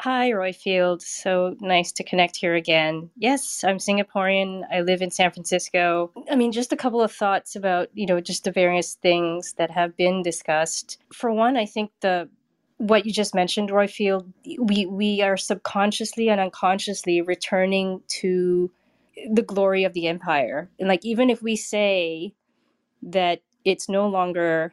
Hi, 0.00 0.30
Roifield. 0.30 1.02
So 1.02 1.56
nice 1.60 1.92
to 1.92 2.02
connect 2.02 2.36
here 2.36 2.54
again. 2.54 3.10
Yes, 3.18 3.62
I'm 3.62 3.76
Singaporean. 3.76 4.62
I 4.72 4.80
live 4.80 5.02
in 5.02 5.10
San 5.10 5.30
Francisco. 5.30 6.10
I 6.30 6.36
mean, 6.36 6.52
just 6.52 6.72
a 6.72 6.76
couple 6.76 7.02
of 7.02 7.12
thoughts 7.12 7.54
about, 7.54 7.90
you 7.92 8.06
know, 8.06 8.18
just 8.18 8.44
the 8.44 8.50
various 8.50 8.94
things 8.94 9.52
that 9.58 9.70
have 9.70 9.98
been 9.98 10.22
discussed. 10.22 10.96
For 11.12 11.30
one, 11.30 11.58
I 11.58 11.66
think 11.66 11.90
the 12.00 12.30
what 12.78 13.04
you 13.04 13.12
just 13.12 13.34
mentioned, 13.34 13.68
Roifield, 13.68 14.26
we 14.58 14.86
we 14.86 15.20
are 15.20 15.36
subconsciously 15.36 16.30
and 16.30 16.40
unconsciously 16.40 17.20
returning 17.20 18.00
to 18.20 18.70
the 19.30 19.42
glory 19.42 19.84
of 19.84 19.92
the 19.92 20.08
empire. 20.08 20.70
And 20.78 20.88
like 20.88 21.04
even 21.04 21.28
if 21.28 21.42
we 21.42 21.56
say 21.56 22.32
that 23.02 23.42
it's 23.66 23.86
no 23.86 24.08
longer 24.08 24.72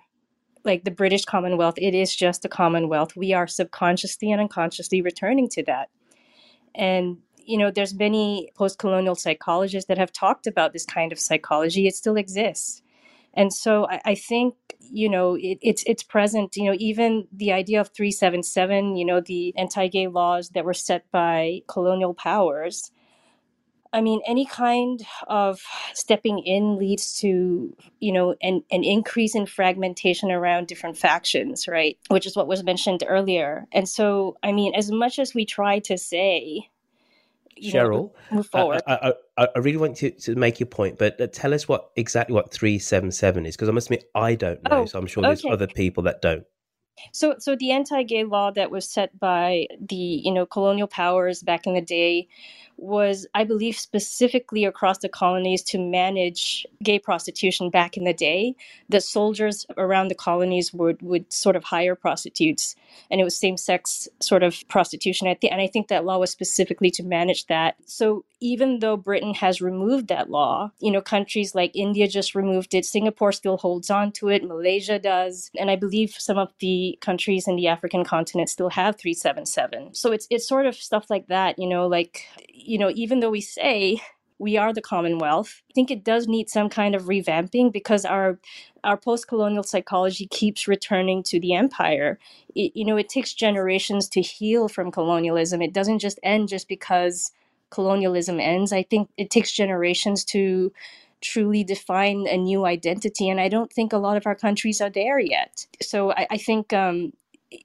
like 0.63 0.83
the 0.83 0.91
British 0.91 1.25
Commonwealth, 1.25 1.75
it 1.77 1.93
is 1.93 2.15
just 2.15 2.45
a 2.45 2.49
Commonwealth. 2.49 3.15
We 3.15 3.33
are 3.33 3.47
subconsciously 3.47 4.31
and 4.31 4.41
unconsciously 4.41 5.01
returning 5.01 5.49
to 5.49 5.63
that. 5.63 5.89
And 6.75 7.17
you 7.47 7.57
know, 7.57 7.71
there's 7.71 7.93
many 7.93 8.51
post-colonial 8.55 9.15
psychologists 9.15 9.87
that 9.87 9.97
have 9.97 10.11
talked 10.11 10.47
about 10.47 10.73
this 10.73 10.85
kind 10.85 11.13
of 11.13 11.19
psychology. 11.19 11.87
It 11.87 11.95
still 11.95 12.17
exists. 12.17 12.81
And 13.33 13.53
so 13.53 13.87
I, 13.87 14.01
I 14.03 14.15
think, 14.15 14.55
you 14.79 15.09
know, 15.09 15.35
it, 15.35 15.57
it's 15.61 15.83
it's 15.87 16.03
present, 16.03 16.57
you 16.57 16.65
know, 16.65 16.75
even 16.77 17.27
the 17.31 17.53
idea 17.53 17.79
of 17.79 17.89
377, 17.89 18.97
you 18.97 19.05
know, 19.05 19.21
the 19.21 19.57
anti-gay 19.57 20.07
laws 20.07 20.49
that 20.49 20.65
were 20.65 20.73
set 20.73 21.09
by 21.11 21.61
colonial 21.67 22.13
powers, 22.13 22.91
I 23.93 24.01
mean, 24.01 24.21
any 24.25 24.45
kind 24.45 25.05
of 25.27 25.61
stepping 25.93 26.39
in 26.39 26.77
leads 26.77 27.17
to, 27.19 27.75
you 27.99 28.11
know, 28.11 28.35
an, 28.41 28.63
an 28.71 28.83
increase 28.83 29.35
in 29.35 29.45
fragmentation 29.45 30.31
around 30.31 30.67
different 30.67 30.97
factions, 30.97 31.67
right? 31.67 31.97
Which 32.09 32.25
is 32.25 32.35
what 32.35 32.47
was 32.47 32.63
mentioned 32.63 33.03
earlier. 33.07 33.65
And 33.71 33.87
so, 33.87 34.37
I 34.43 34.51
mean, 34.51 34.73
as 34.75 34.91
much 34.91 35.19
as 35.19 35.33
we 35.33 35.45
try 35.45 35.79
to 35.79 35.97
say, 35.97 36.69
Cheryl, 37.61 37.89
know, 37.89 38.13
move 38.31 38.47
forward. 38.47 38.81
I, 38.85 39.13
I, 39.37 39.47
I, 39.55 39.59
really 39.59 39.77
want 39.77 39.97
to, 39.97 40.11
to 40.11 40.35
make 40.35 40.59
your 40.59 40.67
point, 40.67 40.97
but 40.97 41.19
uh, 41.19 41.27
tell 41.27 41.53
us 41.53 41.67
what 41.67 41.89
exactly 41.95 42.35
what 42.35 42.51
377 42.51 43.45
is, 43.45 43.55
because 43.55 43.69
I 43.69 43.71
must 43.71 43.87
admit, 43.87 44.09
I 44.13 44.35
don't 44.35 44.61
know. 44.63 44.81
Oh, 44.81 44.85
so 44.85 44.99
I'm 44.99 45.07
sure 45.07 45.23
there's 45.23 45.43
okay. 45.43 45.51
other 45.53 45.67
people 45.67 46.03
that 46.03 46.21
don't. 46.21 46.45
So, 47.13 47.35
so 47.39 47.55
the 47.55 47.71
anti-gay 47.71 48.23
law 48.23 48.51
that 48.51 48.71
was 48.71 48.89
set 48.89 49.17
by 49.19 49.67
the 49.79 49.95
you 49.95 50.31
know 50.31 50.45
colonial 50.45 50.87
powers 50.87 51.43
back 51.43 51.67
in 51.67 51.73
the 51.73 51.81
day 51.81 52.27
was, 52.77 53.25
I 53.33 53.43
believe, 53.43 53.77
specifically 53.77 54.65
across 54.65 54.99
the 54.99 55.09
colonies 55.09 55.63
to 55.63 55.79
manage 55.79 56.65
gay 56.83 56.99
prostitution 56.99 57.69
back 57.69 57.97
in 57.97 58.03
the 58.03 58.13
day. 58.13 58.55
The 58.89 59.01
soldiers 59.01 59.65
around 59.77 60.09
the 60.09 60.15
colonies 60.15 60.73
would, 60.73 61.01
would 61.01 61.31
sort 61.33 61.55
of 61.55 61.63
hire 61.63 61.95
prostitutes, 61.95 62.75
and 63.11 63.19
it 63.19 63.23
was 63.23 63.37
same 63.37 63.57
sex 63.57 64.07
sort 64.19 64.43
of 64.43 64.63
prostitution. 64.67 65.27
And 65.27 65.61
I 65.61 65.67
think 65.67 65.87
that 65.87 66.05
law 66.05 66.19
was 66.19 66.31
specifically 66.31 66.91
to 66.91 67.03
manage 67.03 67.47
that. 67.47 67.75
So 67.85 68.25
even 68.39 68.79
though 68.79 68.97
Britain 68.97 69.33
has 69.33 69.61
removed 69.61 70.07
that 70.07 70.29
law, 70.29 70.71
you 70.79 70.91
know, 70.91 71.01
countries 71.01 71.55
like 71.55 71.75
India 71.75 72.07
just 72.07 72.35
removed 72.35 72.73
it, 72.73 72.85
Singapore 72.85 73.31
still 73.31 73.57
holds 73.57 73.89
on 73.89 74.11
to 74.13 74.29
it, 74.29 74.43
Malaysia 74.43 74.99
does, 74.99 75.49
and 75.57 75.71
I 75.71 75.75
believe 75.75 76.11
some 76.11 76.37
of 76.37 76.53
the 76.59 76.97
countries 77.01 77.47
in 77.47 77.55
the 77.55 77.67
African 77.67 78.03
continent 78.03 78.49
still 78.49 78.69
have 78.69 78.97
377. 78.97 79.95
So 79.95 80.11
it's 80.11 80.27
it's 80.29 80.47
sort 80.47 80.67
of 80.67 80.75
stuff 80.75 81.09
like 81.09 81.27
that, 81.27 81.57
you 81.57 81.67
know, 81.67 81.87
like 81.87 82.25
you 82.67 82.79
know, 82.79 82.91
even 82.95 83.21
though 83.21 83.31
we 83.31 83.41
say 83.41 84.01
we 84.39 84.57
are 84.57 84.73
the 84.73 84.81
Commonwealth, 84.81 85.63
I 85.71 85.73
think 85.73 85.91
it 85.91 86.03
does 86.03 86.27
need 86.27 86.49
some 86.49 86.69
kind 86.69 86.95
of 86.95 87.03
revamping 87.05 87.73
because 87.73 88.05
our 88.05 88.39
our 88.83 88.97
post-colonial 88.97 89.63
psychology 89.63 90.27
keeps 90.27 90.67
returning 90.67 91.23
to 91.23 91.39
the 91.39 91.53
empire. 91.55 92.19
It, 92.55 92.73
you 92.75 92.85
know, 92.85 92.97
it 92.97 93.09
takes 93.09 93.33
generations 93.33 94.09
to 94.09 94.21
heal 94.21 94.69
from 94.69 94.91
colonialism. 94.91 95.61
It 95.61 95.73
doesn't 95.73 95.99
just 95.99 96.19
end 96.23 96.49
just 96.49 96.67
because 96.69 97.31
colonialism 97.71 98.39
ends. 98.39 98.73
I 98.73 98.83
think 98.83 99.09
it 99.17 99.31
takes 99.31 99.51
generations 99.51 100.25
to 100.25 100.73
truly 101.21 101.63
define 101.63 102.27
a 102.27 102.37
new 102.37 102.65
identity, 102.65 103.29
and 103.29 103.41
I 103.41 103.49
don't 103.49 103.73
think 103.73 103.93
a 103.93 103.97
lot 103.97 104.17
of 104.17 104.27
our 104.27 104.35
countries 104.35 104.81
are 104.81 104.91
there 104.91 105.19
yet. 105.19 105.67
So 105.81 106.11
I, 106.13 106.27
I 106.31 106.37
think 106.37 106.73
um, 106.73 107.13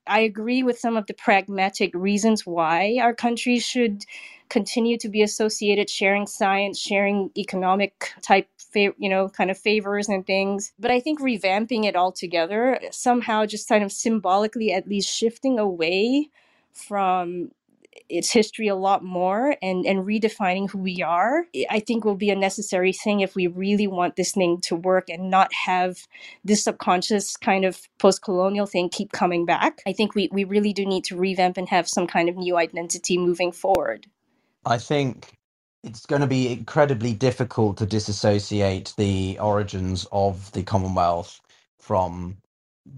I 0.07 0.21
agree 0.21 0.63
with 0.63 0.79
some 0.79 0.97
of 0.97 1.07
the 1.07 1.15
pragmatic 1.15 1.95
reasons 1.95 2.47
why 2.47 2.99
our 3.01 3.15
countries 3.15 3.65
should 3.67 4.05
continue 4.53 4.99
to 4.99 5.09
be 5.09 5.23
associated 5.23 5.89
sharing 5.89 6.27
science, 6.27 6.79
sharing 6.79 7.31
economic 7.39 8.13
type 8.21 8.49
you 8.75 9.09
know 9.09 9.29
kind 9.29 9.51
of 9.51 9.59
favors 9.59 10.09
and 10.09 10.27
things 10.27 10.73
but 10.79 10.91
i 10.91 10.99
think 10.99 11.21
revamping 11.21 11.85
it 11.85 11.95
all 11.95 12.11
together 12.11 12.81
somehow 12.91 13.45
just 13.45 13.69
kind 13.69 13.85
of 13.85 13.93
symbolically 13.93 14.73
at 14.73 14.89
least 14.89 15.15
shifting 15.15 15.59
away 15.59 16.31
from 16.73 17.51
its 18.09 18.31
history 18.31 18.69
a 18.69 18.75
lot 18.75 19.05
more 19.05 19.57
and, 19.63 19.87
and 19.87 20.07
redefining 20.07 20.69
who 20.71 20.79
we 20.79 21.03
are, 21.03 21.47
I 21.71 21.81
think 21.81 22.05
will 22.05 22.15
be 22.15 22.31
a 22.31 22.37
necessary 22.37 22.93
thing 22.93 23.21
if 23.21 23.35
we 23.35 23.47
really 23.47 23.87
want 23.87 24.17
this 24.17 24.33
thing 24.33 24.61
to 24.63 24.77
work 24.77 25.09
and 25.09 25.31
not 25.31 25.53
have 25.53 25.99
this 26.45 26.65
subconscious 26.65 27.37
kind 27.37 27.65
of 27.65 27.81
post 27.99 28.23
colonial 28.23 28.67
thing 28.67 28.89
keep 28.89 29.13
coming 29.13 29.45
back. 29.47 29.83
I 29.87 29.93
think 29.93 30.15
we, 30.15 30.29
we 30.33 30.45
really 30.45 30.73
do 30.73 30.87
need 30.87 31.05
to 31.05 31.17
revamp 31.17 31.57
and 31.57 31.69
have 31.69 31.89
some 31.89 32.07
kind 32.07 32.29
of 32.29 32.37
new 32.37 32.57
identity 32.57 33.19
moving 33.19 33.53
forward. 33.53 34.07
I 34.65 34.79
think 34.79 35.35
it's 35.85 36.07
going 36.07 36.23
to 36.23 36.29
be 36.29 36.53
incredibly 36.53 37.15
difficult 37.15 37.79
to 37.79 37.87
disassociate 37.87 38.95
the 38.97 39.39
origins 39.41 40.07
of 40.13 40.53
the 40.53 40.63
Commonwealth 40.63 41.41
from 41.81 42.39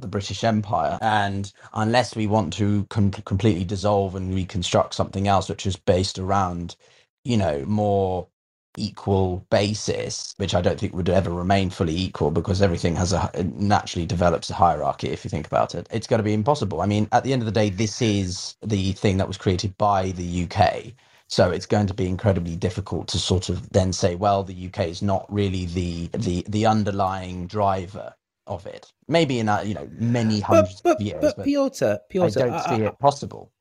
the 0.00 0.08
British 0.08 0.44
Empire. 0.44 0.98
And 1.02 1.50
unless 1.74 2.16
we 2.16 2.28
want 2.28 2.52
to 2.54 2.86
com- 2.90 3.12
completely 3.12 3.64
dissolve 3.64 4.16
and 4.16 4.34
reconstruct 4.34 4.94
something 4.94 5.28
else, 5.28 5.48
which 5.48 5.66
is 5.66 5.76
based 5.76 6.20
around, 6.20 6.76
you 7.24 7.38
know, 7.38 7.64
more 7.66 8.28
equal 8.76 9.46
basis, 9.50 10.34
which 10.38 10.54
I 10.56 10.60
don't 10.60 10.80
think 10.80 10.94
would 10.96 11.08
ever 11.08 11.30
remain 11.30 11.70
fully 11.70 11.96
equal 11.96 12.32
because 12.32 12.60
everything 12.60 12.96
has 12.96 13.14
a 13.14 13.30
naturally 13.56 14.04
develops 14.08 14.50
a 14.50 14.54
hierarchy. 14.56 15.10
If 15.10 15.24
you 15.24 15.30
think 15.30 15.46
about 15.46 15.76
it, 15.76 15.88
it's 15.92 16.08
going 16.08 16.18
to 16.18 16.24
be 16.24 16.34
impossible. 16.34 16.82
I 16.82 16.86
mean, 16.88 17.08
at 17.12 17.24
the 17.24 17.32
end 17.32 17.42
of 17.42 17.46
the 17.46 17.52
day, 17.52 17.70
this 17.70 18.02
is 18.02 18.56
the 18.62 18.92
thing 18.94 19.18
that 19.18 19.28
was 19.28 19.38
created 19.38 19.78
by 19.78 20.10
the 20.12 20.44
UK. 20.50 20.92
So 21.28 21.50
it's 21.50 21.66
going 21.66 21.86
to 21.86 21.94
be 21.94 22.06
incredibly 22.06 22.56
difficult 22.56 23.08
to 23.08 23.18
sort 23.18 23.48
of 23.48 23.70
then 23.70 23.92
say, 23.92 24.14
well, 24.14 24.44
the 24.44 24.66
UK 24.66 24.88
is 24.88 25.02
not 25.02 25.26
really 25.32 25.66
the 25.66 26.08
the 26.08 26.44
the 26.48 26.66
underlying 26.66 27.46
driver 27.46 28.14
of 28.46 28.66
it. 28.66 28.92
Maybe 29.08 29.38
in 29.38 29.48
a, 29.48 29.62
you 29.64 29.74
know 29.74 29.88
many 29.92 30.40
hundreds 30.40 30.80
but, 30.82 30.96
of 30.96 31.00
years, 31.00 31.20
but, 31.20 31.36
but 31.36 31.44
Piotr, 31.44 31.94
Piotr, 32.10 32.40
I 32.40 32.42
don't 32.42 32.60
see 32.60 32.84
I, 32.84 32.88
it 32.88 32.98
possible. 32.98 33.52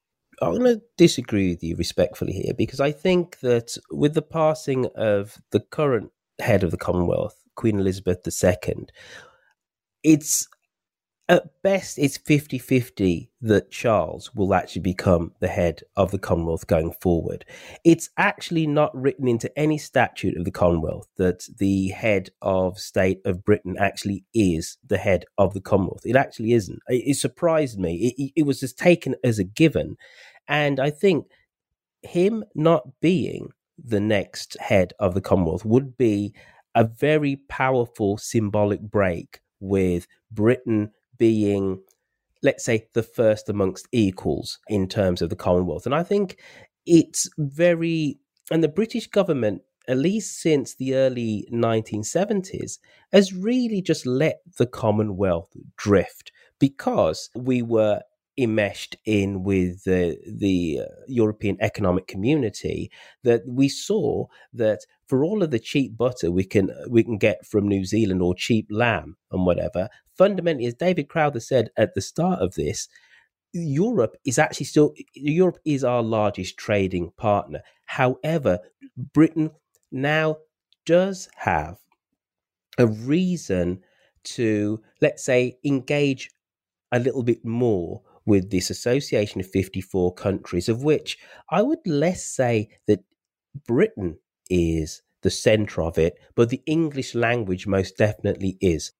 I'm 0.42 0.58
going 0.58 0.80
to 0.80 0.82
disagree 0.98 1.52
with 1.52 1.64
you 1.64 1.76
respectfully 1.76 2.34
here 2.34 2.54
because 2.58 2.80
I 2.80 2.92
think 2.92 3.40
that 3.40 3.78
with 3.92 4.14
the 4.14 4.22
passing 4.22 4.88
of 4.96 5.38
the 5.52 5.60
current 5.60 6.12
head 6.40 6.64
of 6.64 6.72
the 6.72 6.78
Commonwealth, 6.78 7.36
Queen 7.56 7.80
Elizabeth 7.80 8.28
II, 8.28 8.88
it's 10.04 10.48
at 11.30 11.44
best 11.62 11.98
it's 11.98 12.18
50-50 12.18 13.30
that 13.42 13.72
Charles 13.72 14.34
will 14.36 14.54
actually 14.54 14.82
become 14.82 15.32
the 15.40 15.48
head 15.48 15.82
of 15.96 16.12
the 16.12 16.20
Commonwealth 16.20 16.68
going 16.68 16.92
forward. 17.02 17.46
It's 17.86 18.10
actually 18.18 18.68
not 18.68 18.96
written 19.00 19.28
into 19.28 19.52
any 19.58 19.78
statute 19.78 20.38
of 20.38 20.44
the 20.44 20.52
Commonwealth 20.52 21.08
that 21.18 21.48
the 21.58 21.90
head 21.90 22.30
of 22.42 22.78
state 22.78 23.22
of 23.26 23.46
Britain 23.46 23.76
actually 23.80 24.26
is 24.34 24.78
the 24.86 24.98
head 24.98 25.24
of 25.38 25.54
the 25.54 25.62
Commonwealth. 25.62 26.06
It 26.06 26.18
actually 26.18 26.54
isn't. 26.54 26.80
It, 26.90 27.04
it 27.08 27.18
surprised 27.18 27.80
me. 27.80 28.14
It, 28.18 28.32
it 28.36 28.44
was 28.44 28.60
just 28.60 28.78
taken 28.78 29.16
as 29.24 29.40
a 29.40 29.46
given. 29.46 29.96
And 30.50 30.80
I 30.80 30.90
think 30.90 31.28
him 32.02 32.44
not 32.54 33.00
being 33.00 33.50
the 33.82 34.02
next 34.02 34.58
head 34.60 34.94
of 35.00 35.14
the 35.14 35.22
Commonwealth 35.22 35.64
would 35.64 35.98
be 35.98 36.34
a 36.76 36.84
very 36.84 37.38
powerful 37.48 38.18
symbolic 38.18 38.82
break 38.82 39.40
with 39.60 40.06
Britain 40.32 40.92
being, 41.24 41.80
let's 42.42 42.66
say, 42.66 42.86
the 42.94 43.02
first 43.02 43.48
amongst 43.48 43.88
equals 43.94 44.60
in 44.68 44.90
terms 44.90 45.22
of 45.22 45.30
the 45.30 45.38
Commonwealth. 45.38 45.86
And 45.86 45.96
I 45.96 46.04
think 46.04 46.38
it's 46.86 47.30
very, 47.38 48.20
and 48.52 48.62
the 48.62 48.68
British 48.68 49.08
government, 49.08 49.62
at 49.88 49.98
least 49.98 50.42
since 50.42 50.76
the 50.76 50.96
early 50.96 51.48
1970s, 51.50 52.78
has 53.14 53.32
really 53.32 53.82
just 53.82 54.06
let 54.06 54.42
the 54.58 54.66
Commonwealth 54.66 55.56
drift 55.78 56.34
because 56.60 57.30
we 57.34 57.62
were 57.62 58.02
enmeshed 58.38 58.96
in 59.06 59.44
with 59.44 59.84
the 59.84 60.18
the 60.28 60.82
uh, 60.82 60.86
European 61.08 61.56
Economic 61.62 62.08
Community 62.08 62.92
that 63.24 63.44
we 63.48 63.70
saw 63.70 64.26
that 64.52 64.80
for 65.08 65.24
all 65.24 65.44
of 65.44 65.52
the 65.52 65.60
cheap 65.60 65.96
butter 65.96 66.32
we 66.32 66.44
can 66.44 66.72
we 66.90 67.04
can 67.04 67.18
get 67.18 67.46
from 67.46 67.68
New 67.68 67.86
Zealand 67.86 68.22
or 68.22 68.34
cheap 68.34 68.66
lamb 68.72 69.18
and 69.32 69.46
whatever 69.46 69.88
fundamentally 70.18 70.66
as 70.68 70.74
David 70.74 71.10
Crowther 71.10 71.40
said 71.40 71.70
at 71.78 71.94
the 71.94 72.02
start 72.02 72.40
of 72.42 72.56
this 72.56 72.88
Europe 73.54 74.16
is 74.26 74.40
actually 74.40 74.66
still 74.66 74.94
Europe 75.14 75.60
is 75.66 75.84
our 75.84 76.02
largest 76.04 76.58
trading 76.58 77.12
partner 77.18 77.62
however 77.86 78.60
Britain 79.14 79.52
now 79.92 80.38
does 80.86 81.30
have 81.38 81.78
a 82.78 82.88
reason 82.88 83.82
to 84.24 84.82
let's 85.02 85.24
say 85.24 85.58
engage 85.64 86.30
a 86.92 87.00
little 87.00 87.24
bit 87.24 87.44
more 87.44 88.02
with 88.26 88.52
this 88.52 88.70
association 88.70 89.42
of 89.42 89.48
54 89.48 90.14
countries, 90.14 90.70
of 90.70 90.84
which 90.84 91.18
I 91.50 91.62
would 91.62 91.86
less 91.86 92.24
say 92.24 92.70
that 92.88 93.04
Britain 93.68 94.20
is 94.50 95.02
the 95.22 95.30
center 95.30 95.82
of 95.82 95.98
it, 95.98 96.18
but 96.36 96.50
the 96.50 96.62
English 96.66 97.16
language 97.16 97.68
most 97.68 97.98
definitely 97.98 98.58
is. 98.62 98.92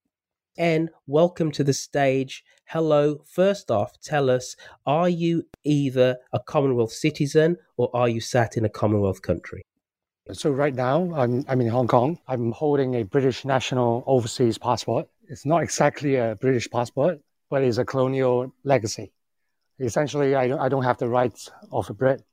And 0.58 0.92
welcome 1.08 1.52
to 1.54 1.64
the 1.64 1.74
stage. 1.74 2.44
Hello. 2.66 3.24
First 3.26 3.72
off, 3.72 4.00
tell 4.02 4.30
us 4.30 4.56
are 4.86 5.10
you 5.10 5.48
either 5.64 6.18
a 6.32 6.40
Commonwealth 6.40 6.92
citizen 6.92 7.58
or 7.76 7.90
are 7.96 8.08
you 8.08 8.22
sat 8.22 8.56
in 8.56 8.64
a 8.64 8.70
Commonwealth 8.70 9.24
country? 9.24 9.66
So, 10.32 10.52
right 10.52 10.76
now, 10.76 11.12
I'm, 11.16 11.44
I'm 11.48 11.60
in 11.60 11.70
Hong 11.70 11.88
Kong. 11.88 12.20
I'm 12.28 12.52
holding 12.52 12.94
a 12.94 13.04
British 13.04 13.46
national 13.46 14.04
overseas 14.06 14.60
passport. 14.60 15.08
It's 15.28 15.44
not 15.44 15.64
exactly 15.64 16.18
a 16.18 16.38
British 16.40 16.70
passport, 16.70 17.20
but 17.50 17.64
it's 17.64 17.80
a 17.80 17.86
colonial 17.86 18.54
legacy. 18.64 19.12
Essentially, 19.80 20.36
I 20.36 20.48
don't, 20.48 20.60
I 20.60 20.70
don't 20.70 20.84
have 20.84 21.00
the 21.00 21.10
rights 21.10 21.50
of 21.72 21.90
a 21.90 21.94
Brit, 21.96 22.24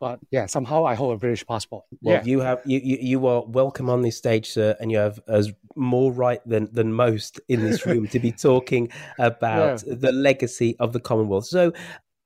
but 0.00 0.18
yeah, 0.30 0.46
somehow 0.46 0.84
I 0.86 0.94
hold 0.94 1.14
a 1.14 1.18
British 1.18 1.46
passport. 1.46 1.84
Well, 2.00 2.16
yeah. 2.16 2.24
you 2.24 2.40
have 2.40 2.62
you, 2.64 2.80
you 2.82 2.98
you 3.00 3.26
are 3.26 3.44
welcome 3.46 3.90
on 3.90 4.00
this 4.00 4.16
stage, 4.16 4.50
sir, 4.50 4.74
and 4.80 4.90
you 4.90 4.96
have 4.96 5.20
as 5.28 5.52
more 5.76 6.10
right 6.10 6.40
than 6.46 6.68
than 6.72 6.92
most 6.92 7.38
in 7.48 7.62
this 7.62 7.86
room 7.90 8.08
to 8.08 8.18
be 8.18 8.32
talking 8.32 8.88
about 9.18 9.84
yeah. 9.86 9.94
the 9.94 10.10
legacy 10.10 10.74
of 10.80 10.94
the 10.94 11.00
Commonwealth. 11.00 11.46
So, 11.46 11.72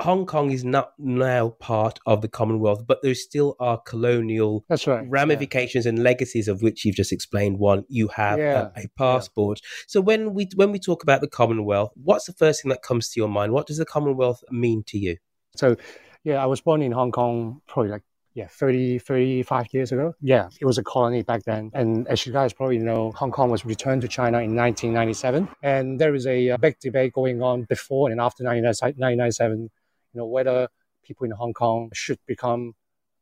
Hong 0.01 0.25
Kong 0.25 0.53
is 0.53 0.65
not 0.65 0.93
now 0.99 1.51
part 1.51 1.99
of 2.07 2.21
the 2.21 2.29
Commonwealth, 2.29 2.87
but 2.87 3.03
there 3.03 3.15
still 3.15 3.57
are 3.59 3.79
colonial 3.79 4.65
That's 4.69 4.87
right. 4.87 5.05
ramifications 5.09 5.85
yeah. 5.85 5.91
and 5.91 6.03
legacies 6.03 6.47
of 6.47 6.63
which 6.63 6.85
you've 6.85 6.97
just 6.97 7.13
explained. 7.13 7.59
One, 7.59 7.85
you 7.89 8.09
have 8.09 8.39
yeah. 8.39 8.69
a, 8.77 8.83
a, 8.83 8.89
passport. 8.97 9.61
Yeah. 9.63 9.69
So 9.89 10.01
when 10.01 10.33
we 10.33 10.49
when 10.55 10.71
we 10.71 10.79
talk 10.79 11.03
about 11.03 11.21
the 11.21 11.29
Commonwealth, 11.29 11.93
what's 11.97 12.27
the 12.27 12.33
first 12.35 12.63
thing 12.63 12.71
that 12.71 12.83
comes 12.83 13.11
to 13.11 13.21
your 13.21 13.29
mind? 13.29 13.53
What 13.53 13.67
does 13.67 13.79
the 13.79 13.85
Commonwealth 13.85 14.45
mean 14.51 14.85
to 14.87 14.99
you? 14.99 15.17
So, 15.57 15.77
yeah, 16.25 16.43
I 16.43 16.47
was 16.47 16.61
born 16.61 16.83
in 16.83 16.93
Hong 16.93 17.13
Kong 17.13 17.61
probably 17.67 17.93
like 17.93 18.03
yeah 18.35 18.49
30 18.49 18.99
35 18.99 19.67
years 19.73 19.93
ago 19.93 20.13
yeah 20.21 20.49
it 20.61 20.65
was 20.65 20.77
a 20.77 20.83
colony 20.83 21.23
back 21.23 21.45
then 21.45 21.71
and 21.73 22.09
as 22.09 22.27
you 22.27 22.33
guys 22.33 22.53
probably 22.53 22.79
know 22.79 23.13
hong 23.13 23.31
kong 23.31 23.49
was 23.49 23.65
returned 23.65 24.03
to 24.03 24.09
china 24.09 24.39
in 24.39 24.57
1997 24.57 25.49
and 25.63 26.01
there 26.01 26.17
is 26.17 26.27
a, 26.27 26.49
a 26.49 26.59
big 26.59 26.77
debate 26.81 27.13
going 27.13 27.43
on 27.43 27.63
before 27.69 28.11
and 28.11 28.21
after 28.21 28.43
1997 28.43 29.71
you 30.15 30.21
know, 30.21 30.27
whether 30.27 30.69
people 31.03 31.25
in 31.25 31.33
Hong 31.33 31.53
Kong 31.53 31.91
should 31.93 32.19
become 32.27 32.75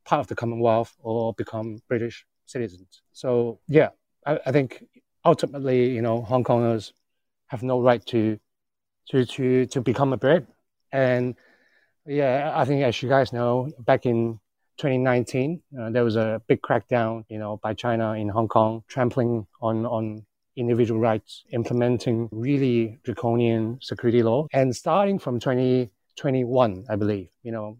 part 0.04 0.20
of 0.20 0.26
the 0.28 0.34
Commonwealth 0.34 0.94
or 1.00 1.32
become 1.34 1.78
British 1.88 2.24
citizens. 2.46 3.02
So 3.12 3.60
yeah, 3.66 3.90
I, 4.26 4.38
I 4.46 4.52
think 4.52 4.84
ultimately, 5.24 5.90
you 5.90 6.02
know, 6.02 6.22
Hong 6.22 6.44
Kongers 6.44 6.92
have 7.46 7.62
no 7.62 7.80
right 7.80 8.04
to 8.06 8.38
to 9.08 9.24
to 9.24 9.66
to 9.66 9.80
become 9.80 10.12
a 10.12 10.16
Brit. 10.16 10.46
And 10.92 11.34
yeah, 12.06 12.52
I 12.54 12.64
think 12.64 12.82
as 12.82 13.00
you 13.02 13.08
guys 13.08 13.32
know, 13.32 13.70
back 13.78 14.06
in 14.06 14.40
2019, 14.78 15.62
uh, 15.78 15.90
there 15.90 16.04
was 16.04 16.16
a 16.16 16.42
big 16.48 16.60
crackdown, 16.62 17.24
you 17.28 17.38
know, 17.38 17.58
by 17.62 17.74
China 17.74 18.12
in 18.12 18.28
Hong 18.28 18.48
Kong, 18.48 18.82
trampling 18.88 19.46
on 19.60 19.86
on 19.86 20.24
individual 20.56 21.00
rights, 21.00 21.44
implementing 21.52 22.28
really 22.30 22.98
draconian 23.04 23.78
security 23.80 24.22
law. 24.22 24.46
And 24.52 24.74
starting 24.74 25.18
from 25.18 25.40
2021, 25.40 26.84
I 26.88 26.96
believe, 26.96 27.28
you 27.42 27.52
know, 27.52 27.78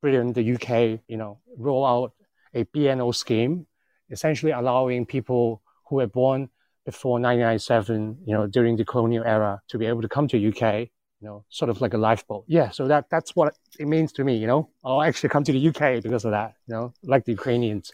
Britain, 0.00 0.32
the 0.32 0.54
UK, 0.54 1.00
you 1.08 1.16
know, 1.16 1.38
roll 1.56 1.84
out 1.84 2.12
a 2.54 2.64
BNO 2.64 3.14
scheme, 3.14 3.66
essentially 4.10 4.52
allowing 4.52 5.06
people 5.06 5.62
who 5.88 5.96
were 5.96 6.06
born 6.06 6.48
before 6.84 7.20
1997, 7.20 8.18
you 8.24 8.34
know, 8.34 8.46
during 8.46 8.76
the 8.76 8.84
colonial 8.84 9.24
era 9.24 9.60
to 9.68 9.78
be 9.78 9.86
able 9.86 10.02
to 10.02 10.08
come 10.08 10.28
to 10.28 10.48
UK, 10.48 10.88
you 11.20 11.28
know, 11.28 11.44
sort 11.48 11.68
of 11.68 11.80
like 11.80 11.94
a 11.94 11.98
lifeboat. 11.98 12.44
Yeah, 12.46 12.70
so 12.70 12.88
that 12.88 13.06
that's 13.10 13.36
what 13.36 13.54
it 13.78 13.86
means 13.86 14.12
to 14.14 14.24
me, 14.24 14.36
you 14.36 14.46
know. 14.46 14.70
Oh, 14.84 14.98
I'll 14.98 15.08
actually 15.08 15.28
come 15.28 15.44
to 15.44 15.52
the 15.52 15.68
UK 15.68 16.02
because 16.02 16.24
of 16.24 16.30
that, 16.32 16.54
you 16.66 16.74
know, 16.74 16.92
like 17.02 17.24
the 17.24 17.32
Ukrainians. 17.32 17.92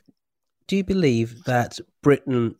Do 0.66 0.76
you 0.76 0.84
believe 0.84 1.44
that 1.44 1.78
Britain, 2.02 2.56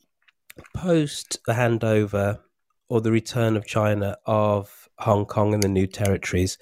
post 0.74 1.38
the 1.46 1.52
handover 1.52 2.40
or 2.88 3.00
the 3.00 3.12
return 3.12 3.56
of 3.56 3.66
China 3.66 4.16
of 4.26 4.88
Hong 4.98 5.26
Kong 5.26 5.54
and 5.54 5.62
the 5.62 5.68
new 5.68 5.86
territories 5.86 6.58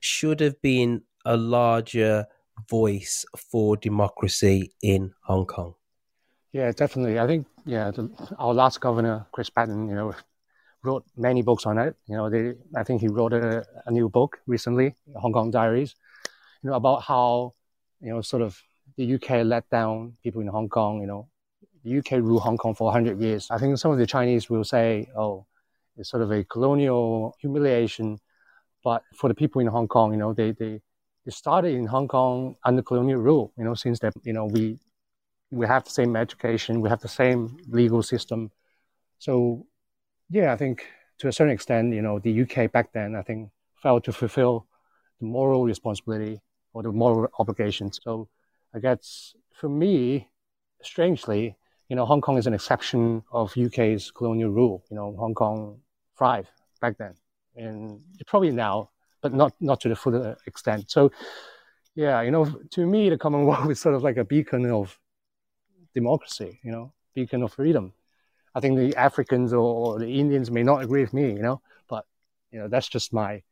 should 0.00 0.40
have 0.40 0.60
been 0.62 1.02
a 1.24 1.36
larger 1.36 2.26
voice 2.68 3.24
for 3.36 3.76
democracy 3.76 4.72
in 4.82 5.12
Hong 5.24 5.46
Kong. 5.46 5.74
Yeah, 6.52 6.72
definitely. 6.72 7.18
I 7.18 7.26
think 7.26 7.46
yeah, 7.66 7.90
the, 7.90 8.10
our 8.38 8.54
last 8.54 8.80
governor 8.80 9.26
Chris 9.32 9.50
Patten, 9.50 9.88
you 9.88 9.94
know, 9.94 10.14
wrote 10.86 11.04
many 11.16 11.42
books 11.42 11.66
on 11.66 11.78
it. 11.78 11.96
You 12.06 12.16
know, 12.16 12.30
they, 12.30 12.54
I 12.74 12.82
think 12.84 13.00
he 13.00 13.08
wrote 13.08 13.32
a, 13.32 13.64
a 13.86 13.90
new 13.90 14.08
book 14.08 14.38
recently, 14.46 14.94
Hong 15.16 15.32
Kong 15.32 15.50
Diaries, 15.50 15.94
you 16.62 16.70
know, 16.70 16.76
about 16.76 17.02
how 17.02 17.54
you 18.00 18.10
know 18.12 18.20
sort 18.22 18.42
of 18.42 18.60
the 18.96 19.14
UK 19.14 19.44
let 19.44 19.68
down 19.70 20.16
people 20.22 20.40
in 20.40 20.48
Hong 20.48 20.68
Kong. 20.68 21.00
You 21.00 21.06
know, 21.06 21.28
the 21.84 21.98
UK 21.98 22.12
ruled 22.12 22.42
Hong 22.42 22.56
Kong 22.56 22.74
for 22.74 22.92
hundred 22.92 23.20
years. 23.20 23.48
I 23.50 23.58
think 23.58 23.76
some 23.78 23.90
of 23.90 23.98
the 23.98 24.06
Chinese 24.06 24.48
will 24.48 24.64
say, 24.64 25.08
oh 25.16 25.46
it's 25.96 26.10
sort 26.10 26.22
of 26.22 26.30
a 26.30 26.44
colonial 26.44 27.36
humiliation. 27.40 28.18
But 28.84 29.02
for 29.16 29.28
the 29.28 29.34
people 29.34 29.60
in 29.60 29.66
Hong 29.66 29.88
Kong, 29.88 30.12
you 30.12 30.18
know, 30.18 30.32
they, 30.32 30.52
they, 30.52 30.80
it 31.24 31.32
started 31.32 31.74
in 31.74 31.86
Hong 31.86 32.06
Kong 32.06 32.56
under 32.64 32.82
colonial 32.82 33.20
rule. 33.20 33.52
You 33.58 33.64
know, 33.64 33.74
since 33.74 33.98
that 34.00 34.12
you 34.22 34.32
know 34.32 34.46
we 34.46 34.78
we 35.50 35.66
have 35.66 35.84
the 35.84 35.90
same 35.90 36.14
education, 36.16 36.80
we 36.80 36.88
have 36.88 37.00
the 37.00 37.08
same 37.08 37.56
legal 37.68 38.02
system. 38.02 38.50
So, 39.18 39.66
yeah, 40.30 40.52
I 40.52 40.56
think 40.56 40.86
to 41.18 41.28
a 41.28 41.32
certain 41.32 41.52
extent, 41.52 41.94
you 41.94 42.02
know, 42.02 42.18
the 42.18 42.42
UK 42.42 42.70
back 42.70 42.92
then, 42.92 43.14
I 43.14 43.22
think, 43.22 43.50
failed 43.82 44.04
to 44.04 44.12
fulfill 44.12 44.66
the 45.20 45.26
moral 45.26 45.64
responsibility 45.64 46.40
or 46.72 46.82
the 46.82 46.92
moral 46.92 47.28
obligations. 47.38 48.00
So, 48.02 48.28
I 48.74 48.80
guess 48.80 49.34
for 49.54 49.68
me, 49.68 50.28
strangely, 50.82 51.56
you 51.88 51.96
know, 51.96 52.04
Hong 52.04 52.20
Kong 52.20 52.36
is 52.36 52.46
an 52.46 52.54
exception 52.54 53.22
of 53.32 53.56
UK's 53.56 54.10
colonial 54.10 54.50
rule. 54.50 54.84
You 54.90 54.96
know, 54.96 55.16
Hong 55.18 55.34
Kong 55.34 55.78
thrived 56.18 56.48
back 56.80 56.98
then, 56.98 57.14
and 57.54 58.00
probably 58.26 58.50
now, 58.50 58.90
but 59.22 59.32
not 59.32 59.54
not 59.60 59.80
to 59.80 59.88
the 59.88 59.96
full 59.96 60.36
extent. 60.46 60.90
So, 60.90 61.12
yeah, 61.94 62.20
you 62.22 62.30
know, 62.30 62.44
to 62.72 62.86
me, 62.86 63.08
the 63.08 63.18
Commonwealth 63.18 63.70
is 63.74 63.80
sort 63.80 63.94
of 63.94 64.02
like 64.02 64.16
a 64.16 64.24
beacon 64.24 64.70
of 64.70 64.98
democracy. 65.94 66.60
You 66.62 66.72
know, 66.72 66.92
beacon 67.14 67.42
of 67.42 67.52
freedom. 67.52 67.92
I 68.56 68.60
think 68.60 68.78
the 68.78 68.96
Africans 68.96 69.52
or, 69.52 69.98
the 69.98 70.18
Indians 70.18 70.50
may 70.50 70.62
not 70.62 70.82
agree 70.82 71.02
with 71.02 71.12
me. 71.12 71.28
You 71.28 71.42
know, 71.42 71.60
but 71.88 72.06
you 72.50 72.58
know, 72.58 72.68
that's 72.68 72.88
just 72.88 73.12
my 73.12 73.42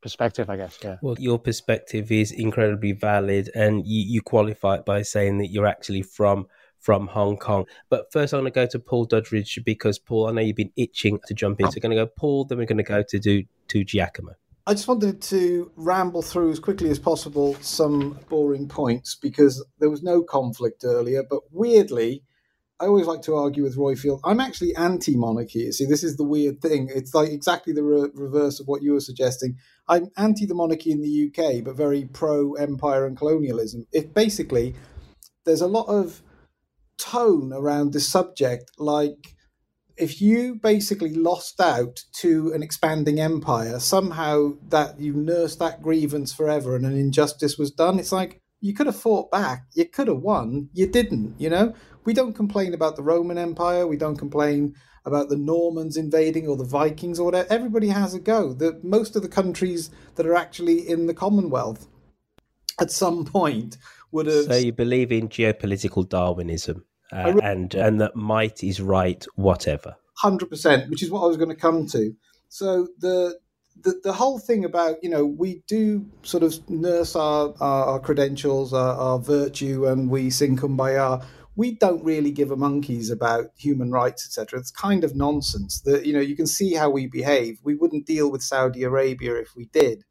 perspective, 0.00 0.48
I 0.48 0.56
guess. 0.56 0.78
Yeah. 0.82 0.96
Well, 1.02 1.16
your 1.18 1.40
perspective 1.40 2.12
is 2.12 2.30
incredibly 2.30 2.92
valid, 2.92 3.50
and 3.54 3.84
you, 3.84 4.00
you 4.00 4.22
qualify 4.22 4.76
it 4.76 4.84
by 4.84 5.02
saying 5.02 5.38
that 5.38 5.48
you're 5.48 5.66
actually 5.66 6.02
from 6.02 6.46
from 6.78 7.08
Hong 7.08 7.36
Kong. 7.36 7.64
But 7.90 8.12
first, 8.12 8.32
I'm 8.32 8.40
going 8.40 8.52
to 8.52 8.54
go 8.54 8.66
to 8.66 8.78
Paul 8.78 9.06
Duddridge 9.06 9.64
because 9.64 9.98
Paul, 9.98 10.28
I 10.28 10.32
know 10.32 10.40
you've 10.40 10.56
been 10.56 10.72
itching 10.76 11.18
to 11.26 11.34
jump 11.34 11.60
in. 11.60 11.66
So, 11.66 11.76
we're 11.76 11.88
going 11.88 11.96
to 11.96 12.04
go 12.04 12.10
Paul, 12.16 12.44
then 12.44 12.58
we're 12.58 12.66
going 12.66 12.78
to 12.78 12.84
go 12.84 13.02
to 13.02 13.18
do 13.18 13.44
to 13.68 13.84
Giacomo. 13.84 14.34
I 14.64 14.74
just 14.74 14.86
wanted 14.86 15.20
to 15.22 15.72
ramble 15.74 16.22
through 16.22 16.52
as 16.52 16.60
quickly 16.60 16.90
as 16.90 17.00
possible 17.00 17.56
some 17.60 18.20
boring 18.28 18.68
points 18.68 19.16
because 19.16 19.64
there 19.80 19.90
was 19.90 20.04
no 20.04 20.22
conflict 20.22 20.84
earlier. 20.84 21.24
But 21.28 21.40
weirdly, 21.50 22.22
I 22.82 22.86
always 22.86 23.06
like 23.06 23.22
to 23.22 23.36
argue 23.36 23.62
with 23.62 23.76
Roifield. 23.76 24.18
I'm 24.24 24.40
actually 24.40 24.74
anti-monarchy. 24.74 25.70
See, 25.70 25.84
this 25.84 26.02
is 26.02 26.16
the 26.16 26.24
weird 26.24 26.60
thing. 26.60 26.90
It's 26.92 27.14
like 27.14 27.30
exactly 27.30 27.72
the 27.72 27.84
re- 27.84 28.10
reverse 28.12 28.58
of 28.58 28.66
what 28.66 28.82
you 28.82 28.94
were 28.94 29.00
suggesting. 29.00 29.56
I'm 29.88 30.08
anti 30.16 30.46
the 30.46 30.56
monarchy 30.56 30.90
in 30.90 31.00
the 31.00 31.28
UK, 31.28 31.62
but 31.62 31.76
very 31.76 32.06
pro 32.12 32.54
empire 32.54 33.06
and 33.06 33.16
colonialism. 33.16 33.86
If 33.92 34.12
basically 34.12 34.74
there's 35.44 35.60
a 35.60 35.68
lot 35.68 35.86
of 35.86 36.22
tone 36.98 37.52
around 37.52 37.92
this 37.92 38.08
subject, 38.08 38.72
like 38.78 39.36
if 39.96 40.20
you 40.20 40.56
basically 40.56 41.14
lost 41.14 41.60
out 41.60 42.00
to 42.14 42.52
an 42.52 42.64
expanding 42.64 43.20
empire, 43.20 43.78
somehow 43.78 44.54
that 44.70 44.98
you 44.98 45.12
nursed 45.12 45.60
that 45.60 45.82
grievance 45.82 46.32
forever 46.32 46.74
and 46.74 46.84
an 46.84 46.96
injustice 46.96 47.56
was 47.56 47.70
done. 47.70 48.00
It's 48.00 48.10
like 48.10 48.40
you 48.60 48.74
could 48.74 48.86
have 48.86 48.96
fought 48.96 49.30
back, 49.30 49.66
you 49.74 49.84
could 49.84 50.08
have 50.08 50.20
won, 50.20 50.68
you 50.72 50.88
didn't, 50.88 51.34
you 51.38 51.50
know? 51.50 51.74
We 52.04 52.14
don't 52.14 52.34
complain 52.34 52.74
about 52.74 52.96
the 52.96 53.02
Roman 53.02 53.38
Empire. 53.38 53.86
We 53.86 53.96
don't 53.96 54.16
complain 54.16 54.74
about 55.04 55.28
the 55.28 55.36
Normans 55.36 55.96
invading 55.96 56.46
or 56.46 56.56
the 56.56 56.64
Vikings 56.64 57.18
or 57.18 57.24
whatever. 57.24 57.48
Everybody 57.50 57.88
has 57.88 58.14
a 58.14 58.20
go. 58.20 58.52
The, 58.52 58.78
most 58.82 59.16
of 59.16 59.22
the 59.22 59.28
countries 59.28 59.90
that 60.14 60.26
are 60.26 60.36
actually 60.36 60.88
in 60.88 61.06
the 61.06 61.14
Commonwealth 61.14 61.88
at 62.80 62.90
some 62.90 63.24
point 63.24 63.78
would 64.12 64.26
have. 64.26 64.44
So 64.44 64.56
you 64.56 64.72
believe 64.72 65.12
in 65.12 65.28
geopolitical 65.28 66.08
Darwinism 66.08 66.84
uh, 67.12 67.32
re- 67.34 67.40
and 67.42 67.74
and 67.74 68.00
that 68.00 68.16
might 68.16 68.62
is 68.62 68.80
right, 68.80 69.24
whatever. 69.34 69.96
Hundred 70.14 70.50
percent, 70.50 70.90
which 70.90 71.02
is 71.02 71.10
what 71.10 71.22
I 71.22 71.26
was 71.26 71.36
going 71.36 71.50
to 71.50 71.56
come 71.56 71.86
to. 71.88 72.14
So 72.48 72.88
the 72.98 73.38
the, 73.80 74.00
the 74.02 74.12
whole 74.12 74.38
thing 74.38 74.64
about 74.64 75.02
you 75.02 75.10
know 75.10 75.24
we 75.24 75.62
do 75.66 76.06
sort 76.22 76.42
of 76.42 76.68
nurse 76.68 77.16
our 77.16 77.54
our, 77.60 77.84
our 77.86 78.00
credentials 78.00 78.72
our, 78.72 78.94
our, 78.94 79.18
virtue 79.18 79.86
and 79.86 80.10
we 80.10 80.30
sing 80.30 80.56
kumbaya 80.56 81.24
we 81.54 81.72
don't 81.72 82.04
really 82.04 82.30
give 82.30 82.50
a 82.50 82.56
monkeys 82.56 83.10
about 83.10 83.50
human 83.56 83.90
rights, 83.90 84.26
etc. 84.26 84.58
It's 84.58 84.70
kind 84.70 85.04
of 85.04 85.14
nonsense. 85.14 85.80
That 85.82 86.06
you 86.06 86.12
know, 86.12 86.20
you 86.20 86.36
can 86.36 86.46
see 86.46 86.74
how 86.74 86.90
we 86.90 87.06
behave. 87.06 87.58
We 87.62 87.74
wouldn't 87.74 88.06
deal 88.06 88.30
with 88.30 88.42
Saudi 88.42 88.82
Arabia 88.82 89.36
if 89.36 89.54
we 89.54 89.66
did. 89.66 90.04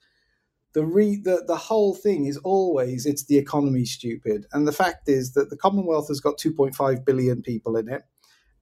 The, 0.73 0.85
re, 0.85 1.17
the 1.17 1.43
the 1.45 1.55
whole 1.55 1.95
thing 1.95 2.25
is 2.25 2.37
always 2.37 3.05
it's 3.05 3.25
the 3.25 3.37
economy 3.37 3.85
stupid, 3.85 4.45
and 4.53 4.67
the 4.67 4.71
fact 4.71 5.09
is 5.09 5.33
that 5.33 5.49
the 5.49 5.57
Commonwealth 5.57 6.07
has 6.07 6.21
got 6.21 6.37
2.5 6.37 7.03
billion 7.03 7.41
people 7.41 7.75
in 7.75 7.89
it, 7.89 8.03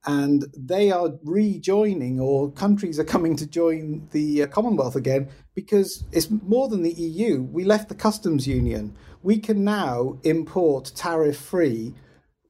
and 0.06 0.46
they 0.58 0.90
are 0.90 1.12
rejoining, 1.24 2.20
or 2.20 2.52
countries 2.52 2.98
are 2.98 3.04
coming 3.04 3.36
to 3.36 3.46
join 3.46 4.08
the 4.12 4.44
uh, 4.44 4.48
Commonwealth 4.48 4.96
again 4.96 5.30
because 5.54 6.06
it's 6.12 6.30
more 6.32 6.70
than 6.70 6.82
the 6.82 6.94
EU. 6.94 7.44
We 7.44 7.66
left 7.66 7.90
the 7.90 7.96
customs 7.96 8.48
union. 8.48 8.96
We 9.22 9.38
can 9.38 9.66
now 9.66 10.18
import 10.24 10.94
tariff 10.96 11.38
free 11.38 11.94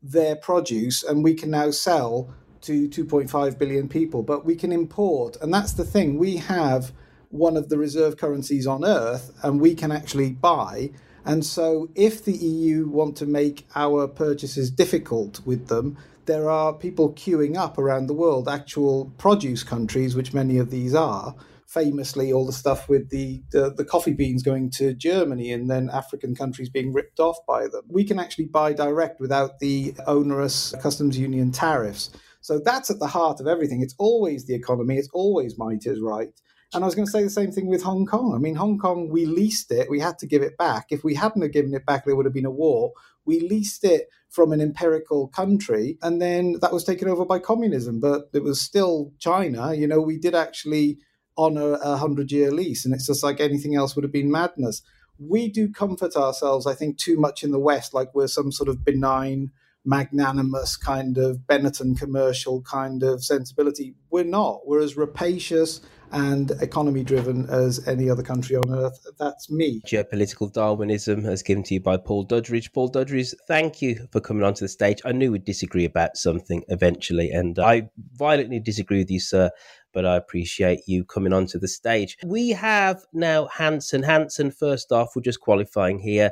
their 0.02 0.36
produce 0.36 1.04
and 1.04 1.24
we 1.24 1.34
can 1.34 1.52
now 1.52 1.72
sell 1.72 2.30
to 2.62 2.90
2.5 2.90 3.58
billion 3.58 3.88
people. 3.88 4.24
But 4.24 4.46
we 4.46 4.56
can 4.56 4.72
import 4.72 5.38
and 5.42 5.54
that's 5.54 5.74
the 5.74 5.86
thing. 5.86 6.18
We 6.18 6.38
have 6.38 6.92
one 7.30 7.58
of 7.58 7.70
the 7.70 7.78
reserve 7.78 8.18
currencies 8.18 8.66
on 8.66 8.84
earth 8.84 9.32
and 9.44 9.62
we 9.62 9.76
can 9.76 9.92
actually 9.92 10.32
buy. 10.32 10.92
And 11.26 11.46
so 11.46 11.90
if 11.96 12.24
the 12.24 12.34
EU 12.34 12.88
want 12.88 13.16
to 13.18 13.26
make 13.26 13.68
our 13.76 14.08
purchases 14.08 14.72
difficult 14.72 15.42
with 15.46 15.68
them 15.68 15.98
there 16.30 16.48
are 16.48 16.74
people 16.74 17.12
queuing 17.14 17.58
up 17.58 17.80
around 17.80 18.06
the 18.06 18.14
world 18.14 18.48
actual 18.48 19.12
produce 19.18 19.64
countries 19.64 20.16
which 20.16 20.32
many 20.32 20.60
of 20.60 20.70
these 20.70 20.94
are 20.94 21.34
famously 21.70 22.34
all 22.34 22.48
the 22.48 22.52
stuff 22.52 22.90
with 22.90 23.10
the, 23.12 23.44
the, 23.52 23.72
the 23.72 23.86
coffee 23.86 24.14
beans 24.14 24.42
going 24.42 24.72
to 24.72 24.92
Germany 24.96 25.52
and 25.52 25.70
then 25.70 25.88
African 25.92 26.34
countries 26.34 26.68
being 26.68 26.92
ripped 26.92 27.20
off 27.20 27.38
by 27.48 27.68
them. 27.68 27.84
We 27.88 28.04
can 28.04 28.18
actually 28.20 28.46
buy 28.46 28.74
direct 28.74 29.22
without 29.22 29.60
the 29.60 29.94
onerous 30.08 30.74
customs 30.82 31.18
union 31.18 31.52
tariffs. 31.52 32.10
So 32.42 32.60
that's 32.60 32.90
at 32.90 32.98
the 32.98 33.08
heart 33.08 33.40
of 33.40 33.46
everything. 33.46 33.84
It's 33.84 33.94
always 34.00 34.46
the 34.46 34.56
economy. 34.56 34.98
It's 34.98 35.10
always 35.14 35.60
might 35.60 35.86
is 35.86 36.02
right. 36.02 36.34
And 36.74 36.84
I 36.84 36.88
was 36.88 36.96
going 36.96 37.06
to 37.06 37.12
say 37.12 37.24
the 37.24 37.30
same 37.30 37.52
thing 37.52 37.68
with 37.68 37.84
Hong 37.84 38.08
Kong. 38.08 38.34
I 38.34 38.40
mean, 38.40 38.56
Hong 38.56 38.80
Kong, 38.80 39.10
we 39.10 39.28
leased 39.28 39.72
it. 39.72 39.92
We 39.92 40.00
had 40.00 40.18
to 40.20 40.28
give 40.28 40.42
it 40.42 40.58
back. 40.58 40.88
If 40.90 41.04
we 41.04 41.14
hadn't 41.14 41.44
have 41.44 41.54
given 41.54 41.74
it 41.76 41.86
back, 41.86 42.06
there 42.06 42.16
would 42.16 42.26
have 42.26 42.34
been 42.34 42.46
a 42.46 42.52
war. 42.52 42.94
We 43.26 43.42
leased 43.42 43.84
it 43.84 44.08
from 44.30 44.52
an 44.52 44.62
empirical 44.62 45.28
country, 45.28 45.98
and 46.02 46.22
then 46.22 46.58
that 46.62 46.72
was 46.72 46.84
taken 46.84 47.08
over 47.08 47.26
by 47.26 47.40
communism. 47.40 48.00
But 48.00 48.30
it 48.34 48.44
was 48.44 48.62
still 48.62 49.12
China. 49.20 49.74
You 49.74 49.88
know, 49.88 50.00
we 50.00 50.20
did 50.20 50.36
actually 50.36 51.00
on 51.40 51.58
a, 51.58 51.68
a 51.80 51.96
hundred 51.96 52.34
year 52.34 52.52
lease. 52.52 52.84
And 52.84 52.94
it's 52.94 53.08
just 53.08 53.24
like 53.24 53.40
anything 53.40 53.74
else 53.74 53.96
would 53.96 54.04
have 54.04 54.12
been 54.12 54.30
madness. 54.30 54.82
We 55.18 55.48
do 55.50 55.72
comfort 55.72 56.18
ourselves, 56.18 56.68
I 56.68 56.74
think, 56.76 56.98
too 56.98 57.18
much 57.18 57.44
in 57.44 57.52
the 57.52 57.60
West, 57.60 57.94
like 57.94 58.14
we're 58.14 58.28
some 58.28 58.52
sort 58.52 58.68
of 58.68 58.84
benign, 58.84 59.52
magnanimous 59.86 60.76
kind 60.76 61.18
of 61.18 61.38
Benetton 61.48 61.98
commercial 61.98 62.62
kind 62.64 63.04
of 63.04 63.24
sensibility. 63.24 63.96
We're 64.12 64.26
not. 64.26 64.68
We're 64.68 64.82
as 64.82 64.98
rapacious 64.98 65.80
and 66.12 66.52
economy 66.62 67.04
driven 67.04 67.50
as 67.50 67.88
any 67.88 68.10
other 68.10 68.24
country 68.24 68.56
on 68.56 68.72
earth. 68.72 69.06
That's 69.20 69.50
me. 69.52 69.82
Geopolitical 69.86 70.52
Darwinism 70.52 71.26
as 71.26 71.44
given 71.44 71.64
to 71.64 71.76
you 71.76 71.80
by 71.80 71.98
Paul 71.98 72.26
Duddridge. 72.26 72.74
Paul 72.74 72.92
Duddridge, 72.92 73.34
thank 73.48 73.82
you 73.82 74.08
for 74.12 74.20
coming 74.20 74.44
onto 74.44 74.66
the 74.66 74.70
stage. 74.70 75.02
I 75.06 75.12
knew 75.12 75.32
we'd 75.32 75.46
disagree 75.46 75.86
about 75.86 76.18
something 76.18 76.64
eventually, 76.70 77.32
and 77.32 77.58
I 77.60 77.90
violently 78.14 78.60
disagree 78.60 79.00
with 79.00 79.12
you, 79.12 79.20
sir. 79.20 79.52
But 79.92 80.06
I 80.06 80.16
appreciate 80.18 80.82
you 80.86 81.04
coming 81.04 81.34
onto 81.34 81.58
the 81.58 81.68
stage. 81.68 82.18
We 82.24 82.50
have 82.50 83.04
now 83.12 83.48
Hanson. 83.48 84.04
Hanson, 84.04 84.52
first 84.52 84.92
off, 84.92 85.16
we're 85.16 85.24
just 85.24 85.40
qualifying 85.40 86.00
here. 86.00 86.32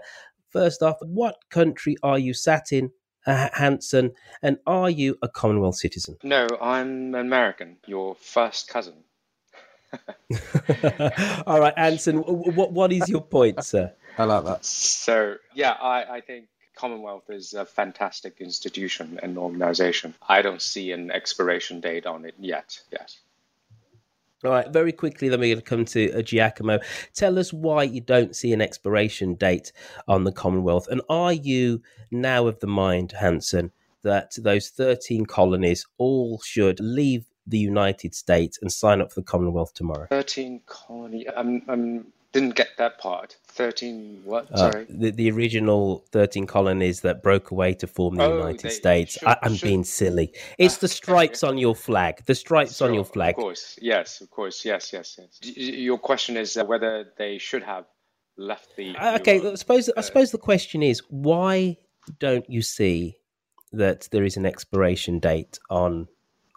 First 0.52 0.84
off, 0.84 0.98
what 1.02 1.38
country 1.50 1.98
are 2.04 2.20
you 2.20 2.34
sat 2.34 2.72
in 2.72 2.92
uh, 3.26 3.50
Hanson, 3.54 4.14
and 4.42 4.58
are 4.66 4.90
you 4.90 5.18
a 5.22 5.28
Commonwealth 5.28 5.76
citizen? 5.76 6.18
No, 6.24 6.48
I'm 6.62 7.14
American, 7.14 7.78
your 7.86 8.16
first 8.16 8.70
cousin. 8.70 9.04
All 11.48 11.60
right, 11.60 11.74
Anson, 11.78 12.18
what 12.18 12.72
what 12.72 12.92
is 12.92 13.08
your 13.08 13.22
point, 13.22 13.64
sir? 13.64 13.94
I 14.18 14.24
like 14.26 14.46
that. 14.46 14.66
So 14.66 15.36
yeah, 15.54 15.72
I, 15.72 16.18
I 16.18 16.22
think 16.22 16.48
Commonwealth 16.76 17.30
is 17.30 17.54
a 17.54 17.66
fantastic 17.66 18.38
institution 18.40 19.20
and 19.24 19.38
organization. 19.38 20.14
I 20.28 20.42
don't 20.42 20.62
see 20.62 20.92
an 20.92 21.12
expiration 21.12 21.82
date 21.82 22.06
on 22.06 22.26
it 22.26 22.36
yet. 22.40 22.80
Yes. 22.92 23.20
All 24.44 24.52
right, 24.52 24.72
very 24.72 24.92
quickly, 24.92 25.30
then 25.30 25.40
we're 25.40 25.56
going 25.56 25.64
to 25.64 25.70
come 25.70 25.86
to 25.86 26.20
uh, 26.20 26.22
Giacomo. 26.22 26.80
Tell 27.16 27.40
us 27.40 27.52
why 27.52 27.82
you 27.82 28.02
don't 28.02 28.36
see 28.36 28.54
an 28.54 28.62
expiration 28.62 29.34
date 29.34 29.72
on 30.08 30.26
the 30.26 30.32
Commonwealth. 30.32 30.88
And 30.90 31.02
are 31.10 31.34
you 31.34 31.82
now 32.12 32.46
of 32.46 32.60
the 32.60 32.68
mind, 32.68 33.14
Hanson, 33.14 33.72
that 34.04 34.36
those 34.38 34.70
13 34.70 35.26
colonies 35.26 35.88
all 35.98 36.40
should 36.42 36.80
leave 36.80 37.26
the 37.48 37.58
United 37.58 38.14
States 38.14 38.60
and 38.62 38.72
sign 38.72 39.02
up 39.02 39.12
for 39.12 39.22
the 39.22 39.26
Commonwealth 39.26 39.74
tomorrow? 39.74 40.08
13 40.10 40.62
colony. 40.68 41.26
I'm, 41.36 41.64
I'm 41.68 42.08
didn't 42.34 42.56
get 42.56 42.70
that 42.78 43.00
part. 43.00 43.38
13 43.48 44.22
what? 44.24 44.52
Uh, 44.52 44.72
Sorry. 44.72 44.86
the, 44.90 45.12
the 45.12 45.32
original 45.32 46.06
13 46.12 46.46
colonies 46.46 47.02
that 47.02 47.24
broke 47.24 47.52
away 47.52 47.74
to 47.76 47.88
form 47.88 48.16
the 48.16 48.26
oh, 48.26 48.38
United 48.38 48.62
they, 48.62 48.70
States. 48.70 49.14
Should, 49.14 49.28
I, 49.28 49.38
am 49.42 49.56
being 49.62 49.84
silly. 49.84 50.34
It's 50.58 50.78
the 50.78 50.88
stripes 50.88 51.44
on 51.44 51.58
your 51.58 51.76
flag. 51.76 52.24
The 52.26 52.36
stripes 52.36 52.78
sure, 52.78 52.90
on 52.90 52.94
your 52.94 53.06
flag. 53.06 53.36
Of 53.36 53.42
course. 53.42 53.80
Yes, 53.82 54.22
of 54.22 54.30
course. 54.30 54.64
Yes, 54.64 54.94
yes, 54.94 55.20
yes. 55.20 55.58
Your 55.58 55.98
question 55.98 56.38
is 56.38 56.58
uh, 56.58 56.66
whether 56.66 57.08
they 57.18 57.38
should 57.38 57.64
have 57.64 57.86
left 58.38 58.76
the. 58.76 58.96
Uh, 58.96 59.16
okay, 59.16 59.42
I 59.42 59.56
suppose 59.56 59.90
I 59.98 60.02
suppose 60.02 60.32
the 60.32 60.38
question 60.38 60.84
is 60.84 61.02
why 61.10 61.78
don't 62.20 62.48
you 62.50 62.62
see 62.62 63.18
that 63.72 64.08
there 64.12 64.24
is 64.24 64.38
an 64.38 64.46
expiration 64.46 65.20
date 65.20 65.60
on 65.70 66.08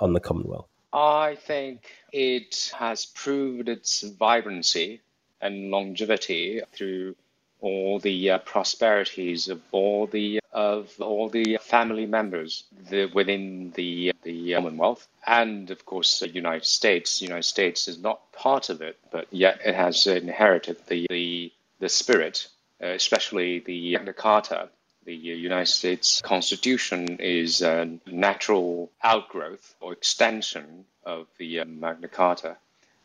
on 0.01 0.12
the 0.12 0.20
Commonwealth? 0.20 0.69
I 0.93 1.36
think 1.36 1.82
it 2.12 2.72
has 2.76 3.07
proved 3.07 3.68
its 3.68 4.03
vibrancy 4.03 5.01
and 5.41 5.70
longevity 5.70 6.61
through 6.72 7.14
all 7.61 7.99
the 7.99 8.30
uh, 8.30 8.38
prosperities 8.38 9.49
of 9.49 9.61
all 9.70 10.07
the 10.07 10.41
of 10.53 11.01
all 11.01 11.28
the 11.28 11.59
family 11.61 12.07
members 12.07 12.64
the, 12.88 13.07
within 13.07 13.72
the 13.76 14.12
the 14.22 14.55
Commonwealth, 14.55 15.07
and 15.26 15.70
of 15.70 15.84
course 15.84 16.20
the 16.20 16.28
United 16.28 16.64
States. 16.64 17.18
The 17.18 17.26
United 17.26 17.45
States 17.45 17.86
is 17.86 17.99
not 17.99 18.32
part 18.32 18.68
of 18.70 18.80
it, 18.80 18.99
but 19.11 19.26
yet 19.30 19.61
it 19.64 19.74
has 19.74 20.07
inherited 20.07 20.78
the 20.86 21.07
the, 21.11 21.53
the 21.78 21.88
spirit, 21.88 22.49
uh, 22.82 22.86
especially 22.86 23.61
the 23.61 23.93
Magna 23.93 24.12
Carta. 24.12 24.70
The 25.05 25.14
United 25.14 25.72
States 25.72 26.20
Constitution 26.20 27.16
is 27.20 27.62
a 27.62 27.98
natural 28.07 28.90
outgrowth 29.03 29.74
or 29.80 29.92
extension 29.92 30.84
of 31.05 31.26
the 31.38 31.61
uh, 31.61 31.64
Magna 31.64 32.09
Carta, 32.09 32.57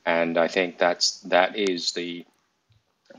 and 0.05 0.37
I 0.37 0.47
think 0.49 0.77
that's 0.77 1.21
that 1.21 1.55
is 1.55 1.93
the 1.93 2.25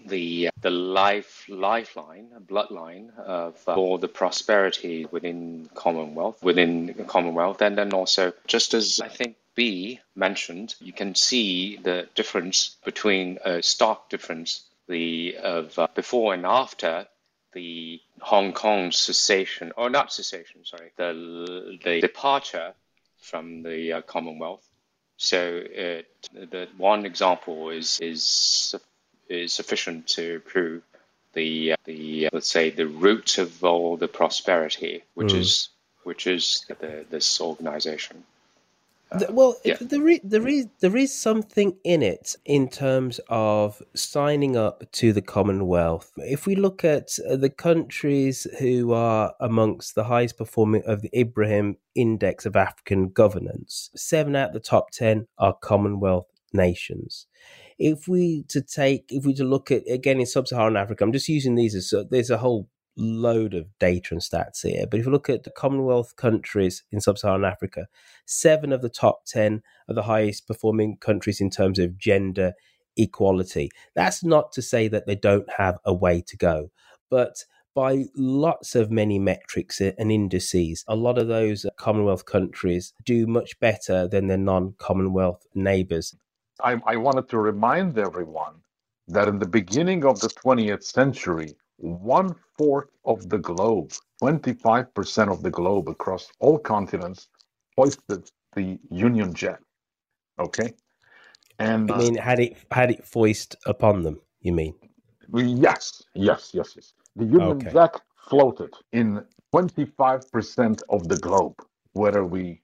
the 0.05 0.51
the 0.61 0.71
life 0.71 1.47
lifeline 1.49 2.29
bloodline 2.47 3.17
of 3.19 3.57
uh, 3.67 3.75
all 3.75 3.99
the 3.99 4.09
prosperity 4.09 5.07
within 5.11 5.71
Commonwealth 5.75 6.43
within 6.43 6.95
Commonwealth, 7.07 7.63
and 7.63 7.79
then 7.79 7.95
also 7.95 8.33
just 8.47 8.75
as 8.75 9.01
I 9.01 9.09
think 9.09 9.37
B 9.55 10.01
mentioned, 10.15 10.75
you 10.81 10.93
can 10.93 11.15
see 11.15 11.79
the 11.79 12.09
difference 12.15 12.77
between 12.85 13.39
a 13.45 13.63
stark 13.63 14.11
difference 14.11 14.65
the 14.87 15.37
of 15.39 15.79
uh, 15.79 15.89
before 15.95 16.35
and 16.35 16.45
after 16.45 17.07
the 17.57 18.03
Hong 18.21 18.53
Kong 18.53 18.93
cessation 18.93 19.73
or 19.79 19.89
not 19.89 20.13
cessation, 20.13 20.65
sorry, 20.65 20.91
the 20.97 21.79
the 21.83 22.01
departure 22.03 22.75
from 23.19 23.63
the 23.63 23.95
uh, 23.95 24.03
Commonwealth. 24.03 24.69
So 25.17 25.63
it, 25.65 26.07
the 26.35 26.69
one 26.77 27.07
example 27.07 27.71
is 27.71 27.99
is 28.01 28.75
is 29.31 29.55
sufficient 29.55 30.07
to 30.19 30.41
prove 30.41 30.83
the 31.33 31.73
uh, 31.73 31.77
the 31.85 32.27
uh, 32.27 32.31
let's 32.35 32.51
say 32.51 32.69
the 32.69 32.87
root 32.87 33.39
of 33.39 33.65
all 33.65 33.97
the 33.97 34.09
prosperity, 34.09 35.03
which 35.15 35.33
mm. 35.33 35.41
is 35.41 35.71
which 36.05 36.27
is 36.27 36.67
the, 36.69 37.07
this 37.09 37.41
organization. 37.41 38.25
Well, 39.31 39.57
yeah. 39.65 39.77
there, 39.81 40.09
is, 40.09 40.21
there 40.25 40.49
is 40.49 40.67
there 40.81 40.97
is 40.97 41.15
something 41.15 41.77
in 41.85 42.03
it 42.03 42.35
in 42.45 42.69
terms 42.69 43.21
of 43.29 43.81
signing 43.95 44.57
up 44.57 44.83
to 44.93 45.13
the 45.13 45.23
Commonwealth. 45.23 46.13
If 46.17 46.47
we 46.47 46.57
look 46.57 46.85
at 46.85 47.17
uh, 47.29 47.37
the 47.37 47.51
countries 47.51 48.49
who 48.59 48.93
are 48.93 49.33
amongst 49.41 49.95
the 49.95 50.05
highest 50.05 50.37
performing 50.37 50.83
of 50.87 51.03
the 51.03 51.19
Ibrahim 51.19 51.77
Index 51.95 52.47
of 52.47 52.57
African 52.57 53.11
Governance, 53.11 53.91
seven 53.95 54.35
out 54.35 54.49
of 54.49 54.55
the 54.55 54.61
top 54.61 54.91
ten 54.91 55.29
are 55.39 55.55
Commonwealth 55.55 56.27
nations 56.53 57.27
if 57.79 58.09
we 58.09 58.45
to 58.49 58.63
take 58.63 59.05
if 59.11 59.25
we 59.27 59.35
to 59.35 59.45
look 59.45 59.71
at 59.71 59.83
again 59.89 60.19
in 60.19 60.27
sub-Saharan 60.27 60.77
Africa, 60.77 61.05
I'm 61.05 61.13
just 61.13 61.29
using 61.29 61.55
these 61.55 61.75
as 61.75 61.93
there's 62.11 62.31
a 62.31 62.39
whole 62.39 62.69
load 62.97 63.55
of 63.55 63.67
data 63.79 64.09
and 64.13 64.21
stats 64.21 64.63
here. 64.63 64.87
But 64.91 65.01
if 65.01 65.07
you 65.07 65.13
look 65.13 65.29
at 65.29 65.45
the 65.45 65.51
Commonwealth 65.51 66.17
countries 66.17 66.83
in 66.91 67.01
sub-Saharan 67.01 67.45
Africa, 67.45 67.87
seven 68.25 68.73
of 68.73 68.83
the 68.83 68.89
top 68.89 69.25
ten 69.27 69.63
are 69.89 69.95
the 69.95 70.03
highest 70.03 70.47
performing 70.47 70.97
countries 70.99 71.41
in 71.41 71.51
terms 71.51 71.79
of 71.79 71.99
gender 71.99 72.53
equality. 72.97 73.71
That's 73.95 74.25
not 74.25 74.53
to 74.53 74.63
say 74.63 74.89
that 74.89 75.07
they 75.07 75.17
don't 75.17 75.49
have 75.59 75.79
a 75.85 75.93
way 75.93 76.23
to 76.27 76.37
go, 76.37 76.71
but 77.11 77.45
by 77.75 78.05
lots 78.17 78.75
of 78.75 78.91
many 78.91 79.19
metrics 79.19 79.83
and 79.83 80.11
indices, 80.11 80.83
a 80.89 80.97
lot 80.97 81.19
of 81.19 81.29
those 81.29 81.67
Commonwealth 81.77 82.25
countries 82.25 82.95
do 83.05 83.27
much 83.27 83.61
better 83.61 84.09
than 84.09 84.29
their 84.29 84.39
non 84.39 84.75
Commonwealth 84.79 85.47
neighbours. 85.55 86.17
I, 86.63 86.81
I 86.87 86.97
wanted 86.97 87.29
to 87.29 87.39
remind 87.39 87.99
everyone 87.99 88.55
that 89.09 89.29
in 89.29 89.39
the 89.39 89.47
beginning 89.47 90.07
of 90.07 90.21
the 90.21 90.29
20th 90.29 90.85
century, 90.85 91.55
one 91.79 92.35
fourth 92.57 92.91
of 93.05 93.29
the 93.29 93.39
globe, 93.39 93.93
25% 94.23 95.31
of 95.31 95.43
the 95.43 95.51
globe 95.51 95.89
across 95.89 96.31
all 96.41 96.59
continents, 96.59 97.29
hoisted 97.77 98.31
the 98.55 98.79
Union 98.91 99.35
Jack. 99.35 99.61
Okay, 100.39 100.75
and 101.59 101.91
I 101.91 101.99
mean, 101.99 102.19
uh, 102.19 102.23
had 102.23 102.41
it 102.41 102.57
had 102.71 102.91
it 102.91 103.05
foist 103.05 103.57
upon 103.67 104.03
them? 104.03 104.21
You 104.41 104.53
mean? 104.53 104.75
Yes, 105.33 106.03
yes, 106.15 106.51
yes, 106.53 106.75
yes. 106.77 106.93
The 107.17 107.25
Union 107.25 107.59
okay. 107.59 107.71
Jack 107.73 107.95
floated 108.29 108.71
in 108.93 109.25
25% 109.55 110.83
of 110.91 111.09
the 111.09 111.17
globe, 111.17 111.55
whether 111.93 112.25
we, 112.25 112.61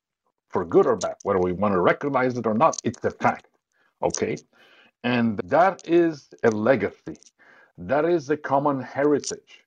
for 0.50 0.64
good 0.64 0.86
or 0.86 0.96
bad, 0.96 1.14
whether 1.22 1.40
we 1.40 1.52
want 1.52 1.72
to 1.72 1.80
recognize 1.80 2.36
it 2.36 2.46
or 2.46 2.54
not, 2.54 2.80
it's 2.84 3.04
a 3.04 3.10
fact. 3.10 3.48
Okay. 4.02 4.36
And 5.04 5.40
that 5.44 5.82
is 5.88 6.28
a 6.44 6.50
legacy, 6.50 7.16
that 7.88 8.04
is 8.04 8.30
a 8.30 8.36
common 8.36 8.80
heritage. 8.80 9.60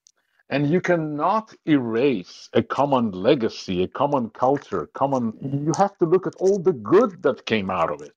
And 0.50 0.70
you 0.70 0.80
cannot 0.80 1.56
erase 1.66 2.50
a 2.54 2.62
common 2.62 3.12
legacy, 3.12 3.84
a 3.84 3.88
common 3.88 4.30
culture, 4.30 4.88
common. 4.94 5.34
You 5.42 5.74
have 5.78 5.98
to 5.98 6.06
look 6.06 6.28
at 6.28 6.36
all 6.36 6.60
the 6.60 6.74
good 6.74 7.24
that 7.24 7.46
came 7.46 7.72
out 7.72 7.92
of 7.92 8.02
it. 8.02 8.14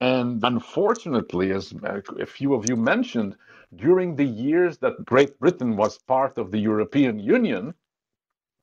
And 0.00 0.42
unfortunately, 0.42 1.52
as 1.52 1.72
a 2.18 2.26
few 2.26 2.54
of 2.54 2.68
you 2.68 2.76
mentioned, 2.76 3.36
during 3.76 4.16
the 4.16 4.24
years 4.24 4.78
that 4.78 5.04
Great 5.04 5.38
Britain 5.38 5.76
was 5.76 5.98
part 5.98 6.38
of 6.38 6.50
the 6.50 6.58
European 6.58 7.18
Union, 7.20 7.74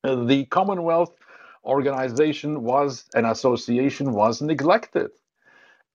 the 0.04 0.46
Commonwealth 0.50 1.16
organization 1.64 2.64
was 2.64 3.06
an 3.14 3.26
association 3.26 4.12
was 4.12 4.42
neglected. 4.42 5.12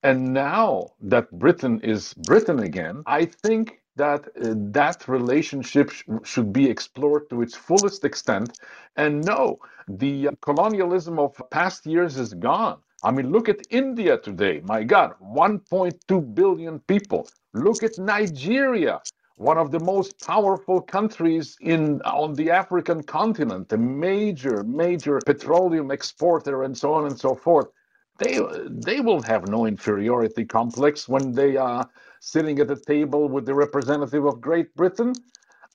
And 0.02 0.32
now 0.32 0.92
that 1.00 1.30
Britain 1.32 1.80
is 1.82 2.14
Britain 2.14 2.60
again, 2.60 3.02
I 3.06 3.26
think 3.26 3.80
that 3.96 4.28
uh, 4.42 4.54
that 4.72 5.08
relationship 5.08 5.90
sh- 5.90 6.04
should 6.24 6.52
be 6.52 6.68
explored 6.70 7.30
to 7.30 7.42
its 7.42 7.56
fullest 7.56 8.04
extent. 8.04 8.58
And 8.96 9.24
no, 9.24 9.58
the 9.88 10.28
uh, 10.28 10.32
colonialism 10.42 11.18
of 11.18 11.40
past 11.50 11.86
years 11.86 12.18
is 12.18 12.34
gone. 12.34 12.78
I 13.04 13.12
mean, 13.12 13.30
look 13.32 13.48
at 13.48 13.60
India 13.70 14.18
today. 14.18 14.62
My 14.64 14.84
God, 14.84 15.14
1.2 15.22 16.34
billion 16.34 16.80
people. 16.80 17.28
Look 17.54 17.82
at 17.82 17.98
Nigeria, 17.98 19.00
one 19.36 19.58
of 19.58 19.70
the 19.72 19.80
most 19.80 20.20
powerful 20.26 20.80
countries 20.82 21.56
in 21.60 22.02
on 22.02 22.34
the 22.34 22.50
African 22.50 23.02
continent, 23.04 23.72
a 23.72 23.78
major, 23.78 24.64
major 24.64 25.20
petroleum 25.26 25.90
exporter, 25.92 26.64
and 26.64 26.76
so 26.76 26.94
on 26.94 27.06
and 27.06 27.18
so 27.18 27.34
forth 27.34 27.68
they 28.18 28.40
they 28.70 29.00
will 29.00 29.22
have 29.22 29.48
no 29.48 29.66
inferiority 29.66 30.44
complex 30.44 31.08
when 31.08 31.32
they 31.32 31.56
are 31.56 31.88
sitting 32.20 32.58
at 32.60 32.68
the 32.68 32.76
table 32.76 33.28
with 33.28 33.46
the 33.46 33.54
representative 33.54 34.24
of 34.26 34.40
Great 34.40 34.74
Britain. 34.76 35.14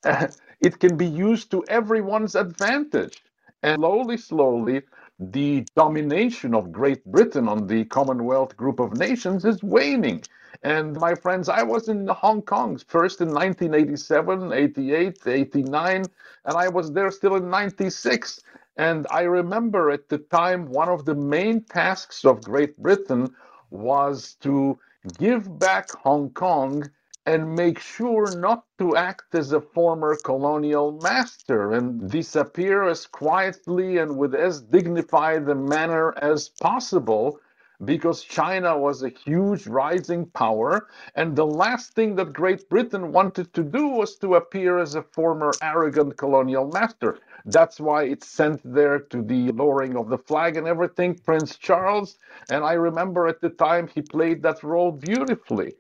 Uh, 0.04 0.28
it 0.62 0.80
can 0.80 0.98
be 0.98 1.08
used 1.08 1.52
to 1.52 1.64
everyone's 1.68 2.36
advantage. 2.36 3.24
And 3.64 3.78
slowly, 3.78 4.18
slowly, 4.18 4.82
the 5.20 5.66
domination 5.76 6.56
of 6.56 6.72
Great 6.72 7.06
Britain 7.06 7.48
on 7.48 7.68
the 7.68 7.86
Commonwealth 7.86 8.58
group 8.58 8.80
of 8.80 8.98
nations 8.98 9.46
is 9.46 9.62
waning. 9.64 10.24
And 10.64 10.96
my 10.98 11.16
friends, 11.16 11.50
I 11.50 11.64
was 11.64 11.90
in 11.90 12.08
Hong 12.08 12.42
Kong 12.42 12.78
first 12.88 13.22
in 13.22 13.30
1987, 13.30 14.52
88, 14.54 15.20
89, 15.28 16.06
and 16.46 16.58
I 16.58 16.68
was 16.70 16.92
there 16.92 17.12
still 17.12 17.36
in 17.36 17.50
96. 17.50 18.42
And 18.78 19.06
I 19.12 19.22
remember 19.22 19.92
at 19.92 20.10
the 20.10 20.18
time, 20.20 20.66
one 20.68 20.90
of 20.90 21.06
the 21.06 21.16
main 21.16 21.64
tasks 21.64 22.26
of 22.26 22.44
Great 22.44 22.78
Britain 22.78 23.34
was 23.70 24.36
to 24.42 24.78
give 25.18 25.60
back 25.60 25.92
Hong 25.92 26.30
Kong 26.32 26.90
and 27.26 27.56
make 27.56 27.80
sure 27.80 28.32
not 28.32 28.66
to 28.80 28.96
act 28.96 29.36
as 29.36 29.52
a 29.52 29.62
former 29.62 30.16
colonial 30.16 30.92
master 30.92 31.74
and 31.74 32.10
disappear 32.10 32.84
as 32.84 33.06
quietly 33.06 33.98
and 33.98 34.18
with 34.18 34.34
as 34.34 34.62
dignified 34.62 35.48
a 35.48 35.56
manner 35.56 36.14
as 36.18 36.50
possible 36.50 37.40
because 37.86 38.24
China 38.24 38.78
was 38.78 39.04
a 39.04 39.10
huge 39.10 39.68
rising 39.68 40.26
power. 40.28 40.88
And 41.16 41.36
the 41.36 41.46
last 41.46 41.94
thing 41.94 42.16
that 42.16 42.34
Great 42.34 42.70
Britain 42.70 43.12
wanted 43.12 43.54
to 43.54 43.64
do 43.64 43.88
was 43.88 44.16
to 44.18 44.36
appear 44.36 44.80
as 44.80 44.96
a 44.96 45.04
former 45.04 45.52
arrogant 45.62 46.18
colonial 46.18 46.68
master. 46.68 47.20
That's 47.46 47.80
why 47.80 48.04
it 48.04 48.24
sent 48.24 48.62
there 48.64 49.00
to 49.00 49.22
the 49.22 49.52
lowering 49.52 49.98
of 49.98 50.10
the 50.10 50.18
flag 50.18 50.58
and 50.58 50.68
everything, 50.68 51.16
Prince 51.16 51.58
Charles. 51.58 52.18
And 52.50 52.64
I 52.64 52.74
remember 52.74 53.28
at 53.28 53.42
the 53.42 53.50
time 53.50 53.88
he 53.88 54.02
played 54.02 54.44
that 54.44 54.64
role 54.64 54.92
beautifully. 54.92 55.74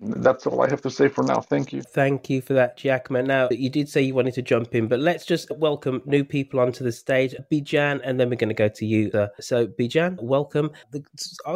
That's 0.00 0.46
all 0.46 0.62
I 0.62 0.70
have 0.70 0.82
to 0.82 0.90
say 0.90 1.08
for 1.08 1.24
now. 1.24 1.40
Thank 1.40 1.72
you. 1.72 1.82
Thank 1.82 2.30
you 2.30 2.40
for 2.40 2.52
that, 2.52 2.76
Giacomo. 2.76 3.20
Now, 3.22 3.48
you 3.50 3.68
did 3.68 3.88
say 3.88 4.00
you 4.00 4.14
wanted 4.14 4.34
to 4.34 4.42
jump 4.42 4.72
in, 4.76 4.86
but 4.86 5.00
let's 5.00 5.26
just 5.26 5.50
welcome 5.56 6.02
new 6.06 6.24
people 6.24 6.60
onto 6.60 6.84
the 6.84 6.92
stage. 6.92 7.34
Bijan, 7.50 8.00
and 8.04 8.20
then 8.20 8.30
we're 8.30 8.36
going 8.36 8.48
to 8.48 8.54
go 8.54 8.68
to 8.68 8.86
you. 8.86 9.10
Sir. 9.10 9.30
So, 9.40 9.66
Bijan, 9.66 10.22
welcome. 10.22 10.70
I'm 10.94 11.02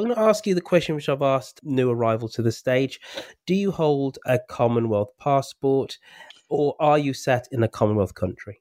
going 0.02 0.08
to 0.08 0.18
ask 0.18 0.44
you 0.44 0.56
the 0.56 0.60
question 0.60 0.96
which 0.96 1.08
I've 1.08 1.22
asked 1.22 1.60
new 1.62 1.88
arrival 1.90 2.28
to 2.30 2.42
the 2.42 2.50
stage. 2.50 3.00
Do 3.46 3.54
you 3.54 3.70
hold 3.70 4.18
a 4.26 4.40
Commonwealth 4.40 5.10
passport, 5.20 5.98
or 6.48 6.74
are 6.80 6.98
you 6.98 7.14
sat 7.14 7.46
in 7.52 7.62
a 7.62 7.68
Commonwealth 7.68 8.16
country? 8.16 8.60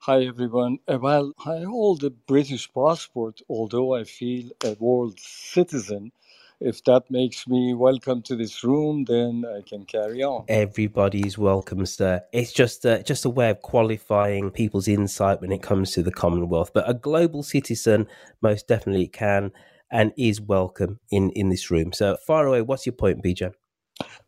Hi, 0.00 0.24
everyone. 0.24 0.78
Uh, 0.86 0.98
well, 1.00 1.32
I 1.46 1.60
hold 1.60 2.04
a 2.04 2.10
British 2.10 2.70
passport, 2.72 3.40
although 3.48 3.94
I 3.94 4.04
feel 4.04 4.50
a 4.62 4.74
world 4.74 5.18
citizen 5.18 6.12
if 6.60 6.82
that 6.84 7.04
makes 7.10 7.46
me 7.46 7.74
welcome 7.74 8.22
to 8.22 8.36
this 8.36 8.64
room, 8.64 9.04
then 9.04 9.44
I 9.46 9.62
can 9.68 9.84
carry 9.84 10.22
on. 10.22 10.44
Everybody's 10.48 11.36
welcome, 11.36 11.84
sir. 11.84 12.22
It's 12.32 12.52
just 12.52 12.84
a, 12.84 13.02
just 13.02 13.24
a 13.24 13.30
way 13.30 13.50
of 13.50 13.60
qualifying 13.62 14.50
people's 14.50 14.88
insight 14.88 15.40
when 15.40 15.52
it 15.52 15.62
comes 15.62 15.92
to 15.92 16.02
the 16.02 16.12
Commonwealth. 16.12 16.72
But 16.72 16.88
a 16.88 16.94
global 16.94 17.42
citizen 17.42 18.06
most 18.40 18.68
definitely 18.68 19.08
can 19.08 19.52
and 19.90 20.12
is 20.16 20.40
welcome 20.40 20.98
in, 21.10 21.30
in 21.30 21.50
this 21.50 21.70
room. 21.70 21.92
So, 21.92 22.16
far 22.26 22.46
away, 22.46 22.62
what's 22.62 22.86
your 22.86 22.94
point, 22.94 23.22
Bijan? 23.22 23.52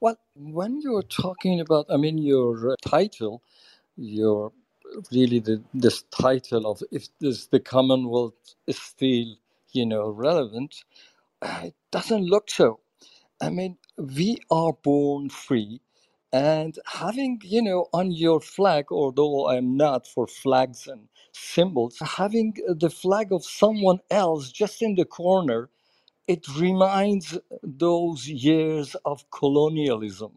Well, 0.01 0.19
when 0.35 0.81
you're 0.81 1.03
talking 1.03 1.61
about, 1.61 1.87
I 1.91 1.97
mean, 1.97 2.19
your 2.19 2.73
uh, 2.73 2.75
title, 2.87 3.43
your 3.97 4.53
really 5.13 5.39
the 5.39 5.63
this 5.75 6.03
title 6.05 6.71
of 6.71 6.83
if 6.91 7.09
this 7.21 7.47
the 7.47 7.61
Commonwealth 7.61 8.35
is 8.67 8.81
still, 8.81 9.35
you 9.73 9.87
know, 9.87 10.11
relevant, 10.11 10.85
it 11.43 11.75
doesn't 11.93 12.25
look 12.27 12.51
so. 12.51 12.81
I 13.41 13.51
mean, 13.51 13.79
we 13.99 14.39
are 14.51 14.73
born 14.73 15.31
free, 15.31 15.81
and 16.33 16.79
having, 16.87 17.41
you 17.45 17.63
know, 17.63 17.87
on 17.93 18.13
your 18.13 18.41
flag, 18.41 18.87
although 18.93 19.49
I'm 19.49 19.77
not 19.77 20.07
for 20.07 20.27
flags 20.27 20.87
and 20.89 21.09
symbols, 21.33 21.99
having 22.01 22.55
the 22.69 22.91
flag 22.91 23.33
of 23.33 23.45
someone 23.45 24.01
else 24.11 24.53
just 24.53 24.83
in 24.83 24.97
the 24.97 25.05
corner, 25.05 25.71
it 26.29 26.47
reminds 26.59 27.39
those 27.63 28.29
years 28.29 28.97
of 29.05 29.31
colonialism, 29.31 30.33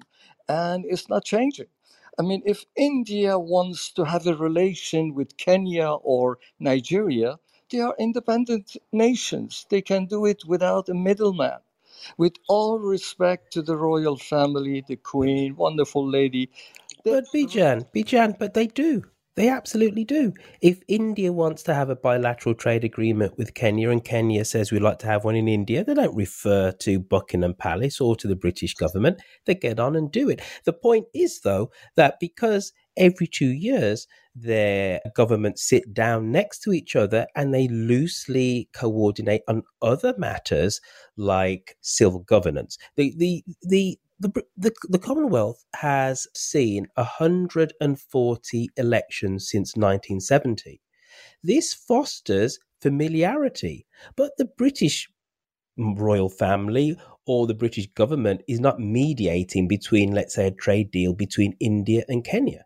and 0.49 0.86
it's 0.88 1.10
not 1.10 1.26
changing. 1.26 1.68
I 2.20 2.24
mean, 2.24 2.43
if 2.45 2.66
India 2.76 3.39
wants 3.39 3.91
to 3.93 4.06
have 4.06 4.28
a 4.28 4.36
relation 4.36 5.16
with 5.16 5.38
Kenya 5.38 5.89
or 5.91 6.39
Nigeria, 6.60 7.39
they 7.72 7.82
are 7.82 7.95
independent 7.99 8.78
nations. 8.93 9.65
They 9.69 9.82
can 9.82 10.07
do 10.07 10.26
it 10.28 10.43
without 10.45 10.89
a 10.89 10.95
middleman. 10.95 11.59
With 12.17 12.34
all 12.49 12.80
respect 12.80 13.53
to 13.53 13.63
the 13.63 13.78
royal 13.78 14.17
family, 14.17 14.84
the 14.88 14.97
queen, 14.97 15.55
wonderful 15.57 16.07
lady. 16.09 16.51
But 17.03 17.26
Bijan, 17.34 17.88
Bijan, 17.95 18.38
but 18.39 18.53
they 18.53 18.67
do. 18.67 19.03
They 19.36 19.49
absolutely 19.49 20.03
do. 20.03 20.34
If 20.61 20.82
India 20.88 21.34
wants 21.34 21.63
to 21.63 21.74
have 21.74 21.89
a 21.89 21.95
bilateral 21.95 22.55
trade 22.55 22.84
agreement 22.84 23.38
with 23.38 23.55
Kenya 23.55 23.89
and 23.89 24.03
Kenya 24.03 24.45
says 24.45 24.72
we'd 24.72 24.82
like 24.84 24.99
to 24.99 25.07
have 25.07 25.24
one 25.26 25.36
in 25.36 25.47
India, 25.47 25.84
they 25.84 25.95
don't 25.95 26.15
refer 26.15 26.74
to 26.74 26.99
Buckingham 26.99 27.55
Palace 27.55 28.01
or 28.01 28.15
to 28.17 28.28
the 28.28 28.36
British 28.36 28.76
government. 28.76 29.22
They 29.45 29.55
get 29.55 29.80
on 29.80 29.95
and 29.95 30.11
do 30.11 30.30
it. 30.30 30.41
The 30.65 30.74
point 30.74 31.07
is, 31.15 31.41
though, 31.41 31.72
that 31.95 32.17
because 32.19 32.74
every 32.97 33.28
two 33.28 33.49
years 33.49 34.05
their 34.36 35.01
governments 35.15 35.67
sit 35.67 35.93
down 35.93 36.32
next 36.32 36.59
to 36.63 36.73
each 36.73 36.95
other 36.95 37.27
and 37.36 37.53
they 37.53 37.67
loosely 37.67 38.69
coordinate 38.73 39.41
on 39.47 39.63
other 39.82 40.13
matters 40.17 40.79
like 41.17 41.77
civil 41.82 42.19
governance. 42.19 42.77
The, 42.95 43.13
the, 43.17 43.43
the, 43.61 43.99
the, 44.19 44.43
the, 44.57 44.73
the 44.89 44.99
Commonwealth 44.99 45.65
has 45.75 46.27
seen 46.36 46.88
140 46.95 48.69
elections 48.77 49.49
since 49.49 49.75
1970. 49.75 50.82
This 51.43 51.73
fosters 51.73 52.59
familiarity, 52.82 53.86
but 54.15 54.32
the 54.38 54.45
British 54.45 55.09
royal 55.77 56.29
family 56.29 56.97
or 57.25 57.47
the 57.47 57.53
British 57.53 57.88
government 57.93 58.41
is 58.47 58.59
not 58.59 58.79
mediating 58.79 59.67
between, 59.67 60.11
let's 60.11 60.36
say, 60.36 60.47
a 60.47 60.51
trade 60.51 60.91
deal 60.91 61.13
between 61.13 61.55
India 61.59 62.03
and 62.07 62.23
Kenya. 62.23 62.65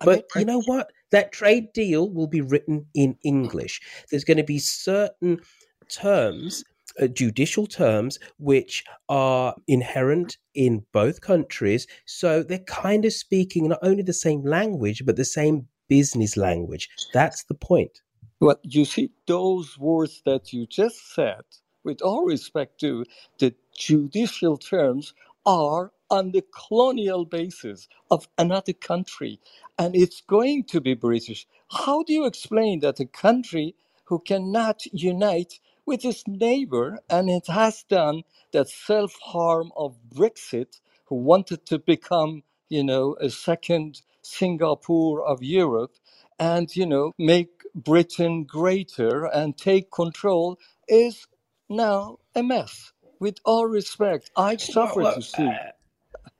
But 0.00 0.26
you 0.36 0.44
know 0.44 0.62
what? 0.62 0.92
That 1.10 1.32
trade 1.32 1.72
deal 1.72 2.10
will 2.10 2.26
be 2.26 2.40
written 2.40 2.86
in 2.94 3.16
English. 3.24 3.80
There's 4.10 4.24
going 4.24 4.36
to 4.36 4.44
be 4.44 4.58
certain 4.58 5.40
terms 5.88 6.64
uh, 7.00 7.06
judicial 7.06 7.66
terms 7.66 8.18
which 8.38 8.84
are 9.08 9.54
inherent 9.66 10.36
in 10.54 10.84
both 10.92 11.20
countries. 11.20 11.86
So 12.06 12.42
they're 12.42 12.58
kind 12.58 13.04
of 13.04 13.12
speaking 13.12 13.68
not 13.68 13.78
only 13.82 14.02
the 14.02 14.12
same 14.12 14.42
language, 14.44 15.04
but 15.06 15.16
the 15.16 15.24
same 15.24 15.68
business 15.88 16.36
language. 16.36 16.88
That's 17.12 17.44
the 17.44 17.54
point. 17.54 18.00
Well, 18.40 18.58
you 18.62 18.84
see, 18.84 19.10
those 19.26 19.78
words 19.78 20.22
that 20.24 20.52
you 20.52 20.66
just 20.66 21.14
said, 21.14 21.42
with 21.84 22.02
all 22.02 22.24
respect 22.24 22.80
to 22.80 23.04
the 23.38 23.54
judicial 23.76 24.56
terms, 24.56 25.14
are 25.44 25.92
on 26.10 26.32
the 26.32 26.44
colonial 26.52 27.24
basis 27.24 27.88
of 28.10 28.28
another 28.38 28.72
country. 28.72 29.40
And 29.78 29.94
it's 29.96 30.20
going 30.22 30.64
to 30.64 30.80
be 30.80 30.94
British. 30.94 31.46
How 31.70 32.02
do 32.02 32.12
you 32.12 32.26
explain 32.26 32.80
that 32.80 33.00
a 33.00 33.06
country 33.06 33.74
who 34.04 34.20
cannot 34.20 34.82
unite 34.92 35.60
with 35.86 36.04
its 36.04 36.24
neighbor, 36.26 36.98
and 37.10 37.30
it 37.30 37.46
has 37.48 37.82
done 37.84 38.22
that 38.52 38.68
self 38.68 39.14
harm 39.22 39.72
of 39.76 39.96
Brexit, 40.14 40.80
who 41.06 41.16
wanted 41.16 41.66
to 41.66 41.78
become, 41.78 42.42
you 42.68 42.84
know, 42.84 43.16
a 43.20 43.30
second 43.30 44.02
Singapore 44.22 45.22
of 45.26 45.42
Europe, 45.42 45.94
and 46.38 46.74
you 46.76 46.86
know, 46.86 47.12
make 47.18 47.62
Britain 47.74 48.44
greater 48.44 49.24
and 49.26 49.56
take 49.56 49.90
control, 49.90 50.58
is 50.88 51.26
now 51.68 52.18
a 52.34 52.42
mess. 52.42 52.92
With 53.20 53.38
all 53.44 53.66
respect, 53.66 54.30
I 54.36 54.56
suffer 54.56 55.00
well, 55.00 55.14
to 55.14 55.22
see. 55.22 55.46
Uh, 55.46 55.72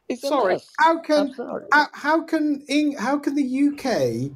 It's 0.09 0.23
sorry, 0.23 0.55
mess. 0.55 0.67
how 0.79 1.01
can 1.01 1.35
sorry. 1.35 1.67
how, 1.73 1.87
how 1.93 2.23
can 2.23 2.65
Eng- 2.69 2.97
how 2.97 3.19
can 3.19 3.35
the 3.35 3.69
UK 3.69 4.33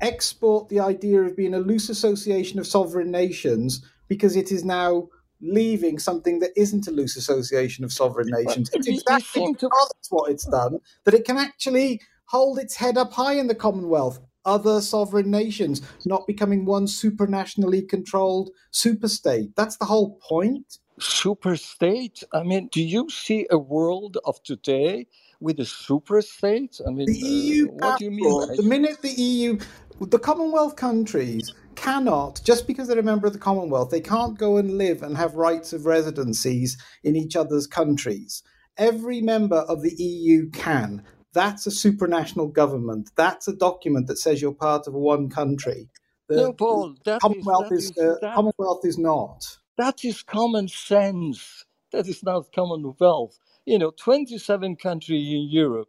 export 0.00 0.68
the 0.68 0.80
idea 0.80 1.22
of 1.22 1.36
being 1.36 1.54
a 1.54 1.58
loose 1.58 1.88
association 1.88 2.58
of 2.58 2.66
sovereign 2.66 3.10
nations 3.10 3.84
because 4.08 4.36
it 4.36 4.50
is 4.52 4.64
now 4.64 5.08
leaving 5.40 5.98
something 5.98 6.38
that 6.40 6.50
isn't 6.56 6.86
a 6.86 6.90
loose 6.90 7.16
association 7.16 7.84
of 7.84 7.92
sovereign 7.92 8.28
nations? 8.30 8.70
It's 8.72 8.86
you- 8.86 8.94
you 8.94 8.98
exactly 8.98 9.42
seem 9.42 9.54
to- 9.56 9.70
what 10.10 10.30
it's 10.30 10.44
done 10.44 10.78
that 11.04 11.14
it 11.14 11.24
can 11.24 11.36
actually 11.36 12.00
hold 12.26 12.58
its 12.58 12.76
head 12.76 12.96
up 12.96 13.12
high 13.12 13.34
in 13.34 13.46
the 13.46 13.54
Commonwealth. 13.54 14.20
Other 14.46 14.80
sovereign 14.82 15.30
nations 15.30 15.80
not 16.04 16.26
becoming 16.26 16.64
one 16.66 16.86
supranationally 16.86 17.88
controlled 17.88 18.50
superstate. 18.72 19.54
That's 19.56 19.76
the 19.78 19.86
whole 19.86 20.18
point. 20.28 20.78
Super 21.00 21.56
state. 21.56 22.22
I 22.32 22.42
mean, 22.42 22.68
do 22.72 22.82
you 22.82 23.10
see 23.10 23.46
a 23.50 23.58
world 23.58 24.18
of 24.24 24.42
today 24.42 25.06
with 25.40 25.60
a 25.60 25.64
super 25.64 26.22
state? 26.22 26.80
I 26.86 26.90
mean, 26.90 27.06
The 27.06 27.18
EU 27.18 27.66
uh, 27.68 27.70
what 27.72 27.98
do 27.98 28.04
you 28.04 28.10
mean? 28.10 28.26
the 28.56 28.62
minute 28.62 29.02
the 29.02 29.10
EU, 29.10 29.58
the 30.00 30.18
Commonwealth 30.18 30.76
countries 30.76 31.52
cannot, 31.76 32.40
just 32.44 32.66
because 32.66 32.88
they're 32.88 32.98
a 32.98 33.02
member 33.02 33.26
of 33.26 33.32
the 33.32 33.38
Commonwealth, 33.38 33.90
they 33.90 34.00
can't 34.00 34.38
go 34.38 34.56
and 34.56 34.78
live 34.78 35.02
and 35.02 35.16
have 35.16 35.34
rights 35.34 35.72
of 35.72 35.86
residencies 35.86 36.78
in 37.02 37.16
each 37.16 37.36
other's 37.36 37.66
countries. 37.66 38.42
Every 38.78 39.20
member 39.20 39.58
of 39.58 39.82
the 39.82 39.94
EU 39.94 40.50
can. 40.50 41.02
That's 41.32 41.66
a 41.66 41.70
supranational 41.70 42.52
government. 42.52 43.10
That's 43.16 43.48
a 43.48 43.54
document 43.56 44.06
that 44.06 44.18
says 44.18 44.40
you're 44.40 44.54
part 44.54 44.86
of 44.86 44.94
one 44.94 45.28
country. 45.30 45.88
The 46.28 46.36
No, 46.36 46.52
Paul, 46.52 46.96
Commonwealth 47.20 47.72
is, 47.72 47.90
is- 47.90 47.98
uh, 47.98 48.16
Commonwealth 48.34 48.84
is 48.86 48.98
not. 48.98 49.58
That 49.78 50.04
is 50.04 50.22
common 50.22 50.68
sense. 50.68 51.64
That 51.92 52.08
is 52.08 52.22
not 52.22 52.52
commonwealth. 52.54 53.38
You 53.66 53.78
know, 53.80 53.92
27 53.92 54.76
countries 54.76 55.28
in 55.32 55.48
Europe, 55.50 55.88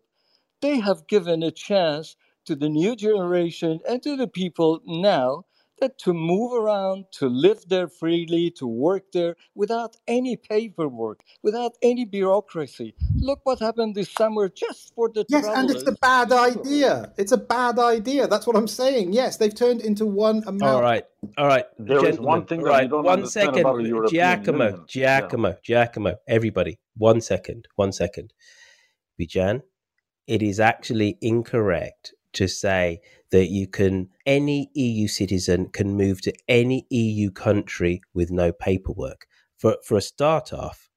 they 0.62 0.80
have 0.80 1.08
given 1.08 1.44
a 1.44 1.52
chance 1.52 2.16
to 2.46 2.56
the 2.56 2.70
new 2.70 2.96
generation 2.96 3.80
and 3.88 4.04
to 4.04 4.16
the 4.18 4.28
people 4.28 4.82
now 4.86 5.46
that 5.80 5.98
to 6.00 6.14
move 6.14 6.54
around, 6.54 7.06
to 7.12 7.28
live 7.28 7.64
there 7.68 7.88
freely, 7.88 8.50
to 8.52 8.66
work 8.68 9.12
there 9.12 9.36
without 9.56 9.96
any 10.08 10.38
paperwork, 10.38 11.22
without 11.44 11.74
any 11.82 12.06
bureaucracy. 12.06 12.96
Look 13.18 13.40
what 13.44 13.60
happened 13.60 13.96
this 13.96 14.12
summer 14.12 14.50
just 14.50 14.94
for 14.96 15.10
the 15.14 15.26
Yes, 15.30 15.44
travelers. 15.46 15.72
and 15.72 15.72
it's 15.82 15.90
a 15.90 15.96
bad 16.02 16.32
idea. 16.32 17.12
It's 17.18 17.32
a 17.32 17.38
bad 17.38 17.80
idea. 17.80 18.28
That's 18.28 18.48
what 18.48 18.56
I'm 18.56 18.68
saying. 18.68 19.14
Yes, 19.14 19.38
they've 19.38 19.54
turned 19.54 19.82
into 19.82 20.06
one 20.06 20.44
amount. 20.48 20.64
All 20.76 20.82
right, 20.82 21.04
all 21.38 21.48
right. 21.48 21.66
There 21.78 21.98
is 21.98 22.04
gentlemen, 22.04 22.26
one 22.26 22.46
thing 22.46 22.62
that 22.64 22.70
right, 22.70 22.84
you 22.84 22.90
don't 22.90 23.04
one 23.04 23.14
understand 23.20 23.48
second. 23.48 23.62
about 23.62 23.78
the 23.78 23.88
European 23.88 24.10
Giacomo, 24.14 24.64
Union. 24.66 24.86
Yeah. 24.94 25.20
Giacomo, 25.20 25.56
Giacomo. 25.64 26.16
Everybody, 26.28 26.80
one 26.98 27.22
second, 27.22 27.68
one 27.76 27.92
second. 27.92 28.34
Bijan, 29.20 29.62
it 30.28 30.42
is 30.42 30.60
actually 30.60 31.18
incorrect 31.22 32.14
to 32.34 32.48
say 32.48 33.00
that 33.36 33.50
you 33.58 33.68
can 33.68 34.10
any 34.26 34.70
EU 34.74 35.08
citizen 35.08 35.70
can 35.78 35.90
move 36.04 36.22
to 36.22 36.34
any 36.48 36.80
EU 36.90 37.32
country 37.32 38.02
with 38.14 38.32
no 38.32 38.52
paperwork. 38.52 39.28
For 39.58 39.78
for 39.88 39.98
a 39.98 40.02
start 40.14 40.54
off, 40.54 40.90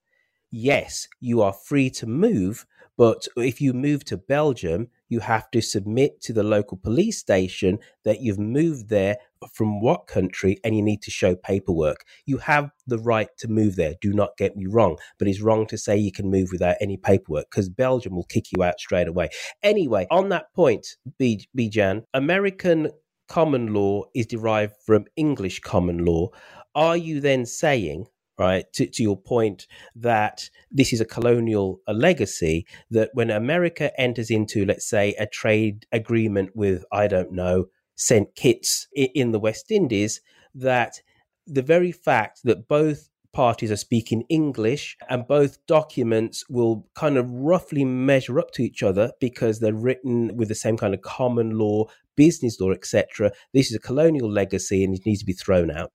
yes, 0.50 1.08
you 1.20 1.42
are 1.42 1.52
free 1.52 1.90
to 2.00 2.06
move, 2.06 2.66
But 2.96 3.28
if 3.36 3.60
you 3.60 3.72
move 3.72 4.04
to 4.06 4.16
Belgium, 4.18 4.88
you 5.08 5.20
have 5.20 5.50
to 5.50 5.60
submit 5.60 6.20
to 6.22 6.32
the 6.32 6.42
local 6.42 6.76
police 6.76 7.18
station 7.18 7.78
that 8.04 8.20
you've 8.20 8.38
moved 8.38 8.88
there 8.88 9.16
from 9.52 9.80
what 9.80 10.06
country 10.06 10.58
and 10.64 10.76
you 10.76 10.82
need 10.82 11.02
to 11.02 11.10
show 11.10 11.34
paperwork. 11.34 12.04
You 12.26 12.38
have 12.38 12.70
the 12.86 12.98
right 12.98 13.28
to 13.38 13.48
move 13.48 13.76
there, 13.76 13.94
do 14.00 14.12
not 14.12 14.36
get 14.36 14.56
me 14.56 14.66
wrong, 14.66 14.96
but 15.18 15.28
it's 15.28 15.40
wrong 15.40 15.66
to 15.68 15.78
say 15.78 15.96
you 15.96 16.12
can 16.12 16.30
move 16.30 16.48
without 16.52 16.76
any 16.80 16.96
paperwork 16.96 17.50
because 17.50 17.68
Belgium 17.68 18.14
will 18.16 18.24
kick 18.24 18.46
you 18.52 18.62
out 18.62 18.80
straight 18.80 19.08
away. 19.08 19.28
Anyway, 19.62 20.06
on 20.10 20.28
that 20.30 20.52
point, 20.54 20.96
B- 21.18 21.48
Bijan, 21.56 22.04
American 22.14 22.90
common 23.28 23.72
law 23.74 24.04
is 24.14 24.26
derived 24.26 24.74
from 24.84 25.04
English 25.16 25.60
common 25.60 26.04
law. 26.04 26.28
Are 26.74 26.96
you 26.96 27.20
then 27.20 27.44
saying 27.46 28.06
right 28.38 28.72
to, 28.72 28.86
to 28.86 29.02
your 29.02 29.16
point 29.16 29.66
that 29.94 30.48
this 30.70 30.92
is 30.92 31.00
a 31.00 31.04
colonial 31.04 31.80
a 31.86 31.92
legacy 31.92 32.66
that 32.90 33.10
when 33.14 33.30
america 33.30 33.98
enters 34.00 34.30
into 34.30 34.64
let's 34.64 34.88
say 34.88 35.14
a 35.18 35.26
trade 35.26 35.86
agreement 35.92 36.50
with 36.54 36.84
i 36.92 37.06
don't 37.06 37.32
know 37.32 37.66
st 37.96 38.34
kitts 38.34 38.86
in 38.94 39.32
the 39.32 39.40
west 39.40 39.70
indies 39.70 40.20
that 40.54 41.00
the 41.46 41.62
very 41.62 41.92
fact 41.92 42.40
that 42.44 42.68
both 42.68 43.08
parties 43.32 43.70
are 43.70 43.76
speaking 43.76 44.24
english 44.28 44.96
and 45.10 45.26
both 45.26 45.64
documents 45.66 46.44
will 46.48 46.86
kind 46.94 47.16
of 47.16 47.28
roughly 47.30 47.84
measure 47.84 48.38
up 48.38 48.50
to 48.52 48.62
each 48.62 48.82
other 48.82 49.12
because 49.20 49.60
they're 49.60 49.74
written 49.74 50.34
with 50.36 50.48
the 50.48 50.54
same 50.54 50.76
kind 50.76 50.94
of 50.94 51.02
common 51.02 51.58
law 51.58 51.84
business 52.16 52.58
law 52.60 52.72
etc 52.72 53.30
this 53.52 53.70
is 53.70 53.76
a 53.76 53.80
colonial 53.80 54.30
legacy 54.30 54.82
and 54.82 54.94
it 54.94 55.04
needs 55.04 55.20
to 55.20 55.26
be 55.26 55.32
thrown 55.32 55.70
out 55.70 55.92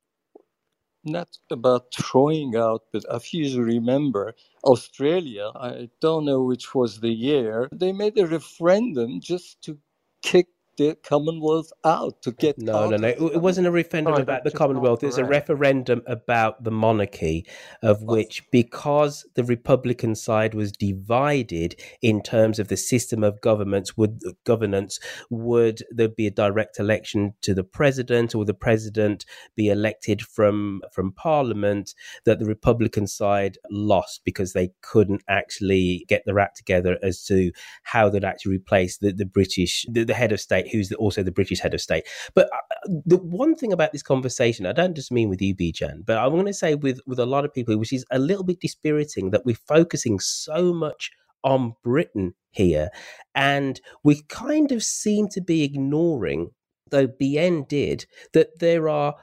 not 1.06 1.30
about 1.52 1.94
throwing 1.94 2.56
out, 2.56 2.84
but 2.94 3.06
if 3.12 3.34
you 3.34 3.64
remember, 3.64 4.36
Australia, 4.66 5.52
I 5.56 5.90
don't 6.02 6.26
know 6.26 6.44
which 6.44 6.76
was 6.76 7.02
the 7.02 7.10
year, 7.14 7.70
they 7.74 7.94
made 7.94 8.18
a 8.20 8.28
referendum 8.28 9.22
just 9.22 9.62
to 9.64 9.78
kick 10.24 10.48
the 10.78 10.98
Commonwealth 11.04 11.72
out 11.84 12.22
to 12.24 12.32
get 12.32 12.58
no, 12.58 12.90
no, 12.90 12.98
no. 12.98 13.08
It, 13.08 13.20
it 13.20 13.42
wasn't 13.42 13.68
a 13.68 13.72
referendum 13.72 14.16
about 14.16 14.44
the 14.44 14.52
Commonwealth. 14.52 15.04
It 15.04 15.08
was 15.08 15.18
a 15.18 15.26
referendum 15.26 16.02
about 16.08 16.64
the 16.64 16.72
monarchy, 16.72 17.46
of 17.82 18.02
which, 18.04 18.50
because 18.52 19.26
the 19.36 19.44
Republican 19.44 20.16
side 20.16 20.54
was 20.54 20.72
divided 20.72 21.80
in 22.02 22.22
terms 22.22 22.60
of 22.60 22.68
the 22.68 22.78
system 22.78 23.24
of 23.24 23.42
governments, 23.42 23.98
would 23.98 24.22
governance 24.46 25.00
would 25.30 25.84
there 25.92 26.10
be 26.10 26.28
a 26.28 26.32
direct 26.32 26.80
election 26.80 27.34
to 27.42 27.54
the 27.54 27.64
president, 27.64 28.36
or 28.36 28.46
the 28.46 28.54
president 28.54 29.26
be 29.56 29.70
elected 29.70 30.22
from 30.22 30.82
from 30.92 31.12
Parliament? 31.12 31.94
That 32.26 32.40
the 32.40 32.46
Republican 32.46 33.08
side 33.08 33.58
lost 33.70 34.22
because 34.26 34.54
they 34.54 34.72
couldn't 34.82 35.24
actually 35.28 36.06
get 36.08 36.24
their 36.26 36.40
act 36.40 36.58
together 36.58 36.98
as 37.02 37.24
to 37.26 37.52
how 37.84 38.10
they'd 38.10 38.24
actually 38.24 38.56
replace 38.56 38.98
the, 38.98 39.12
the 39.12 39.26
British, 39.26 39.86
the, 39.90 40.04
the 40.04 40.14
head 40.14 40.32
of 40.32 40.40
state 40.40 40.63
state, 40.64 40.76
who's 40.76 40.92
also 40.94 41.24
the 41.24 41.32
British 41.32 41.60
head 41.60 41.74
of 41.74 41.82
state. 41.82 42.06
But 42.34 42.50
uh, 42.54 42.90
the 43.06 43.18
one 43.18 43.56
thing 43.56 43.74
about 43.74 43.92
this 43.92 44.04
conversation, 44.04 44.66
I 44.66 44.74
don't 44.74 44.96
just 44.96 45.12
mean 45.12 45.30
with 45.30 45.42
you, 45.42 45.56
Bijan, 45.56 46.06
but 46.06 46.18
I'm 46.18 46.32
going 46.32 46.46
to 46.46 46.54
say 46.54 46.76
with 46.76 47.00
with 47.06 47.20
a 47.20 47.26
lot 47.26 47.46
of 47.46 47.54
people, 47.54 47.78
which 47.78 47.94
is 47.94 48.06
a 48.12 48.20
little 48.20 48.44
bit 48.44 48.60
dispiriting 48.60 49.32
that 49.32 49.46
we're 49.46 49.56
focusing 49.68 50.20
so 50.20 50.74
much 50.74 51.12
on 51.44 51.74
Britain 51.84 52.34
here, 52.52 52.90
and 53.36 53.82
we 54.04 54.22
kind 54.30 54.72
of 54.72 54.84
seem 54.84 55.28
to 55.30 55.42
be 55.42 55.64
ignoring, 55.64 56.52
though 56.90 57.08
BN 57.08 57.68
did, 57.68 58.06
that 58.34 58.60
there 58.60 58.88
are 58.90 59.16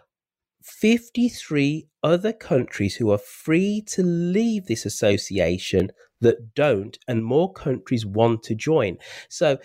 53 0.63 1.87
other 2.03 2.33
countries 2.33 2.97
who 2.97 3.11
are 3.11 3.19
free 3.19 3.83
to 3.87 4.03
leave 4.03 4.67
this 4.67 4.85
association 4.85 5.91
that 6.21 6.55
don't, 6.55 6.99
and 7.09 7.25
more 7.25 7.51
countries 7.51 8.05
want 8.05 8.43
to 8.43 8.55
join. 8.55 8.99
So 9.31 9.59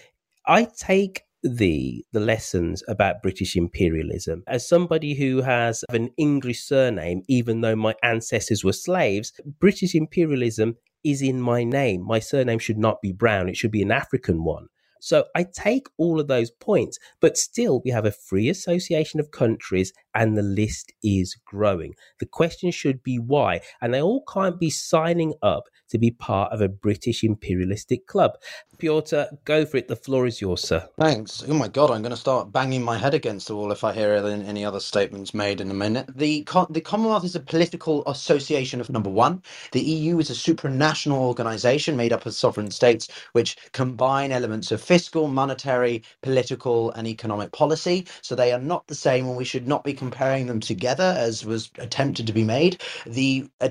I 0.48 0.68
take 0.78 1.25
the 1.46 2.04
the 2.12 2.20
lessons 2.20 2.84
about 2.88 3.22
British 3.22 3.56
imperialism. 3.56 4.44
As 4.48 4.68
somebody 4.68 5.14
who 5.14 5.42
has 5.42 5.84
an 5.90 6.10
English 6.18 6.64
surname, 6.64 7.22
even 7.28 7.62
though 7.62 7.76
my 7.76 7.94
ancestors 8.04 8.64
were 8.64 8.74
slaves, 8.74 9.32
British 9.60 9.94
imperialism 9.94 10.76
is 11.04 11.22
in 11.22 11.40
my 11.40 11.64
name. 11.64 12.06
My 12.06 12.20
surname 12.20 12.60
should 12.60 12.80
not 12.80 13.02
be 13.02 13.12
Brown; 13.12 13.48
it 13.48 13.58
should 13.58 13.72
be 13.72 13.84
an 13.84 13.92
African 13.92 14.44
one. 14.44 14.68
So 15.00 15.26
I 15.36 15.44
take 15.44 15.86
all 16.00 16.20
of 16.20 16.28
those 16.28 16.50
points, 16.50 16.98
but 17.22 17.38
still 17.38 17.80
we 17.86 17.92
have 17.92 18.06
a 18.06 18.12
free 18.12 18.50
association 18.50 19.20
of 19.20 19.30
countries 19.30 19.94
and 20.16 20.38
the 20.38 20.44
list 20.44 20.94
is 21.04 21.36
growing. 21.46 21.96
The 22.20 22.28
question 22.28 22.72
should 22.72 23.04
be 23.04 23.20
why, 23.20 23.62
and 23.82 23.94
they 23.94 24.02
all 24.04 24.24
can't 24.34 24.60
be 24.60 24.72
signing 24.72 25.36
up 25.44 25.66
to 25.92 26.00
be 26.00 26.12
part 26.12 26.54
of 26.54 26.62
a 26.62 26.70
British 26.70 27.24
imperialistic 27.24 28.08
club. 28.08 28.34
Piotr, 28.80 29.24
go 29.46 29.66
for 29.66 29.78
it. 29.78 29.90
The 29.90 29.98
floor 29.98 30.28
is 30.28 30.42
yours, 30.42 30.64
sir. 30.64 30.88
Thanks. 30.98 31.44
Oh 31.50 31.54
my 31.56 31.68
God, 31.68 31.92
I'm 31.92 32.04
going 32.04 32.12
to 32.12 32.18
start 32.18 32.54
banging 32.54 32.82
my 32.84 32.98
head 32.98 33.16
against 33.16 33.50
the 33.50 33.56
wall 33.58 33.74
if 33.74 33.84
I 33.84 33.94
hear 33.94 34.14
any 34.14 34.66
other 34.66 34.80
statements 34.80 35.34
made 35.34 35.62
in 35.62 35.70
a 35.72 35.76
minute. 35.76 36.08
The 36.16 36.46
the 36.72 36.82
Commonwealth 36.82 37.26
is 37.26 37.36
a 37.36 37.42
political 37.42 38.06
association 38.08 38.82
of 38.82 38.90
number 38.92 39.10
one. 39.10 39.44
The 39.74 39.82
EU 39.82 40.20
is 40.20 40.32
a 40.32 40.34
supranational 40.36 41.18
organisation 41.20 41.98
made 41.98 42.14
up 42.14 42.28
of 42.28 42.36
sovereign 42.36 42.72
states 42.72 43.10
which 43.34 43.58
combine 43.74 44.32
elements 44.32 44.72
of 44.72 44.82
fiscal, 44.82 45.28
monetary, 45.28 46.04
political, 46.24 46.92
and 46.94 47.10
economic 47.10 47.52
policy. 47.52 48.08
So 48.22 48.36
they 48.36 48.54
are 48.54 48.60
not 48.62 48.88
the 48.88 48.96
same, 48.96 49.28
and 49.28 49.38
we 49.38 49.46
should 49.46 49.68
not 49.68 49.84
be 49.84 49.94
comparing 50.06 50.48
them 50.48 50.62
together 50.62 51.16
as 51.18 51.46
was 51.46 51.72
attempted 51.80 52.28
to 52.28 52.34
be 52.34 52.46
made. 52.46 52.82
The 53.08 53.50
uh, 53.62 53.70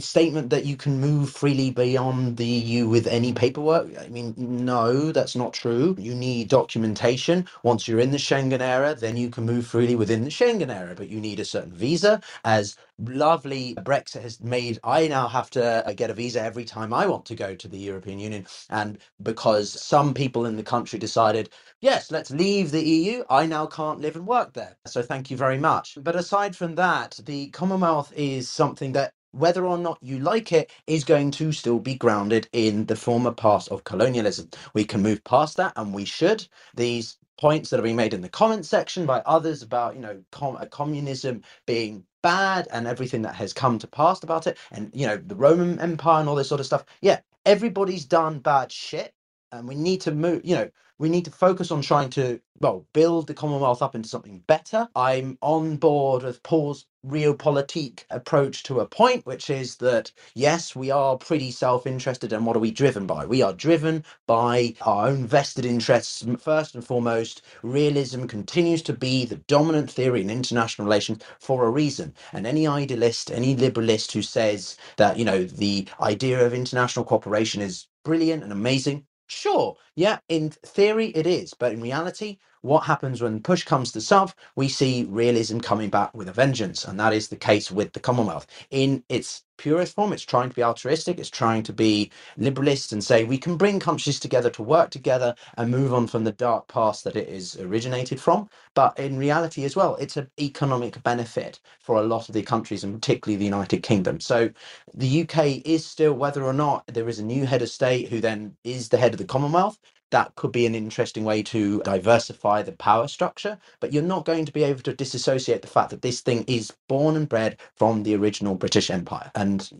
statement 0.00 0.50
that 0.50 0.66
you 0.66 0.76
can 0.76 1.00
move 1.00 1.30
freely 1.30 1.70
beyond 1.72 2.38
the 2.38 2.46
EU 2.46 2.88
with 2.88 3.06
any 3.08 3.32
paperwork 3.32 3.88
I 4.00 4.08
mean, 4.08 4.34
no, 4.36 5.12
that's 5.12 5.36
not 5.36 5.54
true. 5.54 5.96
You 5.98 6.14
need 6.14 6.48
documentation. 6.48 7.46
Once 7.64 7.88
you're 7.88 8.00
in 8.00 8.12
the 8.12 8.18
Schengen 8.18 8.60
area, 8.60 8.94
then 8.96 9.16
you 9.16 9.30
can 9.30 9.46
move 9.46 9.66
freely 9.66 9.96
within 9.96 10.24
the 10.24 10.30
Schengen 10.30 10.70
area, 10.74 10.94
but 10.96 11.08
you 11.10 11.20
need 11.20 11.40
a 11.40 11.46
certain 11.46 11.72
visa. 11.72 12.20
As 12.44 12.76
lovely 12.98 13.74
Brexit 13.76 14.22
has 14.22 14.40
made, 14.42 14.78
I 14.84 15.08
now 15.08 15.28
have 15.28 15.50
to 15.50 15.88
uh, 15.88 15.92
get 15.94 16.10
a 16.10 16.14
visa 16.14 16.42
every 16.42 16.64
time 16.64 16.94
I 16.94 17.06
want 17.06 17.26
to 17.26 17.36
go 17.36 17.54
to 17.56 17.68
the 17.68 17.78
European 17.78 18.18
Union. 18.20 18.46
And 18.70 18.98
because 19.22 19.70
some 19.72 20.14
people 20.14 20.46
in 20.46 20.56
the 20.56 20.64
country 20.64 20.98
decided, 20.98 21.50
yes, 21.80 22.10
let's 22.12 22.30
leave 22.32 22.70
the 22.72 22.82
EU, 22.84 23.24
I 23.30 23.46
now 23.46 23.66
can't 23.66 24.00
live 24.00 24.16
and 24.16 24.26
work 24.26 24.54
there. 24.54 24.76
So 24.86 25.02
thank 25.02 25.30
you 25.30 25.36
very 25.36 25.58
much. 25.58 25.98
But 26.02 26.16
aside 26.16 26.56
from 26.56 26.76
that, 26.76 27.20
the 27.24 27.48
Commonwealth 27.50 28.12
is 28.16 28.48
something 28.50 28.92
that 28.92 29.14
whether 29.32 29.66
or 29.66 29.78
not 29.78 29.98
you 30.02 30.18
like 30.20 30.52
it, 30.52 30.72
is 30.86 31.04
going 31.04 31.30
to 31.32 31.52
still 31.52 31.80
be 31.80 31.94
grounded 31.94 32.48
in 32.52 32.86
the 32.86 32.96
former 32.96 33.32
past 33.32 33.68
of 33.70 33.84
colonialism. 33.84 34.50
We 34.74 34.84
can 34.84 35.02
move 35.02 35.24
past 35.24 35.56
that, 35.58 35.74
and 35.76 35.94
we 35.94 36.04
should. 36.06 36.46
These 36.76 37.18
points 37.38 37.70
that 37.70 37.80
are 37.80 37.84
being 37.84 37.96
made 37.96 38.14
in 38.14 38.22
the 38.22 38.28
comment 38.30 38.66
section 38.66 39.06
by 39.06 39.20
others 39.26 39.62
about, 39.62 39.94
you 39.96 40.02
know, 40.02 40.22
com- 40.32 40.56
uh, 40.56 40.66
communism 40.66 41.42
being 41.66 42.04
bad 42.22 42.68
and 42.72 42.86
everything 42.88 43.22
that 43.22 43.36
has 43.36 43.52
come 43.52 43.78
to 43.80 43.88
pass 43.88 44.22
about 44.22 44.46
it, 44.46 44.58
and, 44.72 44.90
you 44.94 45.06
know, 45.06 45.18
the 45.18 45.36
Roman 45.36 45.80
Empire 45.80 46.20
and 46.20 46.28
all 46.28 46.36
this 46.36 46.48
sort 46.48 46.60
of 46.60 46.66
stuff. 46.66 46.84
Yeah, 47.02 47.20
everybody's 47.46 48.04
done 48.06 48.40
bad 48.40 48.72
shit, 48.72 49.14
and 49.52 49.68
we 49.68 49.74
need 49.76 50.00
to 50.02 50.12
move, 50.12 50.42
you 50.44 50.56
know, 50.56 50.70
we 50.98 51.08
need 51.10 51.26
to 51.26 51.32
focus 51.32 51.72
on 51.72 51.82
trying 51.82 52.10
to 52.12 52.40
well 52.60 52.86
build 52.94 53.28
the 53.28 53.34
commonwealth 53.34 53.82
up 53.82 53.94
into 53.96 54.08
something 54.08 54.42
better 54.48 54.88
i'm 54.96 55.38
on 55.42 55.76
board 55.76 56.22
with 56.24 56.42
paul's 56.44 56.86
realpolitik 57.06 58.04
approach 58.10 58.62
to 58.64 58.80
a 58.80 58.86
point 58.86 59.26
which 59.26 59.50
is 59.50 59.76
that 59.78 60.12
yes 60.34 60.76
we 60.76 60.90
are 60.90 61.18
pretty 61.18 61.50
self-interested 61.50 62.32
and 62.32 62.46
what 62.46 62.56
are 62.56 62.60
we 62.60 62.70
driven 62.72 63.06
by? 63.06 63.26
We 63.26 63.42
are 63.42 63.52
driven 63.54 64.04
by 64.26 64.74
our 64.82 65.08
own 65.08 65.26
vested 65.26 65.66
interests 65.66 66.24
first 66.40 66.74
and 66.74 66.84
foremost. 66.86 67.42
Realism 67.62 68.26
continues 68.26 68.82
to 68.82 68.94
be 68.94 69.24
the 69.26 69.36
dominant 69.48 69.90
theory 69.90 70.22
in 70.22 70.30
international 70.30 70.86
relations 70.86 71.22
for 71.40 71.66
a 71.66 71.70
reason. 71.70 72.14
And 72.32 72.46
any 72.46 72.66
idealist 72.68 73.30
any 73.30 73.56
liberalist 73.56 74.12
who 74.12 74.22
says 74.22 74.76
that 74.98 75.18
you 75.18 75.24
know 75.24 75.44
the 75.44 75.88
idea 76.00 76.44
of 76.46 76.54
international 76.54 77.04
cooperation 77.06 77.62
is 77.62 77.88
brilliant 78.04 78.42
and 78.44 78.52
amazing 78.52 79.04
Sure, 79.28 79.76
yeah, 79.96 80.18
in 80.28 80.50
theory 80.50 81.08
it 81.08 81.26
is, 81.26 81.54
but 81.54 81.72
in 81.72 81.80
reality, 81.82 82.38
what 82.62 82.84
happens 82.84 83.22
when 83.22 83.42
push 83.42 83.64
comes 83.64 83.92
to 83.92 84.02
shove? 84.02 84.34
We 84.56 84.68
see 84.68 85.06
realism 85.10 85.60
coming 85.60 85.90
back 85.90 86.14
with 86.14 86.28
a 86.28 86.34
vengeance, 86.34 86.84
and 86.86 87.00
that 87.00 87.14
is 87.14 87.28
the 87.28 87.36
case 87.36 87.70
with 87.70 87.94
the 87.94 88.00
Commonwealth. 88.00 88.46
In 88.70 89.04
its 89.08 89.44
purest 89.58 89.94
form, 89.96 90.12
it's 90.12 90.24
trying 90.24 90.50
to 90.50 90.56
be 90.56 90.64
altruistic, 90.64 91.18
it's 91.20 91.30
trying 91.30 91.62
to 91.64 91.72
be 91.74 92.10
liberalist 92.38 92.92
and 92.92 93.04
say 93.04 93.24
we 93.24 93.38
can 93.38 93.56
bring 93.56 93.80
countries 93.80 94.20
together 94.20 94.50
to 94.50 94.62
work 94.62 94.90
together 94.90 95.34
and 95.58 95.70
move 95.70 95.94
on 95.94 96.06
from 96.08 96.24
the 96.24 96.32
dark 96.32 96.68
past 96.68 97.04
that 97.04 97.16
it 97.16 97.28
is 97.28 97.56
originated 97.60 98.20
from. 98.20 98.48
But 98.74 98.98
in 98.98 99.18
reality, 99.18 99.64
as 99.64 99.76
well, 99.76 99.96
it's 99.96 100.16
an 100.18 100.30
economic 100.40 101.02
benefit 101.04 101.60
for 101.80 101.96
a 101.96 102.02
lot 102.04 102.28
of 102.28 102.34
the 102.34 102.42
countries, 102.42 102.84
and 102.84 102.94
particularly 102.94 103.38
the 103.38 103.46
United 103.46 103.82
Kingdom. 103.84 104.20
So 104.20 104.50
the 104.94 105.22
UK 105.22 105.62
is 105.66 105.86
still, 105.86 106.14
whether 106.14 106.44
or 106.44 106.54
not 106.54 106.84
there 106.88 107.08
is 107.08 107.20
a 107.20 107.24
new 107.24 107.46
head 107.46 107.62
of 107.62 107.70
state 107.70 108.08
who 108.10 108.20
then 108.20 108.56
is 108.64 108.90
the 108.90 108.98
head 108.98 109.12
of 109.14 109.18
the 109.18 109.26
Commonwealth, 109.26 109.78
that 110.12 110.36
could 110.36 110.52
be 110.52 110.66
an 110.66 110.76
interesting 110.76 111.24
way 111.24 111.42
to 111.44 111.82
diversify 111.82 112.62
the 112.62 112.72
power 112.72 113.08
structure. 113.08 113.58
But 113.80 113.92
you're 113.94 114.04
not 114.04 114.26
going 114.26 114.46
to 114.46 114.52
be 114.52 114.64
able 114.64 114.82
to 114.82 114.94
disassociate 114.94 115.62
the 115.62 115.68
fact 115.68 115.90
that 115.90 116.02
this 116.02 116.22
thing 116.22 116.44
is 116.48 116.74
born 116.88 117.16
and 117.16 117.28
bred 117.28 117.58
from 117.76 118.04
the 118.04 118.16
original 118.16 118.56
British 118.56 118.90
Empire. 118.90 119.32
And 119.36 119.70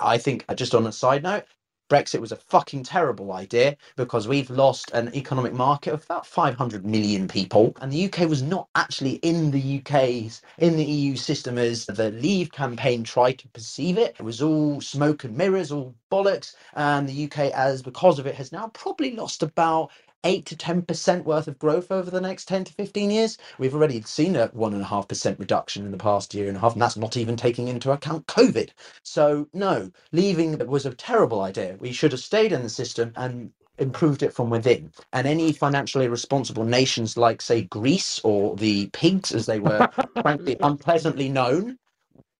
I 0.00 0.18
think, 0.18 0.46
uh, 0.50 0.56
just 0.56 0.74
on 0.74 0.86
a 0.88 0.92
side 0.92 1.24
note, 1.24 1.44
Brexit 1.92 2.20
was 2.20 2.32
a 2.32 2.36
fucking 2.36 2.84
terrible 2.84 3.32
idea 3.32 3.76
because 3.96 4.28
we've 4.28 4.50
lost 4.50 4.90
an 4.92 5.14
economic 5.14 5.54
market 5.54 5.94
of 5.94 6.04
about 6.06 6.26
500 6.26 6.86
million 6.86 7.28
people, 7.28 7.76
and 7.82 7.92
the 7.92 8.06
UK 8.06 8.28
was 8.28 8.42
not 8.42 8.68
actually 8.76 9.14
in 9.16 9.52
the 9.52 9.80
UK's 9.80 10.42
in 10.58 10.76
the 10.76 10.84
EU 10.84 11.16
system 11.16 11.58
as 11.58 11.86
the 11.86 12.10
Leave 12.12 12.52
campaign 12.52 13.04
tried 13.04 13.38
to 13.40 13.48
perceive 13.50 13.98
it. 13.98 14.16
It 14.18 14.24
was 14.24 14.42
all 14.42 14.80
smoke 14.82 15.24
and 15.24 15.36
mirrors, 15.36 15.72
all 15.72 15.94
bollocks, 16.12 16.56
and 16.74 17.08
the 17.08 17.26
UK, 17.26 17.52
as 17.54 17.82
because 17.82 18.18
of 18.18 18.26
it, 18.26 18.36
has 18.36 18.52
now 18.52 18.68
probably 18.74 19.16
lost 19.16 19.44
about 19.44 19.92
8 20.24 20.46
to 20.46 20.56
10% 20.56 21.24
worth 21.24 21.48
of 21.48 21.58
growth 21.58 21.92
over 21.92 22.10
the 22.10 22.20
next 22.20 22.46
10 22.48 22.64
to 22.64 22.72
15 22.74 23.10
years. 23.10 23.38
We've 23.58 23.74
already 23.74 24.02
seen 24.02 24.36
a 24.36 24.48
1.5% 24.50 25.38
reduction 25.38 25.86
in 25.86 25.92
the 25.92 25.98
past 25.98 26.34
year 26.34 26.48
and 26.48 26.56
a 26.56 26.60
half, 26.60 26.74
and 26.74 26.82
that's 26.82 26.96
not 26.96 27.16
even 27.16 27.36
taking 27.36 27.68
into 27.68 27.92
account 27.92 28.26
COVID. 28.26 28.70
So, 29.04 29.48
no, 29.54 29.90
leaving 30.12 30.58
was 30.68 30.86
a 30.86 30.94
terrible 30.94 31.42
idea. 31.42 31.76
We 31.80 31.92
should 31.92 32.12
have 32.12 32.20
stayed 32.20 32.52
in 32.52 32.62
the 32.62 32.68
system 32.70 33.12
and 33.16 33.52
improved 33.78 34.22
it 34.22 34.34
from 34.34 34.50
within. 34.50 34.92
And 35.12 35.26
any 35.26 35.52
financially 35.52 36.08
responsible 36.08 36.64
nations 36.64 37.16
like, 37.16 37.42
say, 37.42 37.62
Greece 37.64 38.20
or 38.24 38.56
the 38.56 38.88
pigs, 38.92 39.32
as 39.32 39.46
they 39.46 39.60
were 39.60 39.88
frankly 40.22 40.56
unpleasantly 40.62 41.28
known, 41.30 41.78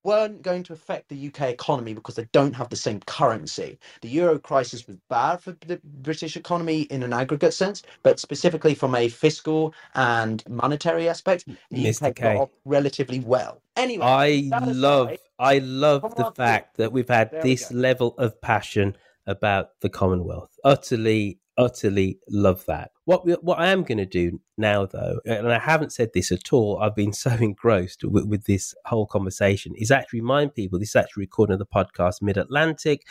weren't 0.05 0.43
going 0.43 0.63
to 0.65 0.73
affect 0.73 1.09
the 1.09 1.29
UK 1.29 1.43
economy 1.51 1.95
because 1.95 2.17
they 2.17 2.29
don't 2.33 2.55
have 2.55 2.69
the 2.69 2.77
same 2.77 3.01
currency. 3.01 3.79
The 4.03 4.09
euro 4.09 4.39
crisis 4.39 4.87
was 4.87 4.97
bad 5.09 5.41
for 5.41 5.57
the 5.67 5.81
British 5.85 6.37
economy 6.37 6.83
in 6.83 7.03
an 7.03 7.13
aggregate 7.13 7.55
sense, 7.55 7.83
but 8.03 8.21
specifically 8.21 8.75
from 8.75 8.95
a 8.95 9.09
fiscal 9.09 9.75
and 9.95 10.43
monetary 10.49 11.09
aspect, 11.09 11.47
the 11.71 11.87
Mr. 11.87 12.09
UK 12.09 12.17
K. 12.17 12.23
got 12.23 12.37
off 12.37 12.51
relatively 12.65 13.21
well. 13.21 13.63
Anyway, 13.77 14.05
I 14.05 14.51
love 14.53 15.17
I 15.39 15.59
love 15.59 16.03
the 16.17 16.31
fact 16.37 16.77
that 16.77 16.93
we've 16.93 17.09
had 17.09 17.31
There 17.31 17.43
we 17.43 17.51
this 17.51 17.71
level 17.73 18.15
of 18.19 18.41
passion 18.41 18.97
about 19.27 19.81
the 19.81 19.89
Commonwealth. 19.89 20.51
Utterly, 20.65 21.39
utterly 21.59 22.19
love 22.29 22.65
that. 22.67 22.91
What 23.05 23.27
what 23.43 23.59
I 23.59 23.69
am 23.69 23.83
going 23.83 23.99
to 23.99 24.07
do 24.07 24.41
now, 24.57 24.87
though, 24.87 25.21
and 25.25 25.53
I 25.53 25.59
haven't 25.59 25.93
said 25.93 26.11
this 26.15 26.31
at 26.33 26.53
all. 26.53 26.79
I've 26.81 26.95
been 26.95 27.13
so 27.25 27.31
engrossed 27.31 28.05
with, 28.05 28.27
with 28.27 28.45
this 28.45 28.75
whole 28.87 29.07
conversation. 29.07 29.75
Is 29.77 29.91
actually 29.91 30.21
remind 30.21 30.55
people 30.55 30.79
this 30.79 30.91
is 30.91 30.97
actually 30.97 31.23
recording 31.23 31.55
of 31.55 31.59
the 31.59 31.67
podcast 31.67 32.23
Mid 32.23 32.37
Atlantic, 32.37 33.07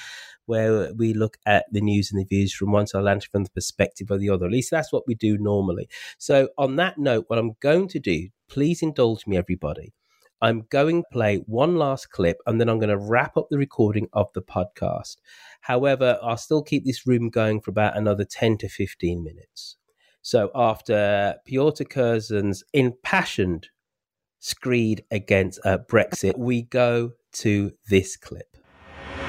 where 0.45 0.93
we 0.93 1.13
look 1.13 1.37
at 1.45 1.65
the 1.71 1.81
news 1.81 2.11
and 2.11 2.19
the 2.19 2.25
views 2.25 2.53
from 2.53 2.71
one 2.71 2.87
side 2.87 2.99
Atlantic 2.99 3.31
from 3.31 3.43
the 3.43 3.51
perspective 3.51 4.11
of 4.11 4.19
the 4.19 4.29
other. 4.29 4.45
At 4.45 4.51
least 4.51 4.71
that's 4.71 4.91
what 4.91 5.07
we 5.07 5.15
do 5.15 5.37
normally. 5.37 5.87
So, 6.17 6.49
on 6.57 6.75
that 6.77 6.97
note, 6.97 7.25
what 7.27 7.39
I'm 7.39 7.53
going 7.59 7.87
to 7.89 7.99
do, 7.99 8.29
please 8.49 8.81
indulge 8.81 9.27
me, 9.27 9.37
everybody. 9.37 9.93
I'm 10.41 10.65
going 10.69 11.03
to 11.03 11.07
play 11.11 11.37
one 11.45 11.75
last 11.75 12.09
clip 12.09 12.37
and 12.45 12.59
then 12.59 12.69
I'm 12.69 12.79
going 12.79 12.89
to 12.89 12.97
wrap 12.97 13.37
up 13.37 13.47
the 13.49 13.57
recording 13.57 14.07
of 14.13 14.27
the 14.33 14.41
podcast. 14.41 15.17
However, 15.61 16.17
I'll 16.21 16.37
still 16.37 16.63
keep 16.63 16.83
this 16.83 17.05
room 17.05 17.29
going 17.29 17.61
for 17.61 17.69
about 17.69 17.95
another 17.95 18.25
10 18.25 18.57
to 18.59 18.69
15 18.69 19.23
minutes. 19.23 19.77
So 20.21 20.51
after 20.55 21.35
Piotr 21.45 21.83
Kurzin's 21.83 22.63
impassioned 22.73 23.69
screed 24.39 25.03
against 25.11 25.59
uh, 25.63 25.79
Brexit, 25.89 26.37
we 26.37 26.63
go 26.63 27.11
to 27.33 27.71
this 27.89 28.17
clip. 28.17 28.57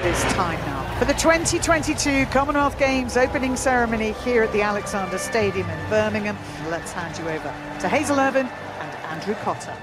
It's 0.01 0.23
time 0.33 0.59
now 0.65 0.99
for 0.99 1.05
the 1.05 1.13
2022 1.13 2.25
Commonwealth 2.27 2.77
Games 2.77 3.17
opening 3.17 3.55
ceremony 3.55 4.11
here 4.23 4.43
at 4.43 4.51
the 4.51 4.61
Alexander 4.61 5.17
Stadium 5.17 5.69
in 5.69 5.89
Birmingham. 5.89 6.37
Let's 6.69 6.91
hand 6.91 7.17
you 7.17 7.29
over 7.29 7.53
to 7.79 7.89
Hazel 7.89 8.19
Irvine 8.19 8.47
and 8.47 8.91
Andrew 9.05 9.35
Cotter. 9.35 9.75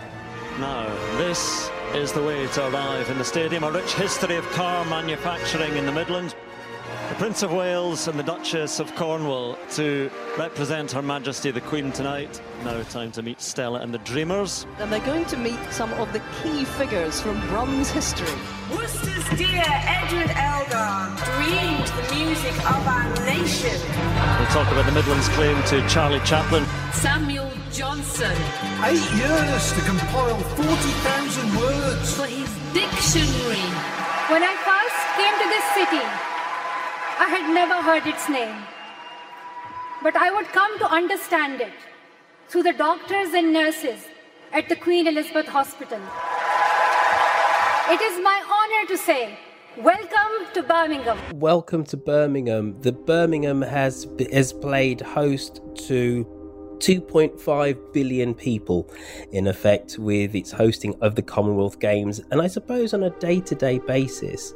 Now, 0.58 0.86
this 1.16 1.70
is 1.94 2.12
the 2.12 2.22
way 2.22 2.46
to 2.46 2.68
arrive 2.68 3.08
in 3.10 3.18
the 3.18 3.24
stadium. 3.24 3.64
A 3.64 3.70
rich 3.70 3.92
history 3.94 4.36
of 4.36 4.44
car 4.50 4.84
manufacturing 4.84 5.76
in 5.76 5.86
the 5.86 5.92
Midlands. 5.92 6.34
The 7.08 7.14
Prince 7.16 7.42
of 7.42 7.52
Wales 7.52 8.06
and 8.06 8.18
the 8.18 8.22
Duchess 8.22 8.78
of 8.78 8.94
Cornwall 8.94 9.58
to 9.72 10.10
represent 10.38 10.92
Her 10.92 11.02
Majesty 11.02 11.50
the 11.50 11.60
Queen 11.60 11.90
tonight. 11.90 12.40
Now, 12.64 12.80
time 12.84 13.10
to 13.12 13.22
meet 13.22 13.40
Stella 13.40 13.80
and 13.80 13.92
the 13.92 13.98
Dreamers. 13.98 14.64
And 14.78 14.92
they're 14.92 15.00
going 15.00 15.24
to 15.26 15.36
meet 15.36 15.58
some 15.72 15.92
of 15.94 16.12
the 16.12 16.22
key 16.40 16.64
figures 16.64 17.20
from 17.20 17.40
Brum's 17.48 17.90
history. 17.90 18.28
Worcester's 18.70 19.28
dear 19.36 19.64
Edward 19.66 20.30
Elgar 20.36 21.16
dreamed 21.34 21.88
the 21.88 22.14
music 22.14 22.54
of 22.70 22.86
our 22.86 23.08
nation. 23.26 23.80
We'll 24.38 24.48
talk 24.48 24.70
about 24.70 24.86
the 24.86 24.92
Midlands 24.92 25.28
claim 25.30 25.60
to 25.64 25.86
Charlie 25.88 26.20
Chaplin. 26.20 26.64
Samuel 26.92 27.49
Johnson. 27.72 28.32
Eight 28.84 29.06
years 29.14 29.72
to 29.74 29.80
compile 29.82 30.38
40,000 30.58 31.56
words. 31.56 32.16
For 32.16 32.26
his 32.26 32.50
dictionary. 32.74 33.62
When 34.28 34.42
I 34.42 34.54
first 34.66 35.00
came 35.14 35.34
to 35.38 35.48
this 35.48 35.64
city, 35.78 36.04
I 37.18 37.28
had 37.28 37.54
never 37.54 37.74
heard 37.74 38.06
its 38.06 38.28
name. 38.28 38.56
But 40.02 40.16
I 40.16 40.32
would 40.32 40.46
come 40.46 40.78
to 40.80 40.90
understand 40.90 41.60
it 41.60 41.72
through 42.48 42.64
the 42.64 42.72
doctors 42.72 43.34
and 43.34 43.52
nurses 43.52 44.04
at 44.52 44.68
the 44.68 44.74
Queen 44.74 45.06
Elizabeth 45.06 45.46
Hospital. 45.46 46.00
It 47.88 48.00
is 48.00 48.20
my 48.20 48.42
honor 48.50 48.88
to 48.88 48.96
say, 48.96 49.38
welcome 49.76 50.52
to 50.54 50.62
Birmingham. 50.64 51.18
Welcome 51.38 51.84
to 51.84 51.96
Birmingham. 51.96 52.80
The 52.80 52.92
Birmingham 52.92 53.62
has 53.62 54.08
has 54.32 54.52
played 54.52 55.00
host 55.00 55.60
to 55.86 56.39
2.5 56.80 57.92
billion 57.92 58.34
people 58.34 58.90
in 59.32 59.46
effect 59.46 59.98
with 59.98 60.34
its 60.34 60.50
hosting 60.50 60.94
of 61.00 61.14
the 61.14 61.22
Commonwealth 61.22 61.78
Games 61.78 62.20
and 62.30 62.40
I 62.42 62.46
suppose 62.46 62.92
on 62.94 63.04
a 63.04 63.10
day-to-day 63.10 63.78
basis 63.80 64.54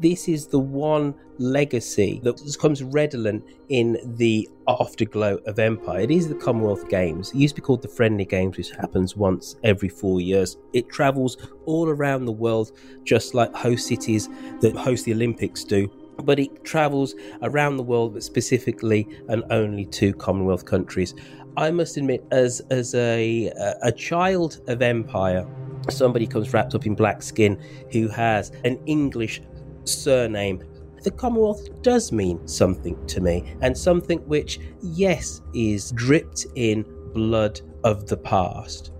this 0.00 0.28
is 0.28 0.46
the 0.46 0.58
one 0.58 1.14
legacy 1.38 2.20
that 2.22 2.56
comes 2.58 2.82
redolent 2.82 3.44
in 3.68 3.98
the 4.16 4.48
afterglow 4.66 5.36
of 5.46 5.58
empire. 5.58 6.00
It 6.00 6.10
is 6.10 6.28
the 6.28 6.34
Commonwealth 6.34 6.88
Games. 6.88 7.30
It 7.32 7.36
used 7.36 7.56
to 7.56 7.60
be 7.60 7.66
called 7.66 7.82
the 7.82 7.88
Friendly 7.88 8.24
Games, 8.24 8.56
which 8.56 8.70
happens 8.70 9.16
once 9.16 9.56
every 9.62 9.88
four 9.88 10.20
years. 10.20 10.56
It 10.72 10.88
travels 10.88 11.36
all 11.66 11.88
around 11.88 12.24
the 12.24 12.32
world, 12.32 12.72
just 13.04 13.34
like 13.34 13.54
host 13.54 13.86
cities 13.86 14.28
that 14.60 14.74
host 14.74 15.04
the 15.04 15.12
Olympics 15.12 15.64
do. 15.64 15.90
But 16.22 16.38
it 16.38 16.64
travels 16.64 17.14
around 17.42 17.76
the 17.76 17.82
world, 17.82 18.14
but 18.14 18.22
specifically 18.22 19.08
and 19.28 19.42
only 19.50 19.86
to 19.86 20.12
Commonwealth 20.14 20.66
countries. 20.66 21.14
I 21.60 21.70
must 21.70 21.98
admit, 21.98 22.24
as 22.30 22.60
as 22.70 22.94
a 22.94 23.50
uh, 23.50 23.74
a 23.82 23.92
child 23.92 24.62
of 24.66 24.80
empire, 24.80 25.46
somebody 25.90 26.26
comes 26.26 26.54
wrapped 26.54 26.74
up 26.74 26.86
in 26.86 26.94
black 26.94 27.22
skin 27.22 27.60
who 27.92 28.08
has 28.08 28.50
an 28.64 28.80
English 28.86 29.42
surname, 29.84 30.64
the 31.02 31.10
Commonwealth 31.10 31.82
does 31.82 32.12
mean 32.12 32.48
something 32.48 32.96
to 33.08 33.20
me, 33.20 33.54
and 33.60 33.76
something 33.76 34.20
which, 34.20 34.58
yes, 34.80 35.42
is 35.52 35.92
dripped 35.92 36.46
in 36.54 36.82
blood 37.12 37.60
of 37.84 38.06
the 38.06 38.16
past 38.16 38.92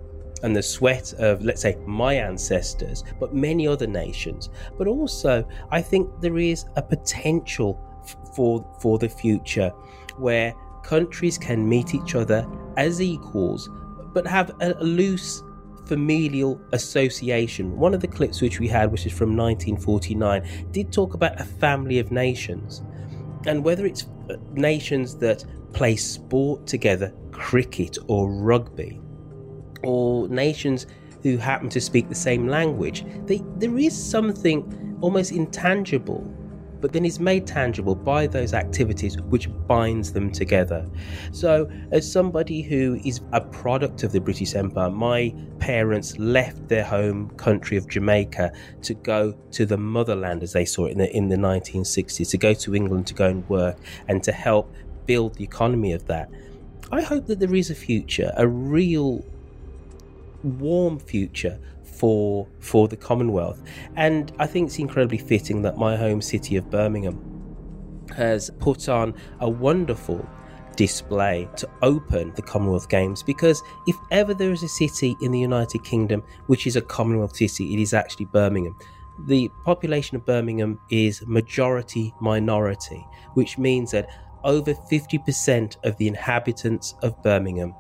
and 0.43 0.55
the 0.55 0.63
sweat 0.63 1.15
of, 1.15 1.43
let's 1.43 1.63
say, 1.63 1.77
my 1.87 2.13
ancestors, 2.15 3.05
but 3.19 3.35
many 3.35 3.67
other 3.67 3.87
nations. 3.87 4.51
But 4.77 4.87
also, 4.87 5.47
I 5.71 5.81
think 5.81 6.11
there 6.21 6.37
is 6.37 6.67
a 6.77 6.83
potential 6.83 7.81
f- 8.03 8.17
for 8.37 8.67
for 8.83 8.99
the 8.99 9.09
future 9.09 9.71
where 10.19 10.55
countries 10.83 11.39
can 11.39 11.69
meet 11.69 11.95
each 11.95 12.15
other 12.15 12.47
as 12.77 13.01
equals, 13.01 13.69
but 14.13 14.27
have 14.27 14.51
a, 14.61 14.75
loose 14.83 15.43
familial 15.87 16.61
association. 16.73 17.77
One 17.77 17.95
of 17.95 18.01
the 18.01 18.07
clips 18.07 18.41
which 18.41 18.61
we 18.61 18.69
had, 18.69 18.93
which 18.93 19.07
is 19.07 19.13
from 19.13 19.37
1949, 19.37 20.69
did 20.71 20.93
talk 20.93 21.15
about 21.15 21.41
a 21.41 21.45
family 21.45 21.99
of 21.99 22.13
nations. 22.13 22.83
And 23.47 23.65
whether 23.65 23.87
it's 23.87 24.07
uh, 24.29 24.37
nations 24.53 25.17
that 25.17 25.45
play 25.73 25.97
sport 25.97 26.67
together, 26.67 27.13
cricket 27.33 27.99
or 28.07 28.31
rugby, 28.31 29.01
or 29.83 30.29
nations 30.29 30.87
who 31.23 31.37
happen 31.37 31.69
to 31.71 31.81
speak 31.81 32.09
the 32.09 32.15
same 32.15 32.47
language, 32.47 33.05
they, 33.27 33.43
there 33.57 33.77
is 33.77 33.97
something 33.97 34.99
almost 35.01 35.33
intangible 35.33 36.23
but 36.81 36.93
then 36.93 37.05
is 37.05 37.21
made 37.21 37.47
tangible 37.47 37.95
by 37.95 38.27
those 38.27 38.55
activities 38.55 39.21
which 39.23 39.49
binds 39.67 40.13
them 40.13 40.31
together. 40.31 40.87
So, 41.33 41.71
as 41.93 42.11
somebody 42.11 42.63
who 42.63 43.01
is 43.05 43.21
a 43.33 43.41
product 43.41 44.03
of 44.03 44.13
the 44.13 44.21
British 44.21 44.55
Empire, 44.55 44.91
my 44.91 45.35
parents 45.59 46.19
left 46.19 46.69
their 46.69 46.85
home 46.85 47.31
country 47.37 47.77
of 47.77 47.89
Jamaica 47.89 48.53
to 48.83 48.95
go 48.95 49.33
to 49.53 49.67
the 49.67 49.77
motherland, 49.77 50.43
as 50.43 50.53
they 50.53 50.65
saw 50.65 50.87
it 50.87 50.93
in 50.93 50.99
the, 50.99 51.17
in 51.17 51.29
the 51.29 51.37
1960s, 51.37 52.31
to 52.31 52.39
go 52.39 52.55
to 52.55 52.75
England 52.75 53.07
to 53.09 53.15
go 53.15 53.27
and 53.27 53.49
work 53.49 53.77
and 54.09 54.23
to 54.25 54.33
help 54.33 54.73
build 55.07 55.35
the 55.35 55.45
economy 55.45 55.93
of 55.93 56.07
that. 56.07 56.31
I 56.93 57.03
hope 57.03 57.27
that 57.27 57.39
there 57.39 57.55
is 57.55 57.71
a 57.71 57.75
future, 57.75 58.33
a 58.37 58.47
real 58.49 59.25
warm 60.43 60.99
future 60.99 61.59
for 62.01 62.49
for 62.61 62.89
the 62.89 62.97
Commonwealth. 62.97 63.63
And 63.97 64.33
I 64.39 64.47
think 64.47 64.69
it's 64.69 64.79
incredibly 64.79 65.19
fitting 65.19 65.63
that 65.63 65.77
my 65.77 65.97
home 65.97 66.23
city 66.23 66.57
of 66.57 66.71
Birmingham 66.71 67.19
has 68.17 68.51
put 68.59 68.89
on 68.89 69.15
a 69.41 69.49
wonderful 69.49 70.27
display 70.77 71.47
to 71.57 71.69
open 71.83 72.33
the 72.37 72.43
Commonwealth 72.43 72.89
Games 72.89 73.23
because 73.23 73.63
if 73.87 73.97
ever 74.11 74.33
there 74.33 74.51
is 74.51 74.63
a 74.63 74.69
city 74.69 75.15
in 75.21 75.31
the 75.31 75.39
United 75.39 75.85
Kingdom 75.85 76.23
which 76.47 76.67
is 76.67 76.75
a 76.75 76.81
Commonwealth 76.81 77.37
city, 77.37 77.75
it 77.75 77.81
is 77.81 77.93
actually 77.93 78.27
Birmingham. 78.27 78.77
the 79.27 79.51
population 79.67 80.17
of 80.17 80.25
Birmingham 80.25 80.81
is 80.91 81.23
majority 81.27 82.15
minority, 82.23 83.07
which 83.35 83.59
means 83.59 83.91
that 83.91 84.09
over 84.45 84.73
50% 84.73 85.77
of 85.85 85.95
the 85.99 86.09
inhabitants 86.09 86.95
of 87.03 87.23
Birmingham 87.23 87.75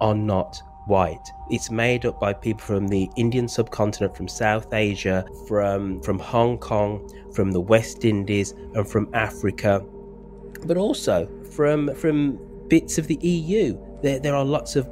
are 0.00 0.16
not 0.16 0.60
white. 0.86 1.30
It's 1.50 1.70
made 1.70 2.06
up 2.06 2.20
by 2.20 2.32
people 2.32 2.60
from 2.60 2.88
the 2.88 3.10
Indian 3.16 3.48
subcontinent, 3.48 4.16
from 4.16 4.28
South 4.28 4.72
Asia, 4.72 5.26
from 5.46 6.00
from 6.02 6.18
Hong 6.18 6.58
Kong, 6.58 7.08
from 7.34 7.52
the 7.52 7.60
West 7.60 8.04
Indies, 8.04 8.52
and 8.74 8.88
from 8.88 9.08
Africa, 9.12 9.84
but 10.64 10.76
also 10.76 11.28
from 11.50 11.94
from 11.94 12.38
bits 12.68 12.98
of 12.98 13.06
the 13.06 13.16
EU. 13.16 13.78
There 14.02 14.18
there 14.18 14.34
are 14.34 14.44
lots 14.44 14.76
of 14.76 14.88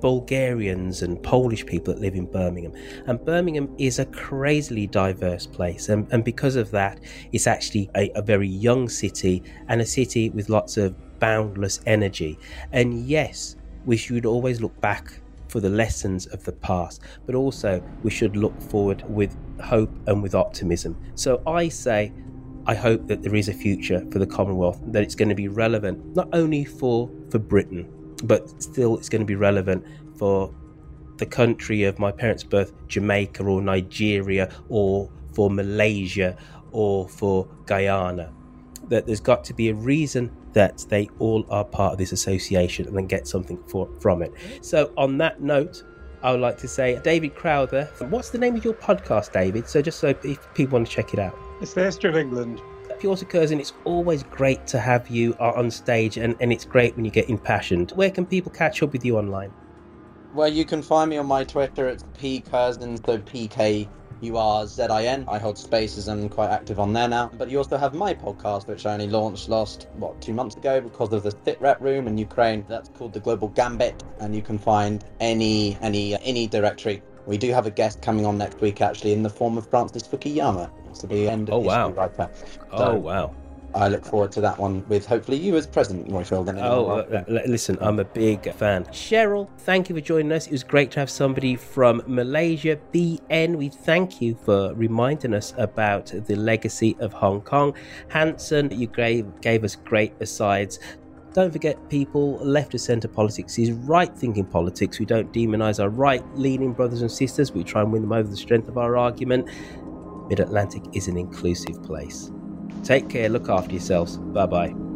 Bulgarians 0.00 1.02
and 1.02 1.22
Polish 1.22 1.64
people 1.64 1.94
that 1.94 2.00
live 2.00 2.14
in 2.14 2.26
Birmingham. 2.26 2.72
And 3.06 3.24
Birmingham 3.24 3.74
is 3.78 3.98
a 3.98 4.04
crazily 4.06 4.86
diverse 4.86 5.46
place. 5.46 5.88
And, 5.88 6.06
and 6.12 6.24
because 6.24 6.56
of 6.56 6.70
that, 6.72 7.00
it's 7.32 7.46
actually 7.46 7.90
a, 7.96 8.10
a 8.14 8.22
very 8.22 8.48
young 8.48 8.88
city 8.88 9.42
and 9.68 9.80
a 9.80 9.86
city 9.86 10.30
with 10.30 10.48
lots 10.48 10.76
of 10.76 10.94
boundless 11.18 11.80
energy. 11.86 12.38
And 12.72 13.06
yes, 13.06 13.55
we 13.86 13.96
should 13.96 14.26
always 14.26 14.60
look 14.60 14.78
back 14.80 15.20
for 15.48 15.60
the 15.60 15.70
lessons 15.70 16.26
of 16.26 16.44
the 16.44 16.52
past, 16.52 17.00
but 17.24 17.34
also 17.34 17.82
we 18.02 18.10
should 18.10 18.36
look 18.36 18.60
forward 18.60 19.04
with 19.08 19.34
hope 19.62 19.90
and 20.06 20.22
with 20.22 20.34
optimism. 20.34 20.96
So 21.14 21.40
I 21.46 21.68
say, 21.68 22.12
I 22.66 22.74
hope 22.74 23.06
that 23.06 23.22
there 23.22 23.34
is 23.34 23.48
a 23.48 23.54
future 23.54 24.04
for 24.10 24.18
the 24.18 24.26
Commonwealth, 24.26 24.80
that 24.88 25.02
it's 25.02 25.14
going 25.14 25.28
to 25.28 25.36
be 25.36 25.48
relevant 25.48 26.16
not 26.16 26.28
only 26.32 26.64
for, 26.64 27.08
for 27.30 27.38
Britain, 27.38 27.88
but 28.24 28.60
still 28.60 28.96
it's 28.96 29.08
going 29.08 29.22
to 29.22 29.26
be 29.26 29.36
relevant 29.36 29.84
for 30.18 30.52
the 31.18 31.26
country 31.26 31.84
of 31.84 31.98
my 31.98 32.10
parents' 32.10 32.42
birth, 32.42 32.72
Jamaica 32.88 33.44
or 33.44 33.62
Nigeria, 33.62 34.52
or 34.68 35.10
for 35.32 35.48
Malaysia 35.48 36.36
or 36.72 37.08
for 37.08 37.46
Guyana. 37.66 38.32
That 38.88 39.06
there's 39.06 39.20
got 39.20 39.44
to 39.44 39.54
be 39.54 39.68
a 39.68 39.74
reason 39.74 40.30
that 40.56 40.86
they 40.88 41.06
all 41.18 41.44
are 41.50 41.66
part 41.66 41.92
of 41.92 41.98
this 41.98 42.12
association 42.12 42.86
and 42.88 42.96
then 42.96 43.06
get 43.06 43.28
something 43.28 43.62
for, 43.68 43.86
from 44.00 44.22
it. 44.22 44.32
So, 44.62 44.90
on 44.96 45.18
that 45.18 45.42
note, 45.42 45.84
I 46.22 46.32
would 46.32 46.40
like 46.40 46.56
to 46.58 46.66
say, 46.66 46.98
David 47.04 47.34
Crowther, 47.34 47.84
what's 48.08 48.30
the 48.30 48.38
name 48.38 48.56
of 48.56 48.64
your 48.64 48.72
podcast, 48.72 49.32
David? 49.32 49.68
So, 49.68 49.82
just 49.82 50.00
so 50.00 50.08
if 50.24 50.54
people 50.54 50.78
want 50.78 50.88
to 50.88 50.92
check 50.92 51.12
it 51.12 51.20
out, 51.20 51.38
it's 51.60 51.74
the 51.74 51.84
History 51.84 52.08
of 52.08 52.16
England. 52.16 52.62
Pure 52.98 53.18
occurs, 53.20 53.50
and 53.50 53.60
it's 53.60 53.74
always 53.84 54.22
great 54.22 54.66
to 54.68 54.78
have 54.78 55.10
you 55.10 55.34
on 55.34 55.70
stage, 55.70 56.16
and, 56.16 56.34
and 56.40 56.50
it's 56.50 56.64
great 56.64 56.96
when 56.96 57.04
you 57.04 57.10
get 57.10 57.28
impassioned. 57.28 57.90
Where 57.90 58.10
can 58.10 58.24
people 58.24 58.50
catch 58.50 58.82
up 58.82 58.92
with 58.92 59.04
you 59.04 59.18
online? 59.18 59.52
Well, 60.32 60.48
you 60.48 60.64
can 60.64 60.80
find 60.80 61.10
me 61.10 61.18
on 61.18 61.26
my 61.26 61.44
Twitter. 61.44 61.86
It's 61.86 62.04
P 62.18 62.40
Kurzin, 62.40 63.04
so 63.04 63.18
P 63.18 63.46
K 64.20 64.26
U 64.28 64.36
R 64.36 64.66
Z 64.66 64.82
I 64.82 65.04
N. 65.04 65.24
I 65.28 65.38
hold 65.38 65.58
spaces 65.58 66.08
and 66.08 66.22
I'm 66.22 66.28
quite 66.28 66.50
active 66.50 66.80
on 66.80 66.92
there 66.92 67.08
now. 67.08 67.30
But 67.36 67.50
you 67.50 67.58
also 67.58 67.76
have 67.76 67.94
my 67.94 68.14
podcast, 68.14 68.66
which 68.66 68.86
I 68.86 68.94
only 68.94 69.08
launched 69.08 69.48
last, 69.48 69.88
what, 69.94 70.20
two 70.20 70.32
months 70.32 70.56
ago 70.56 70.80
because 70.80 71.12
of 71.12 71.22
the 71.22 71.34
Sit 71.44 71.60
Rep 71.60 71.80
room 71.80 72.06
in 72.06 72.18
Ukraine. 72.18 72.64
That's 72.68 72.88
called 72.90 73.12
the 73.12 73.20
Global 73.20 73.48
Gambit, 73.48 74.02
and 74.20 74.34
you 74.34 74.42
can 74.42 74.58
find 74.58 75.04
any 75.20 75.76
any 75.82 76.16
any 76.22 76.46
directory. 76.46 77.02
We 77.26 77.36
do 77.36 77.52
have 77.52 77.66
a 77.66 77.70
guest 77.70 78.02
coming 78.02 78.24
on 78.24 78.38
next 78.38 78.60
week, 78.60 78.80
actually, 78.80 79.12
in 79.12 79.22
the 79.22 79.30
form 79.30 79.58
of 79.58 79.68
Francis 79.68 80.06
Fukuyama. 80.06 80.70
So 80.92 81.06
the 81.06 81.28
end 81.28 81.50
oh 81.50 81.58
wow! 81.58 81.90
Writer. 81.90 82.30
Oh, 82.72 82.78
so, 82.78 82.84
oh 82.92 82.96
wow! 82.96 83.34
I 83.76 83.88
look 83.88 84.04
forward 84.04 84.32
to 84.32 84.40
that 84.40 84.58
one 84.58 84.86
with 84.88 85.04
hopefully 85.04 85.36
you 85.36 85.54
as 85.56 85.66
president, 85.66 86.08
Roifield. 86.08 86.48
Oh, 86.62 86.88
uh, 86.88 87.24
listen, 87.46 87.76
I'm 87.82 87.98
a 87.98 88.04
big 88.04 88.50
fan. 88.54 88.84
Cheryl, 88.86 89.50
thank 89.58 89.90
you 89.90 89.94
for 89.94 90.00
joining 90.00 90.32
us. 90.32 90.46
It 90.46 90.52
was 90.52 90.64
great 90.64 90.90
to 90.92 91.00
have 91.00 91.10
somebody 91.10 91.56
from 91.56 92.02
Malaysia. 92.06 92.78
BN, 92.94 93.56
we 93.56 93.68
thank 93.68 94.22
you 94.22 94.34
for 94.34 94.72
reminding 94.74 95.34
us 95.34 95.52
about 95.58 96.06
the 96.06 96.36
legacy 96.36 96.96
of 97.00 97.12
Hong 97.12 97.42
Kong. 97.42 97.74
Hanson, 98.08 98.70
you 98.70 98.86
gave, 98.86 99.40
gave 99.42 99.62
us 99.62 99.76
great 99.76 100.14
asides. 100.20 100.78
Don't 101.34 101.50
forget, 101.50 101.90
people, 101.90 102.36
left 102.36 102.74
of 102.74 102.80
centre 102.80 103.08
politics 103.08 103.58
is 103.58 103.72
right 103.72 104.16
thinking 104.16 104.46
politics. 104.46 104.98
We 104.98 105.04
don't 105.04 105.30
demonise 105.34 105.78
our 105.80 105.90
right 105.90 106.24
leaning 106.34 106.72
brothers 106.72 107.02
and 107.02 107.12
sisters, 107.12 107.52
we 107.52 107.62
try 107.62 107.82
and 107.82 107.92
win 107.92 108.00
them 108.00 108.12
over 108.12 108.26
the 108.26 108.38
strength 108.38 108.68
of 108.68 108.78
our 108.78 108.96
argument. 108.96 109.50
Mid 110.30 110.40
Atlantic 110.40 110.82
is 110.94 111.08
an 111.08 111.18
inclusive 111.18 111.82
place. 111.82 112.30
Take 112.84 113.08
care, 113.08 113.28
look 113.28 113.48
after 113.48 113.72
yourselves. 113.72 114.16
Bye 114.16 114.46
bye. 114.46 114.95